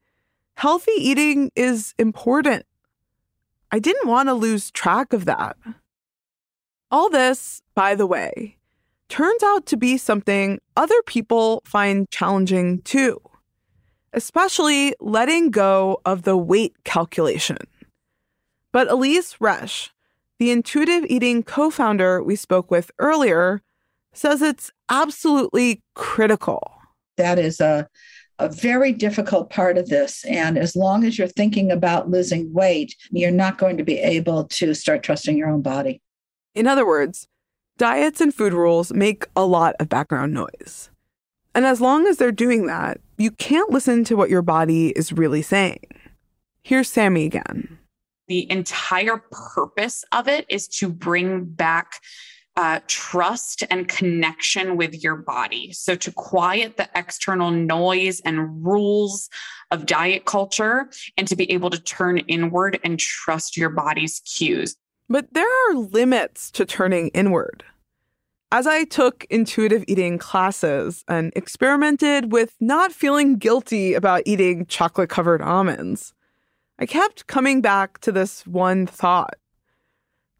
healthy 0.55 0.93
eating 0.97 1.51
is 1.55 1.93
important. 1.99 2.65
I 3.71 3.79
didn't 3.79 4.07
want 4.07 4.29
to 4.29 4.33
lose 4.33 4.71
track 4.71 5.13
of 5.13 5.25
that. 5.25 5.57
All 6.91 7.09
this, 7.09 7.61
by 7.73 7.95
the 7.95 8.07
way, 8.07 8.57
turns 9.09 9.43
out 9.43 9.65
to 9.67 9.77
be 9.77 9.97
something 9.97 10.59
other 10.77 11.01
people 11.05 11.61
find 11.65 12.09
challenging 12.09 12.81
too, 12.83 13.19
especially 14.15 14.95
letting 14.99 15.51
go 15.51 16.01
of 16.05 16.23
the 16.23 16.35
weight 16.35 16.73
calculation. 16.83 17.57
But 18.71 18.87
Elyse 18.87 19.37
Resch, 19.37 19.89
the 20.39 20.49
intuitive 20.49 21.05
eating 21.07 21.43
co 21.43 21.69
founder 21.69 22.23
we 22.23 22.35
spoke 22.35 22.71
with 22.71 22.89
earlier, 22.97 23.61
says 24.13 24.41
it's 24.41 24.71
absolutely 24.89 25.83
critical. 25.93 26.71
That 27.17 27.37
is 27.37 27.59
a 27.61 27.87
a 28.39 28.49
very 28.49 28.91
difficult 28.91 29.49
part 29.49 29.77
of 29.77 29.87
this. 29.87 30.25
And 30.25 30.57
as 30.57 30.75
long 30.75 31.05
as 31.05 31.17
you're 31.17 31.27
thinking 31.27 31.71
about 31.71 32.09
losing 32.09 32.51
weight, 32.53 32.93
you're 33.11 33.31
not 33.31 33.57
going 33.57 33.77
to 33.77 33.83
be 33.83 33.97
able 33.99 34.45
to 34.45 34.73
start 34.73 35.03
trusting 35.03 35.37
your 35.37 35.49
own 35.49 35.61
body. 35.61 36.01
In 36.53 36.67
other 36.67 36.85
words, 36.85 37.27
diets 37.77 38.19
and 38.19 38.33
food 38.33 38.53
rules 38.53 38.91
make 38.91 39.25
a 39.35 39.45
lot 39.45 39.75
of 39.79 39.87
background 39.87 40.33
noise. 40.33 40.89
And 41.55 41.65
as 41.65 41.79
long 41.79 42.05
as 42.05 42.17
they're 42.17 42.33
doing 42.33 42.67
that, 42.67 42.99
you 43.17 43.31
can't 43.31 43.71
listen 43.71 44.03
to 44.03 44.15
what 44.15 44.29
your 44.29 44.41
body 44.41 44.89
is 44.89 45.13
really 45.13 45.41
saying. 45.41 45.79
Here's 46.63 46.89
Sammy 46.89 47.25
again. 47.25 47.79
The 48.27 48.49
entire 48.51 49.23
purpose 49.31 50.03
of 50.11 50.27
it 50.27 50.45
is 50.49 50.67
to 50.79 50.89
bring 50.89 51.45
back 51.45 52.01
uh, 52.57 52.79
trust 52.87 53.63
and 53.69 53.87
connection 53.87 54.75
with 54.75 55.01
your 55.03 55.15
body. 55.15 55.71
So, 55.73 55.95
to 55.95 56.11
quiet 56.11 56.77
the 56.77 56.89
external 56.95 57.51
noise 57.51 58.21
and 58.21 58.65
rules 58.65 59.29
of 59.71 59.85
diet 59.85 60.25
culture 60.25 60.89
and 61.17 61.27
to 61.27 61.35
be 61.35 61.51
able 61.51 61.69
to 61.69 61.81
turn 61.81 62.19
inward 62.19 62.79
and 62.83 62.99
trust 62.99 63.57
your 63.57 63.69
body's 63.69 64.21
cues. 64.21 64.75
But 65.09 65.33
there 65.33 65.47
are 65.69 65.75
limits 65.75 66.49
to 66.51 66.65
turning 66.65 67.09
inward. 67.09 67.63
As 68.57 68.67
I 68.67 68.85
took 68.85 69.25
intuitive 69.29 69.83
eating 69.85 70.17
classes 70.17 71.03
and 71.09 71.33
experimented 71.35 72.31
with 72.31 72.55
not 72.61 72.93
feeling 72.93 73.35
guilty 73.35 73.93
about 73.93 74.23
eating 74.25 74.65
chocolate 74.67 75.09
covered 75.09 75.41
almonds, 75.41 76.13
I 76.79 76.85
kept 76.85 77.27
coming 77.27 77.59
back 77.59 77.99
to 77.99 78.13
this 78.13 78.47
one 78.47 78.87
thought. 78.87 79.35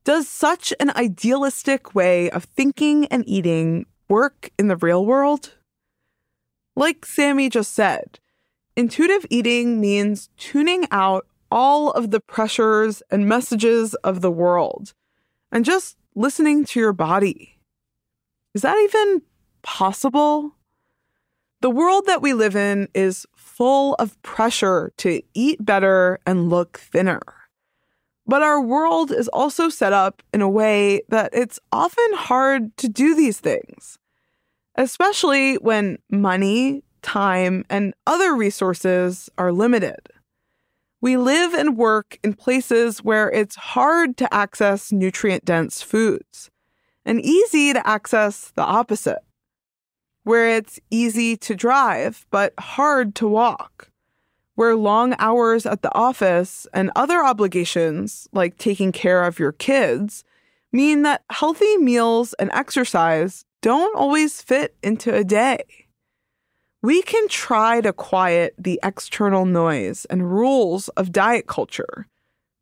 Does 0.06 0.30
such 0.30 0.74
an 0.80 0.92
idealistic 0.96 1.94
way 1.94 2.30
of 2.30 2.46
thinking 2.46 3.06
and 3.08 3.28
eating 3.28 3.86
work 4.08 4.50
in 4.58 4.70
the 4.70 4.78
real 4.78 5.06
world? 5.06 5.56
Like 6.74 7.06
Sammy 7.06 7.50
just 7.50 7.74
said, 7.74 8.20
intuitive 8.78 9.26
eating 9.30 9.82
means 9.82 10.30
tuning 10.38 10.88
out 10.90 11.28
all 11.52 11.92
of 11.92 12.12
the 12.12 12.22
pressures 12.22 13.04
and 13.12 13.28
messages 13.28 13.94
of 14.06 14.22
the 14.22 14.32
world 14.32 14.94
and 15.52 15.66
just 15.66 15.98
listening 16.16 16.64
to 16.64 16.80
your 16.80 16.94
body. 16.94 17.55
Is 18.56 18.62
that 18.62 18.78
even 18.78 19.22
possible? 19.64 20.56
The 21.60 21.70
world 21.70 22.06
that 22.06 22.22
we 22.22 22.32
live 22.32 22.56
in 22.56 22.88
is 22.96 23.26
full 23.36 23.96
of 23.96 24.20
pressure 24.22 24.94
to 24.98 25.22
eat 25.34 25.64
better 25.64 26.20
and 26.26 26.50
look 26.50 26.78
thinner. 26.80 27.22
But 28.26 28.44
our 28.44 28.62
world 28.62 29.12
is 29.12 29.28
also 29.28 29.68
set 29.68 29.92
up 29.92 30.24
in 30.34 30.42
a 30.42 30.50
way 30.50 31.02
that 31.10 31.32
it's 31.34 31.60
often 31.74 32.14
hard 32.14 32.76
to 32.78 32.88
do 32.88 33.14
these 33.14 33.42
things, 33.42 34.00
especially 34.76 35.56
when 35.56 35.98
money, 36.10 36.82
time, 37.02 37.66
and 37.70 37.94
other 38.08 38.34
resources 38.34 39.30
are 39.38 39.52
limited. 39.52 40.00
We 41.02 41.18
live 41.18 41.54
and 41.54 41.78
work 41.78 42.20
in 42.24 42.34
places 42.34 43.04
where 43.04 43.30
it's 43.30 43.58
hard 43.58 44.16
to 44.18 44.34
access 44.34 44.94
nutrient 44.94 45.44
dense 45.44 45.82
foods 45.82 46.50
and 47.06 47.22
easy 47.22 47.74
to 47.74 47.88
access 47.88 48.52
the 48.56 48.64
opposite, 48.64 49.24
where 50.24 50.50
it's 50.50 50.80
easy 50.90 51.38
to 51.38 51.56
drive 51.56 52.26
but 52.32 52.54
hard 52.60 53.16
to 53.16 53.28
walk 53.28 53.92
where 54.56 54.76
long 54.76 55.14
hours 55.20 55.66
at 55.66 55.82
the 55.82 55.94
office 55.94 56.66
and 56.74 56.92
other 56.96 57.22
obligations, 57.22 58.28
like 58.32 58.58
taking 58.58 58.92
care 58.92 59.24
of 59.24 59.38
your 59.38 59.52
kids, 59.52 60.24
mean 60.72 61.04
that 61.04 61.24
healthy 61.30 61.78
meals 61.78 62.34
and 62.40 62.50
exercise 62.54 63.46
don't 63.62 63.96
always 63.96 64.42
fit 64.42 64.76
into 64.82 65.14
a 65.14 65.24
day. 65.24 65.64
We 66.82 67.02
can 67.02 67.28
try 67.28 67.82
to 67.82 67.94
quiet 67.94 68.56
the 68.58 68.80
external 68.84 69.46
noise 69.46 70.06
and 70.06 70.32
rules 70.32 70.88
of 70.90 71.12
diet 71.12 71.48
culture 71.48 72.08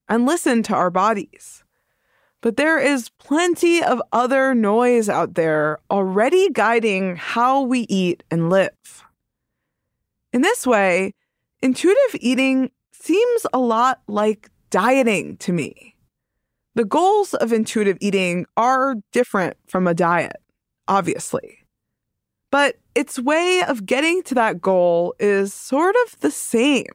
and 0.09 0.25
listen 0.25 0.63
to 0.63 0.75
our 0.75 0.89
bodies. 0.89 1.62
But 2.43 2.57
there 2.57 2.77
is 2.77 3.09
plenty 3.17 3.81
of 3.81 3.99
other 4.11 4.53
noise 4.53 5.09
out 5.09 5.33
there 5.33 5.79
already 5.89 6.51
guiding 6.51 7.15
how 7.15 7.63
we 7.63 7.87
eat 7.89 8.21
and 8.29 8.51
live. 8.51 8.69
In 10.31 10.43
this 10.43 10.67
way, 10.67 11.13
Intuitive 11.63 12.19
eating 12.19 12.71
seems 12.91 13.45
a 13.53 13.57
lot 13.57 14.01
like 14.09 14.49
dieting 14.69 15.37
to 15.37 15.53
me. 15.53 15.95
The 16.75 16.83
goals 16.83 17.33
of 17.35 17.53
intuitive 17.53 17.97
eating 18.01 18.45
are 18.57 18.95
different 19.13 19.55
from 19.65 19.87
a 19.87 19.93
diet, 19.93 20.35
obviously. 20.89 21.59
But 22.51 22.79
its 22.95 23.17
way 23.17 23.63
of 23.65 23.85
getting 23.85 24.23
to 24.23 24.35
that 24.35 24.59
goal 24.59 25.15
is 25.19 25.53
sort 25.53 25.95
of 26.05 26.19
the 26.19 26.31
same. 26.31 26.91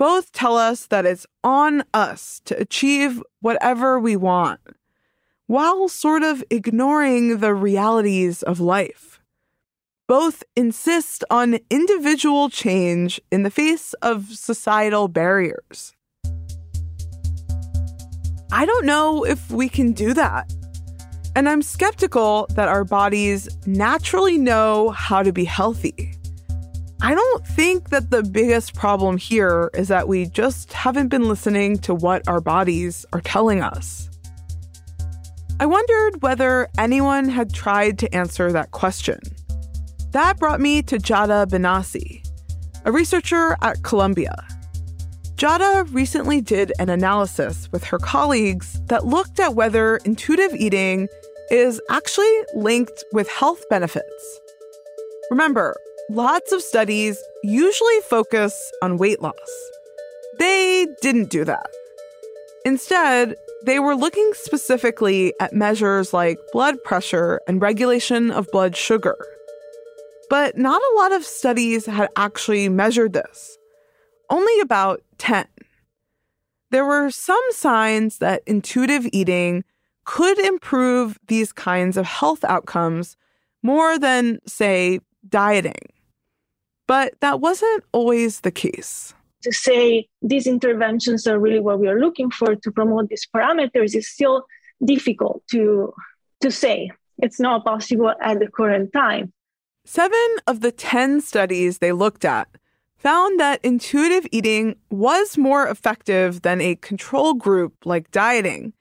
Both 0.00 0.32
tell 0.32 0.56
us 0.56 0.86
that 0.86 1.06
it's 1.06 1.26
on 1.44 1.84
us 1.94 2.40
to 2.46 2.58
achieve 2.58 3.22
whatever 3.40 4.00
we 4.00 4.16
want, 4.16 4.60
while 5.46 5.88
sort 5.88 6.24
of 6.24 6.42
ignoring 6.50 7.38
the 7.38 7.54
realities 7.54 8.42
of 8.42 8.58
life 8.58 9.20
both 10.10 10.42
insist 10.56 11.22
on 11.30 11.56
individual 11.70 12.50
change 12.50 13.20
in 13.30 13.44
the 13.44 13.50
face 13.50 13.94
of 14.02 14.26
societal 14.26 15.06
barriers. 15.06 15.94
I 18.50 18.66
don't 18.66 18.84
know 18.84 19.24
if 19.24 19.52
we 19.52 19.68
can 19.68 19.92
do 19.92 20.12
that. 20.14 20.52
And 21.36 21.48
I'm 21.48 21.62
skeptical 21.62 22.48
that 22.56 22.66
our 22.66 22.82
bodies 22.82 23.48
naturally 23.66 24.36
know 24.36 24.90
how 24.90 25.22
to 25.22 25.32
be 25.32 25.44
healthy. 25.44 26.19
I 27.02 27.14
don't 27.14 27.46
think 27.46 27.88
that 27.88 28.10
the 28.10 28.22
biggest 28.22 28.74
problem 28.74 29.16
here 29.16 29.70
is 29.72 29.88
that 29.88 30.06
we 30.06 30.26
just 30.26 30.72
haven't 30.74 31.08
been 31.08 31.28
listening 31.28 31.78
to 31.78 31.94
what 31.94 32.28
our 32.28 32.42
bodies 32.42 33.06
are 33.14 33.22
telling 33.22 33.62
us. 33.62 34.10
I 35.58 35.66
wondered 35.66 36.20
whether 36.20 36.68
anyone 36.76 37.28
had 37.28 37.54
tried 37.54 37.98
to 38.00 38.14
answer 38.14 38.52
that 38.52 38.72
question. 38.72 39.18
That 40.10 40.38
brought 40.38 40.60
me 40.60 40.82
to 40.82 40.98
Giada 40.98 41.46
Benasi, 41.46 42.26
a 42.84 42.92
researcher 42.92 43.56
at 43.62 43.82
Columbia. 43.82 44.34
Jada 45.36 45.88
recently 45.94 46.42
did 46.42 46.70
an 46.78 46.90
analysis 46.90 47.72
with 47.72 47.82
her 47.84 47.98
colleagues 47.98 48.78
that 48.88 49.06
looked 49.06 49.40
at 49.40 49.54
whether 49.54 49.96
intuitive 50.04 50.54
eating 50.54 51.08
is 51.50 51.80
actually 51.88 52.30
linked 52.54 53.04
with 53.14 53.26
health 53.30 53.66
benefits. 53.70 54.40
Remember, 55.30 55.74
lots 56.10 56.50
of 56.50 56.60
studies 56.60 57.22
usually 57.44 58.00
focus 58.00 58.72
on 58.82 58.98
weight 58.98 59.22
loss. 59.22 59.70
They 60.38 60.86
didn't 61.00 61.30
do 61.30 61.44
that. 61.44 61.66
Instead, 62.64 63.36
they 63.64 63.78
were 63.78 63.94
looking 63.94 64.32
specifically 64.34 65.32
at 65.40 65.52
measures 65.52 66.12
like 66.12 66.38
blood 66.52 66.82
pressure 66.82 67.40
and 67.46 67.62
regulation 67.62 68.30
of 68.30 68.50
blood 68.50 68.76
sugar. 68.76 69.16
But 70.28 70.56
not 70.56 70.80
a 70.80 70.96
lot 70.96 71.12
of 71.12 71.24
studies 71.24 71.86
had 71.86 72.08
actually 72.16 72.68
measured 72.68 73.12
this, 73.12 73.56
only 74.30 74.60
about 74.60 75.02
10. 75.18 75.46
There 76.70 76.84
were 76.84 77.10
some 77.10 77.42
signs 77.50 78.18
that 78.18 78.42
intuitive 78.46 79.06
eating 79.12 79.64
could 80.04 80.38
improve 80.38 81.18
these 81.28 81.52
kinds 81.52 81.96
of 81.96 82.06
health 82.06 82.44
outcomes 82.44 83.16
more 83.62 83.98
than, 83.98 84.38
say, 84.46 85.00
dieting. 85.28 85.92
But 86.90 87.14
that 87.20 87.40
wasn't 87.40 87.84
always 87.92 88.40
the 88.40 88.50
case. 88.50 89.14
To 89.44 89.52
say 89.52 90.08
these 90.22 90.48
interventions 90.48 91.24
are 91.28 91.38
really 91.38 91.60
what 91.60 91.78
we 91.78 91.86
are 91.86 92.00
looking 92.00 92.32
for 92.32 92.56
to 92.56 92.72
promote 92.72 93.10
these 93.10 93.28
parameters 93.32 93.94
is 93.94 94.10
still 94.10 94.42
difficult 94.84 95.40
to, 95.52 95.94
to 96.40 96.50
say. 96.50 96.90
It's 97.18 97.38
not 97.38 97.64
possible 97.64 98.12
at 98.20 98.40
the 98.40 98.48
current 98.48 98.92
time. 98.92 99.32
Seven 99.84 100.28
of 100.48 100.62
the 100.62 100.72
10 100.72 101.20
studies 101.20 101.78
they 101.78 101.92
looked 101.92 102.24
at 102.24 102.48
found 102.96 103.38
that 103.38 103.64
intuitive 103.64 104.26
eating 104.32 104.74
was 104.90 105.38
more 105.38 105.68
effective 105.68 106.42
than 106.42 106.60
a 106.60 106.74
control 106.74 107.34
group 107.34 107.72
like 107.84 108.10
dieting 108.10 108.72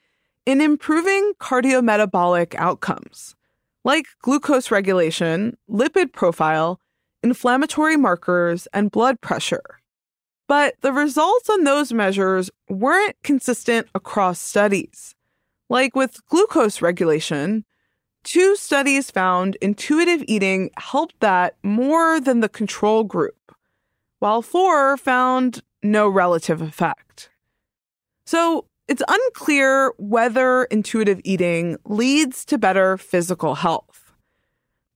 in 0.47 0.62
improving 0.62 1.34
cardiometabolic 1.39 2.55
outcomes, 2.55 3.36
like 3.84 4.07
glucose 4.24 4.72
regulation, 4.72 5.55
lipid 5.70 6.12
profile, 6.12 6.80
inflammatory 7.24 7.98
markers, 7.98 8.68
and 8.74 8.92
blood 8.92 9.22
pressure. 9.22 9.80
But 10.48 10.76
the 10.82 10.92
results 10.92 11.50
on 11.50 11.64
those 11.64 11.94
measures 11.94 12.50
weren't 12.70 13.16
consistent 13.24 13.88
across 13.94 14.40
studies. 14.40 15.16
Like 15.70 15.96
with 15.96 16.26
glucose 16.28 16.82
regulation, 16.82 17.66
two 18.24 18.56
studies 18.56 19.12
found 19.12 19.58
intuitive 19.62 20.24
eating 20.28 20.72
helped 20.78 21.20
that 21.20 21.56
more 21.64 22.20
than 22.20 22.40
the 22.40 22.50
control 22.50 23.04
group 23.04 23.36
while 24.20 24.42
four 24.42 24.98
found 24.98 25.62
no 25.82 26.08
relative 26.08 26.62
effect. 26.62 27.30
So 28.26 28.66
it's 28.88 29.02
unclear 29.08 29.94
whether 29.98 30.66
intuitive 30.66 31.22
eating 31.24 31.78
leads 31.86 32.46
to 32.46 32.58
better 32.58 32.98
physical 32.98 33.56
health. 33.56 33.99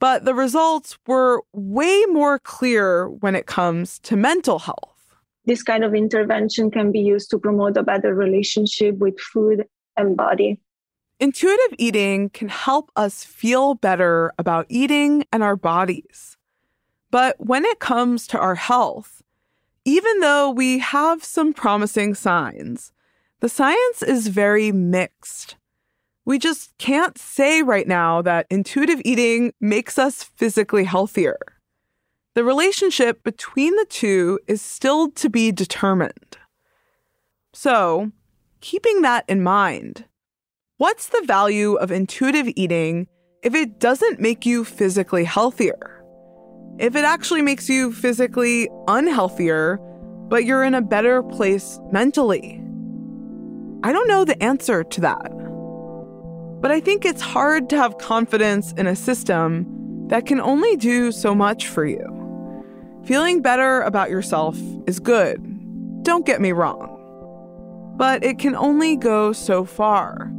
But 0.04 0.26
the 0.26 0.36
results 0.36 0.98
were 1.08 1.44
way 1.54 2.04
more 2.10 2.38
clear 2.38 3.08
when 3.08 3.38
it 3.38 3.46
comes 3.46 4.00
to 4.00 4.18
mental 4.18 4.60
health. 4.60 5.16
This 5.46 5.64
kind 5.64 5.82
of 5.86 5.96
intervention 5.96 6.72
can 6.72 6.92
be 6.92 7.00
used 7.00 7.30
to 7.30 7.40
promote 7.40 7.78
a 7.78 7.84
better 7.84 8.14
relationship 8.14 8.98
with 8.98 9.18
food 9.18 9.64
and 9.96 10.18
body. 10.18 10.60
Intuitive 11.22 11.76
eating 11.78 12.30
can 12.32 12.50
help 12.50 12.92
us 12.98 13.24
feel 13.24 13.76
better 13.76 14.34
about 14.38 14.66
eating 14.68 15.24
and 15.32 15.42
our 15.42 15.56
bodies. 15.56 16.36
But 17.10 17.38
when 17.40 17.64
it 17.64 17.80
comes 17.80 18.28
to 18.28 18.38
our 18.38 18.56
health, 18.56 19.22
even 19.86 20.20
though 20.20 20.50
we 20.50 20.80
have 20.80 21.24
some 21.24 21.54
promising 21.54 22.14
signs, 22.14 22.92
the 23.40 23.48
science 23.48 24.04
is 24.04 24.28
very 24.28 24.74
mixed. 24.74 25.56
We 26.26 26.40
just 26.40 26.78
can't 26.78 27.18
say 27.18 27.62
right 27.62 27.88
now 27.88 28.22
that 28.22 28.48
intuitive 28.50 29.02
eating 29.04 29.54
makes 29.60 29.98
us 29.98 30.24
physically 30.24 30.86
healthier. 30.86 31.38
The 32.34 32.44
relationship 32.44 33.24
between 33.24 33.76
the 33.76 33.86
two 33.86 34.40
is 34.48 34.62
still 34.62 35.12
to 35.12 35.30
be 35.30 35.52
determined. 35.52 36.38
So, 37.54 38.12
keeping 38.62 39.02
that 39.02 39.26
in 39.28 39.44
mind, 39.44 40.06
what's 40.78 41.10
the 41.10 41.24
value 41.26 41.76
of 41.76 41.92
intuitive 41.92 42.48
eating 42.56 43.08
if 43.44 43.54
it 43.54 43.80
doesn't 43.80 44.20
make 44.20 44.46
you 44.46 44.64
physically 44.64 45.26
healthier? 45.26 45.94
if 46.80 46.96
it 46.96 47.06
actually 47.06 47.42
makes 47.42 47.70
you 47.70 47.92
physically 47.92 48.68
unhealthier, 48.88 49.78
but 50.30 50.46
you're 50.46 50.64
in 50.64 50.74
a 50.74 50.82
better 50.82 51.22
place 51.24 51.80
mentally? 51.92 52.60
I 53.84 53.92
don't 53.92 54.08
know 54.08 54.26
the 54.26 54.42
answer 54.42 54.84
to 54.84 55.02
that. 55.02 55.32
But 56.64 56.72
I 56.72 56.80
think 56.80 57.04
it's 57.04 57.22
hard 57.22 57.70
to 57.72 57.78
have 57.78 57.98
confidence 57.98 58.72
in 58.78 58.88
a 58.88 58.96
system 58.96 60.08
that 60.08 60.26
can 60.26 60.40
only 60.40 60.78
do 60.78 61.12
so 61.12 61.36
much 61.36 61.68
for 61.68 61.86
you. 61.86 62.00
Feeling 63.04 63.42
better 63.42 63.82
about 63.82 64.10
yourself 64.10 64.58
is 64.88 64.98
good, 64.98 65.44
don't 66.04 66.26
get 66.26 66.40
me 66.40 66.54
wrong. 66.54 66.90
But 67.98 68.24
it 68.24 68.40
can 68.40 68.56
only 68.56 68.96
go 68.96 69.34
so 69.34 69.66
far, 69.66 70.32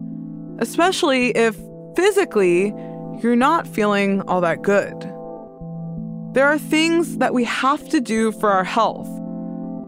especially 0.61 1.29
if 1.37 1.59
physically 1.95 2.69
you're 3.23 3.37
not 3.37 3.69
feeling 3.69 4.23
all 4.23 4.41
that 4.41 4.63
good. 4.63 4.99
There 6.33 6.47
are 6.47 6.59
things 6.59 7.19
that 7.19 7.35
we 7.35 7.45
have 7.45 7.87
to 7.91 8.01
do 8.01 8.33
for 8.33 8.51
our 8.51 8.65
health 8.65 9.11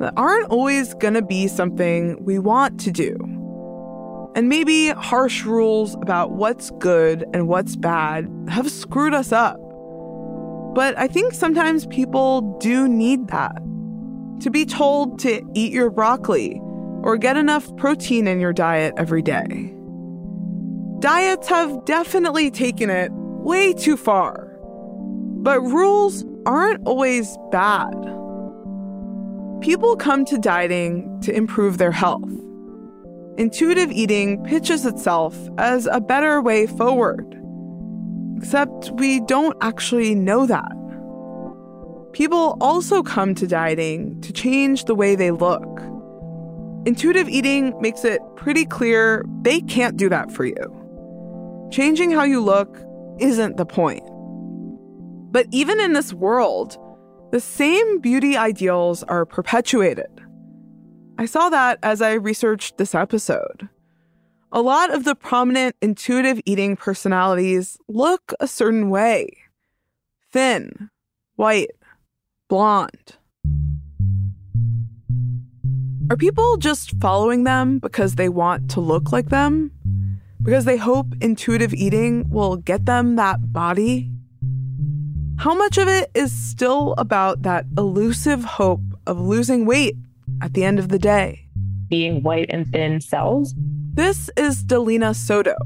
that 0.01 0.13
aren't 0.19 0.51
always 0.51 0.93
going 0.93 1.15
to 1.15 1.23
be 1.23 1.49
something 1.49 2.23
we 2.23 2.39
want 2.39 2.79
to 2.81 2.91
do. 2.91 3.36
And 4.37 4.51
maybe 4.51 4.91
harsh 4.91 5.45
rules 5.45 5.95
about 5.95 6.33
what's 6.33 6.71
good 6.73 7.25
and 7.33 7.49
what's 7.49 7.75
bad 7.75 8.31
have 8.49 8.71
screwed 8.71 9.15
us 9.15 9.33
up. 9.33 9.59
But 10.75 10.97
I 10.99 11.09
think 11.09 11.33
sometimes 11.33 11.87
people 11.87 12.59
do 12.61 12.87
need 12.87 13.29
that. 13.29 13.57
To 14.43 14.51
be 14.51 14.67
told 14.67 15.19
to 15.21 15.41
eat 15.55 15.73
your 15.73 15.89
broccoli 15.89 16.61
or 17.03 17.17
get 17.17 17.39
enough 17.39 17.75
protein 17.79 18.27
in 18.27 18.39
your 18.39 18.53
diet 18.53 18.93
every 18.99 19.23
day. 19.23 19.75
Diets 20.99 21.49
have 21.49 21.87
definitely 21.87 22.51
taken 22.51 22.91
it 22.91 23.11
way 23.13 23.73
too 23.73 23.97
far. 23.97 24.59
But 25.39 25.63
rules 25.63 26.27
aren't 26.45 26.87
always 26.87 27.39
bad. 27.51 27.95
People 29.63 29.97
come 29.97 30.27
to 30.27 30.37
dieting 30.37 31.21
to 31.23 31.35
improve 31.35 31.79
their 31.79 31.93
health. 31.93 32.31
Intuitive 33.39 33.93
eating 33.93 34.43
pitches 34.45 34.87
itself 34.87 35.37
as 35.59 35.87
a 35.93 36.01
better 36.01 36.41
way 36.41 36.67
forward. 36.67 37.39
Except 38.39 38.91
we 38.93 39.21
don't 39.21 39.57
actually 39.61 40.15
know 40.15 40.47
that. 40.47 40.73
People 42.13 42.57
also 42.63 43.03
come 43.03 43.35
to 43.35 43.47
dieting 43.47 44.19
to 44.23 44.33
change 44.33 44.85
the 44.85 44.95
way 44.95 45.15
they 45.15 45.31
look. 45.31 45.63
Intuitive 46.87 47.29
eating 47.29 47.79
makes 47.83 48.05
it 48.05 48.23
pretty 48.37 48.65
clear 48.65 49.23
they 49.43 49.61
can't 49.61 49.99
do 49.99 50.09
that 50.09 50.33
for 50.33 50.47
you. 50.47 51.69
Changing 51.71 52.13
how 52.13 52.23
you 52.23 52.41
look 52.41 52.79
isn't 53.19 53.59
the 53.59 53.67
point. 53.67 54.05
But 55.31 55.47
even 55.51 55.79
in 55.79 55.93
this 55.93 56.15
world, 56.15 56.79
the 57.33 57.41
same 57.41 58.01
beauty 58.01 58.35
ideals 58.37 59.03
are 59.03 59.27
perpetuated. 59.27 60.16
I 61.19 61.27
saw 61.27 61.49
that 61.49 61.79
as 61.83 62.03
I 62.03 62.13
researched 62.13 62.77
this 62.77 62.95
episode. 62.95 63.69
A 64.53 64.61
lot 64.61 64.93
of 64.93 65.05
the 65.05 65.15
prominent 65.15 65.75
intuitive 65.81 66.41
eating 66.45 66.77
personalities 66.77 67.79
look 67.89 68.33
a 68.41 68.47
certain 68.47 68.91
way 68.91 69.29
thin, 70.33 70.91
white, 71.37 71.71
blonde. 72.49 73.17
Are 76.11 76.17
people 76.17 76.57
just 76.59 76.93
following 77.01 77.45
them 77.45 77.79
because 77.79 78.15
they 78.15 78.29
want 78.29 78.71
to 78.73 78.81
look 78.81 79.11
like 79.11 79.31
them? 79.31 79.73
Because 80.43 80.65
they 80.65 80.77
hope 80.77 81.07
intuitive 81.21 81.75
eating 81.75 82.29
will 82.29 82.57
get 82.57 82.87
them 82.87 83.17
that 83.17 83.53
body 83.53 84.11
how 85.39 85.55
much 85.55 85.77
of 85.77 85.87
it 85.87 86.11
is 86.15 86.33
still 86.33 86.95
about 86.97 87.43
that 87.43 87.67
elusive 87.77 88.43
hope 88.43 88.81
of 89.07 89.21
losing 89.21 89.67
weight 89.67 89.97
at 90.41 90.55
the 90.55 90.65
end 90.65 90.79
of 90.79 90.89
the 90.89 90.99
day? 90.99 91.47
Being 91.89 92.23
white 92.23 92.51
and 92.51 92.67
thin 92.71 93.01
cells. 93.01 93.55
This 93.95 94.31
is 94.37 94.63
Dalina 94.65 95.15
Soto, 95.15 95.57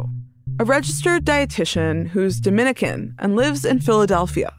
a 0.58 0.64
registered 0.64 1.24
dietitian 1.24 2.08
who's 2.08 2.40
Dominican 2.40 3.14
and 3.18 3.36
lives 3.36 3.64
in 3.64 3.80
Philadelphia. 3.80 4.52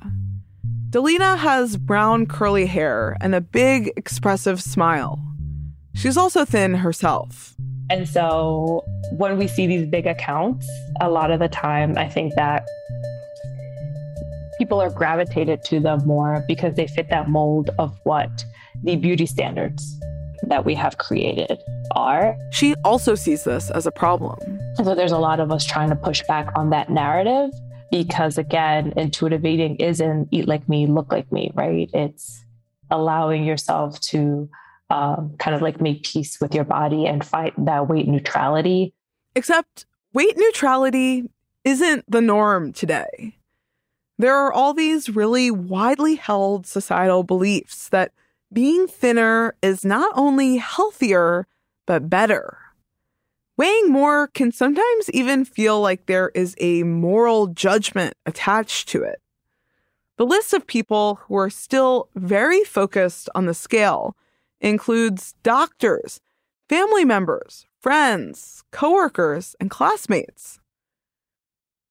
Dalina 0.89 1.37
has 1.37 1.77
brown 1.77 2.25
curly 2.25 2.65
hair 2.65 3.15
and 3.21 3.33
a 3.33 3.41
big 3.41 3.93
expressive 3.95 4.61
smile. 4.61 5.23
She's 5.93 6.17
also 6.17 6.43
thin 6.43 6.73
herself. 6.73 7.55
And 7.89 8.07
so 8.07 8.83
when 9.11 9.37
we 9.37 9.47
see 9.47 9.67
these 9.67 9.85
big 9.85 10.07
accounts, 10.07 10.69
a 10.99 11.09
lot 11.09 11.31
of 11.31 11.39
the 11.39 11.47
time 11.47 11.97
I 11.97 12.09
think 12.09 12.35
that 12.35 12.67
people 14.57 14.81
are 14.81 14.89
gravitated 14.89 15.63
to 15.63 15.79
them 15.79 16.05
more 16.05 16.43
because 16.47 16.75
they 16.75 16.87
fit 16.87 17.09
that 17.09 17.29
mold 17.29 17.69
of 17.79 17.97
what 18.03 18.29
the 18.83 18.95
beauty 18.95 19.25
standards 19.25 19.99
that 20.43 20.65
we 20.65 20.75
have 20.75 20.97
created 20.97 21.59
are. 21.95 22.35
She 22.51 22.75
also 22.83 23.15
sees 23.15 23.43
this 23.43 23.69
as 23.71 23.85
a 23.85 23.91
problem. 23.91 24.39
And 24.77 24.85
so 24.85 24.95
there's 24.95 25.11
a 25.11 25.17
lot 25.17 25.39
of 25.39 25.51
us 25.51 25.65
trying 25.65 25.89
to 25.89 25.95
push 25.95 26.23
back 26.27 26.49
on 26.55 26.69
that 26.71 26.89
narrative 26.89 27.51
because, 27.91 28.37
again, 28.37 28.93
intuitive 28.97 29.45
eating 29.45 29.75
isn't 29.75 30.29
eat 30.31 30.47
like 30.47 30.67
me, 30.67 30.87
look 30.87 31.11
like 31.11 31.31
me, 31.31 31.51
right? 31.53 31.89
It's 31.93 32.43
allowing 32.89 33.43
yourself 33.43 33.99
to 34.01 34.49
um, 34.89 35.35
kind 35.39 35.55
of 35.55 35.61
like 35.61 35.79
make 35.79 36.03
peace 36.03 36.39
with 36.41 36.53
your 36.53 36.63
body 36.63 37.05
and 37.05 37.23
fight 37.23 37.53
that 37.57 37.87
weight 37.87 38.07
neutrality. 38.07 38.93
Except 39.35 39.85
weight 40.13 40.35
neutrality 40.37 41.29
isn't 41.63 42.09
the 42.09 42.21
norm 42.21 42.73
today. 42.73 43.37
There 44.17 44.35
are 44.35 44.51
all 44.51 44.73
these 44.73 45.09
really 45.09 45.49
widely 45.49 46.15
held 46.15 46.67
societal 46.67 47.23
beliefs 47.23 47.89
that 47.89 48.11
being 48.53 48.87
thinner 48.87 49.55
is 49.61 49.85
not 49.85 50.11
only 50.15 50.57
healthier, 50.57 51.47
but 51.87 52.09
better. 52.09 52.57
Weighing 53.57 53.89
more 53.89 54.27
can 54.27 54.51
sometimes 54.51 55.09
even 55.13 55.45
feel 55.45 55.79
like 55.79 56.05
there 56.05 56.31
is 56.33 56.55
a 56.59 56.83
moral 56.83 57.47
judgment 57.47 58.15
attached 58.25 58.89
to 58.89 59.03
it. 59.03 59.21
The 60.17 60.25
list 60.25 60.53
of 60.53 60.67
people 60.67 61.15
who 61.23 61.35
are 61.37 61.49
still 61.49 62.09
very 62.15 62.63
focused 62.63 63.29
on 63.35 63.45
the 63.45 63.53
scale 63.53 64.15
includes 64.59 65.35
doctors, 65.43 66.19
family 66.69 67.05
members, 67.05 67.65
friends, 67.79 68.63
coworkers, 68.71 69.55
and 69.59 69.69
classmates. 69.69 70.59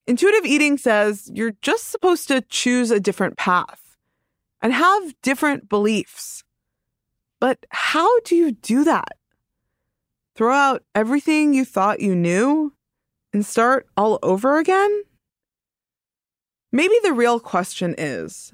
Intuitive 0.06 0.44
eating 0.44 0.78
says 0.78 1.30
you're 1.32 1.56
just 1.62 1.88
supposed 1.88 2.28
to 2.28 2.40
choose 2.42 2.90
a 2.90 3.00
different 3.00 3.36
path 3.36 3.96
and 4.62 4.72
have 4.72 5.14
different 5.22 5.68
beliefs. 5.68 6.44
But 7.40 7.64
how 7.70 8.20
do 8.20 8.36
you 8.36 8.52
do 8.52 8.84
that? 8.84 9.16
Throw 10.36 10.54
out 10.54 10.82
everything 10.94 11.54
you 11.54 11.64
thought 11.64 12.00
you 12.00 12.14
knew 12.14 12.74
and 13.32 13.44
start 13.44 13.86
all 13.96 14.18
over 14.22 14.58
again? 14.58 15.02
Maybe 16.72 16.94
the 17.02 17.12
real 17.12 17.40
question 17.40 17.94
is 17.98 18.52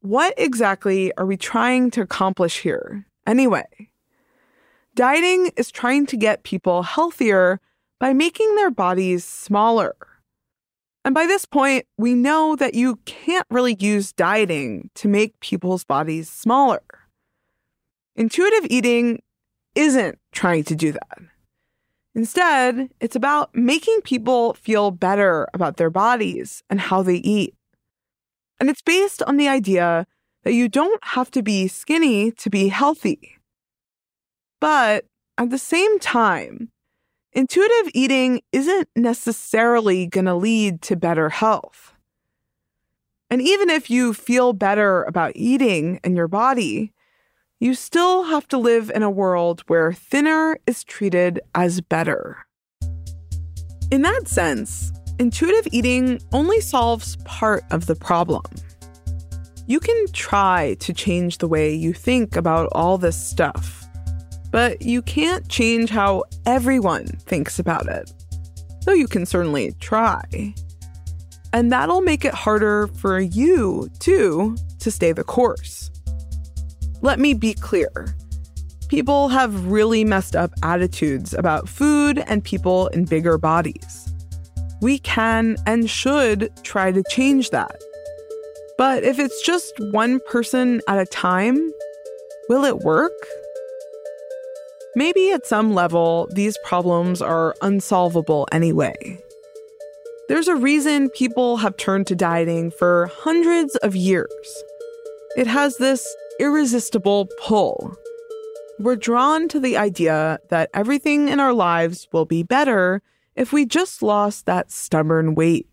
what 0.00 0.34
exactly 0.36 1.12
are 1.16 1.26
we 1.26 1.36
trying 1.36 1.90
to 1.92 2.00
accomplish 2.00 2.60
here 2.60 3.06
anyway? 3.26 3.90
Dieting 4.94 5.52
is 5.56 5.70
trying 5.70 6.06
to 6.06 6.16
get 6.16 6.42
people 6.42 6.82
healthier 6.82 7.60
by 8.00 8.12
making 8.12 8.56
their 8.56 8.70
bodies 8.70 9.24
smaller. 9.24 9.94
And 11.04 11.14
by 11.14 11.26
this 11.26 11.44
point, 11.44 11.86
we 11.96 12.14
know 12.14 12.56
that 12.56 12.74
you 12.74 12.96
can't 13.04 13.46
really 13.50 13.76
use 13.78 14.12
dieting 14.12 14.90
to 14.96 15.08
make 15.08 15.38
people's 15.40 15.84
bodies 15.84 16.28
smaller. 16.28 16.82
Intuitive 18.16 18.66
eating 18.70 19.22
isn't 19.74 20.18
trying 20.32 20.64
to 20.64 20.74
do 20.74 20.92
that. 20.92 21.18
Instead, 22.14 22.90
it's 23.00 23.16
about 23.16 23.54
making 23.54 24.02
people 24.02 24.52
feel 24.54 24.90
better 24.90 25.48
about 25.54 25.78
their 25.78 25.88
bodies 25.88 26.62
and 26.68 26.80
how 26.80 27.02
they 27.02 27.16
eat. 27.16 27.54
And 28.60 28.68
it's 28.68 28.82
based 28.82 29.22
on 29.22 29.38
the 29.38 29.48
idea 29.48 30.06
that 30.44 30.52
you 30.52 30.68
don't 30.68 31.02
have 31.02 31.30
to 31.30 31.42
be 31.42 31.68
skinny 31.68 32.30
to 32.32 32.50
be 32.50 32.68
healthy. 32.68 33.38
But 34.60 35.06
at 35.38 35.50
the 35.50 35.58
same 35.58 35.98
time, 35.98 36.70
intuitive 37.32 37.90
eating 37.94 38.42
isn't 38.52 38.88
necessarily 38.94 40.06
going 40.06 40.26
to 40.26 40.34
lead 40.34 40.82
to 40.82 40.96
better 40.96 41.30
health. 41.30 41.94
And 43.30 43.40
even 43.40 43.70
if 43.70 43.88
you 43.88 44.12
feel 44.12 44.52
better 44.52 45.02
about 45.04 45.32
eating 45.34 45.98
and 46.04 46.14
your 46.14 46.28
body, 46.28 46.92
you 47.62 47.74
still 47.74 48.24
have 48.24 48.48
to 48.48 48.58
live 48.58 48.90
in 48.92 49.04
a 49.04 49.10
world 49.10 49.62
where 49.68 49.92
thinner 49.92 50.58
is 50.66 50.82
treated 50.82 51.38
as 51.54 51.80
better. 51.80 52.44
In 53.88 54.02
that 54.02 54.26
sense, 54.26 54.90
intuitive 55.20 55.68
eating 55.70 56.20
only 56.32 56.60
solves 56.60 57.14
part 57.24 57.62
of 57.70 57.86
the 57.86 57.94
problem. 57.94 58.42
You 59.68 59.78
can 59.78 60.06
try 60.12 60.74
to 60.80 60.92
change 60.92 61.38
the 61.38 61.46
way 61.46 61.72
you 61.72 61.92
think 61.92 62.34
about 62.34 62.68
all 62.72 62.98
this 62.98 63.16
stuff, 63.16 63.86
but 64.50 64.82
you 64.82 65.00
can't 65.00 65.48
change 65.48 65.88
how 65.88 66.24
everyone 66.44 67.06
thinks 67.06 67.60
about 67.60 67.86
it, 67.86 68.10
though 68.86 68.92
you 68.92 69.06
can 69.06 69.24
certainly 69.24 69.70
try. 69.78 70.24
And 71.52 71.70
that'll 71.70 72.00
make 72.00 72.24
it 72.24 72.34
harder 72.34 72.88
for 72.88 73.20
you, 73.20 73.88
too, 74.00 74.56
to 74.80 74.90
stay 74.90 75.12
the 75.12 75.22
course. 75.22 75.91
Let 77.02 77.18
me 77.18 77.34
be 77.34 77.54
clear. 77.54 78.16
People 78.88 79.28
have 79.28 79.66
really 79.66 80.04
messed 80.04 80.36
up 80.36 80.52
attitudes 80.62 81.34
about 81.34 81.68
food 81.68 82.22
and 82.26 82.44
people 82.44 82.86
in 82.88 83.06
bigger 83.06 83.38
bodies. 83.38 84.08
We 84.80 84.98
can 84.98 85.56
and 85.66 85.90
should 85.90 86.50
try 86.62 86.92
to 86.92 87.02
change 87.10 87.50
that. 87.50 87.82
But 88.78 89.02
if 89.02 89.18
it's 89.18 89.42
just 89.42 89.72
one 89.90 90.20
person 90.28 90.80
at 90.86 90.98
a 90.98 91.06
time, 91.06 91.72
will 92.48 92.64
it 92.64 92.78
work? 92.78 93.12
Maybe 94.94 95.32
at 95.32 95.46
some 95.46 95.74
level, 95.74 96.28
these 96.32 96.56
problems 96.64 97.20
are 97.20 97.56
unsolvable 97.62 98.46
anyway. 98.52 99.18
There's 100.28 100.48
a 100.48 100.56
reason 100.56 101.10
people 101.10 101.56
have 101.56 101.76
turned 101.76 102.06
to 102.06 102.14
dieting 102.14 102.70
for 102.70 103.10
hundreds 103.12 103.74
of 103.76 103.96
years. 103.96 104.62
It 105.36 105.46
has 105.46 105.78
this 105.78 106.06
irresistible 106.38 107.28
pull. 107.40 107.94
We're 108.78 108.96
drawn 108.96 109.48
to 109.48 109.60
the 109.60 109.76
idea 109.76 110.38
that 110.50 110.70
everything 110.74 111.28
in 111.28 111.40
our 111.40 111.52
lives 111.52 112.08
will 112.12 112.24
be 112.24 112.42
better 112.42 113.02
if 113.36 113.52
we 113.52 113.64
just 113.64 114.02
lost 114.02 114.46
that 114.46 114.70
stubborn 114.70 115.34
weight. 115.34 115.68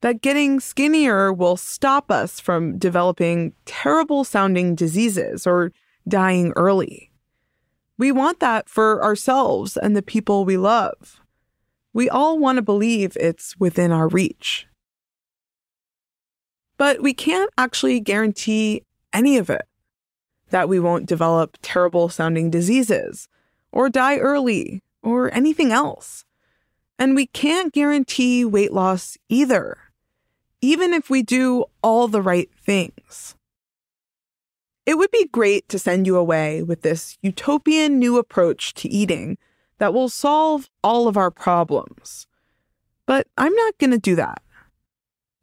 That 0.00 0.20
getting 0.20 0.60
skinnier 0.60 1.32
will 1.32 1.56
stop 1.56 2.10
us 2.10 2.40
from 2.40 2.78
developing 2.78 3.52
terrible 3.64 4.24
sounding 4.24 4.74
diseases 4.74 5.46
or 5.46 5.72
dying 6.06 6.52
early. 6.56 7.10
We 7.98 8.12
want 8.12 8.40
that 8.40 8.68
for 8.68 9.02
ourselves 9.02 9.76
and 9.76 9.96
the 9.96 10.02
people 10.02 10.44
we 10.44 10.56
love. 10.56 11.20
We 11.92 12.10
all 12.10 12.38
want 12.38 12.56
to 12.56 12.62
believe 12.62 13.16
it's 13.18 13.56
within 13.58 13.90
our 13.90 14.06
reach. 14.06 14.66
But 16.76 17.02
we 17.02 17.14
can't 17.14 17.50
actually 17.56 18.00
guarantee 18.00 18.82
any 19.16 19.38
of 19.38 19.50
it. 19.50 19.66
That 20.50 20.68
we 20.68 20.78
won't 20.78 21.06
develop 21.06 21.56
terrible 21.62 22.08
sounding 22.08 22.50
diseases, 22.50 23.28
or 23.72 23.88
die 23.88 24.18
early, 24.18 24.82
or 25.02 25.32
anything 25.34 25.72
else. 25.72 26.24
And 26.98 27.16
we 27.16 27.26
can't 27.26 27.72
guarantee 27.72 28.44
weight 28.44 28.72
loss 28.72 29.16
either, 29.28 29.78
even 30.60 30.92
if 30.92 31.10
we 31.10 31.22
do 31.22 31.64
all 31.82 32.06
the 32.06 32.22
right 32.22 32.48
things. 32.64 33.34
It 34.84 34.96
would 34.96 35.10
be 35.10 35.26
great 35.26 35.68
to 35.70 35.80
send 35.80 36.06
you 36.06 36.16
away 36.16 36.62
with 36.62 36.82
this 36.82 37.18
utopian 37.22 37.98
new 37.98 38.18
approach 38.18 38.72
to 38.74 38.88
eating 38.88 39.36
that 39.78 39.92
will 39.92 40.08
solve 40.08 40.70
all 40.84 41.08
of 41.08 41.16
our 41.16 41.30
problems. 41.30 42.28
But 43.04 43.26
I'm 43.36 43.54
not 43.54 43.78
going 43.78 43.90
to 43.90 43.98
do 43.98 44.14
that 44.14 44.42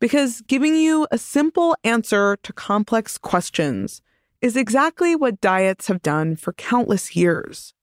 because 0.03 0.41
giving 0.41 0.75
you 0.75 1.07
a 1.11 1.17
simple 1.17 1.77
answer 1.85 2.37
to 2.43 2.51
complex 2.51 3.17
questions 3.17 4.01
is 4.41 4.57
exactly 4.57 5.15
what 5.15 5.39
diets 5.39 5.87
have 5.87 6.01
done 6.01 6.35
for 6.35 6.51
countless 6.51 7.15
years. 7.15 7.73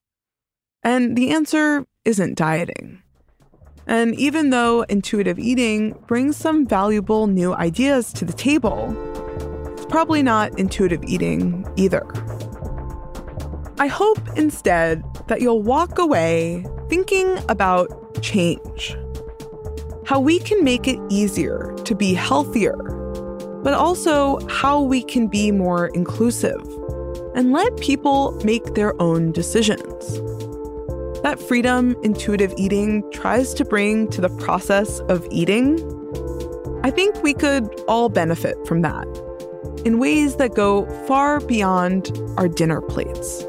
And 0.82 1.16
the 1.16 1.30
answer 1.30 1.86
isn't 2.04 2.36
dieting. 2.36 3.00
And 3.86 4.14
even 4.16 4.50
though 4.50 4.82
intuitive 4.82 5.38
eating 5.38 5.92
brings 6.06 6.36
some 6.36 6.66
valuable 6.66 7.26
new 7.26 7.54
ideas 7.54 8.12
to 8.12 8.26
the 8.26 8.34
table, 8.34 8.94
it's 9.72 9.86
probably 9.86 10.22
not 10.22 10.58
intuitive 10.58 11.02
eating 11.04 11.66
either. 11.76 12.06
I 13.78 13.86
hope 13.86 14.20
instead 14.36 15.02
that 15.28 15.40
you'll 15.40 15.62
walk 15.62 15.98
away 15.98 16.66
thinking 16.90 17.38
about 17.48 17.88
change 18.20 18.94
how 20.10 20.18
we 20.18 20.40
can 20.40 20.64
make 20.64 20.88
it 20.88 20.98
easier 21.08 21.72
to 21.84 21.94
be 21.94 22.14
healthier, 22.14 22.74
but 23.62 23.74
also 23.74 24.44
how 24.48 24.80
we 24.80 25.04
can 25.04 25.28
be 25.28 25.52
more 25.52 25.86
inclusive 25.94 26.60
and 27.36 27.52
let 27.52 27.76
people 27.76 28.32
make 28.44 28.74
their 28.74 29.00
own 29.00 29.30
decisions. 29.30 30.18
That 31.22 31.38
freedom 31.38 31.94
intuitive 32.02 32.52
eating 32.56 33.08
tries 33.12 33.54
to 33.54 33.64
bring 33.64 34.08
to 34.08 34.20
the 34.20 34.30
process 34.30 34.98
of 35.02 35.24
eating, 35.30 35.78
I 36.82 36.90
think 36.90 37.22
we 37.22 37.32
could 37.32 37.72
all 37.86 38.08
benefit 38.08 38.56
from 38.66 38.82
that 38.82 39.06
in 39.84 40.00
ways 40.00 40.34
that 40.38 40.56
go 40.56 40.86
far 41.06 41.38
beyond 41.38 42.10
our 42.36 42.48
dinner 42.48 42.80
plates. 42.80 43.44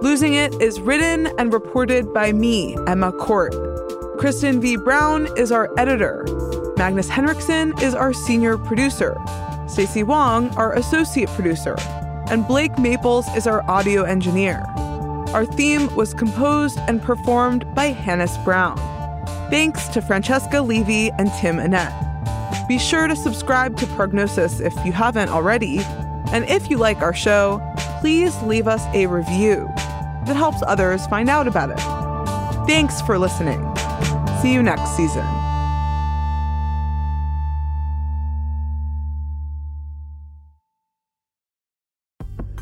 Losing 0.00 0.34
It 0.34 0.54
is 0.62 0.80
written 0.80 1.26
and 1.40 1.52
reported 1.52 2.14
by 2.14 2.30
me, 2.30 2.76
Emma 2.86 3.10
Court 3.10 3.71
Kristen 4.22 4.60
V. 4.60 4.76
Brown 4.76 5.26
is 5.36 5.50
our 5.50 5.68
editor. 5.76 6.24
Magnus 6.76 7.08
Henriksen 7.08 7.76
is 7.82 7.92
our 7.92 8.12
senior 8.12 8.56
producer. 8.56 9.20
Stacey 9.66 10.04
Wong, 10.04 10.48
our 10.50 10.72
associate 10.74 11.28
producer. 11.30 11.74
And 12.30 12.46
Blake 12.46 12.78
Maples 12.78 13.26
is 13.34 13.48
our 13.48 13.68
audio 13.68 14.04
engineer. 14.04 14.64
Our 15.34 15.44
theme 15.44 15.92
was 15.96 16.14
composed 16.14 16.78
and 16.86 17.02
performed 17.02 17.66
by 17.74 17.86
Hannes 17.86 18.38
Brown. 18.44 18.76
Thanks 19.50 19.88
to 19.88 20.00
Francesca 20.00 20.62
Levy 20.62 21.10
and 21.18 21.28
Tim 21.40 21.56
Annett. 21.56 22.68
Be 22.68 22.78
sure 22.78 23.08
to 23.08 23.16
subscribe 23.16 23.76
to 23.78 23.88
Prognosis 23.88 24.60
if 24.60 24.72
you 24.86 24.92
haven't 24.92 25.30
already. 25.30 25.80
And 26.30 26.44
if 26.44 26.70
you 26.70 26.76
like 26.76 26.98
our 26.98 27.12
show, 27.12 27.60
please 28.00 28.40
leave 28.42 28.68
us 28.68 28.84
a 28.94 29.08
review. 29.08 29.68
That 30.26 30.36
helps 30.36 30.62
others 30.68 31.08
find 31.08 31.28
out 31.28 31.48
about 31.48 31.70
it. 31.70 32.66
Thanks 32.68 33.02
for 33.02 33.18
listening. 33.18 33.71
See 34.42 34.52
you 34.52 34.60
next 34.60 34.96
season. 34.96 35.41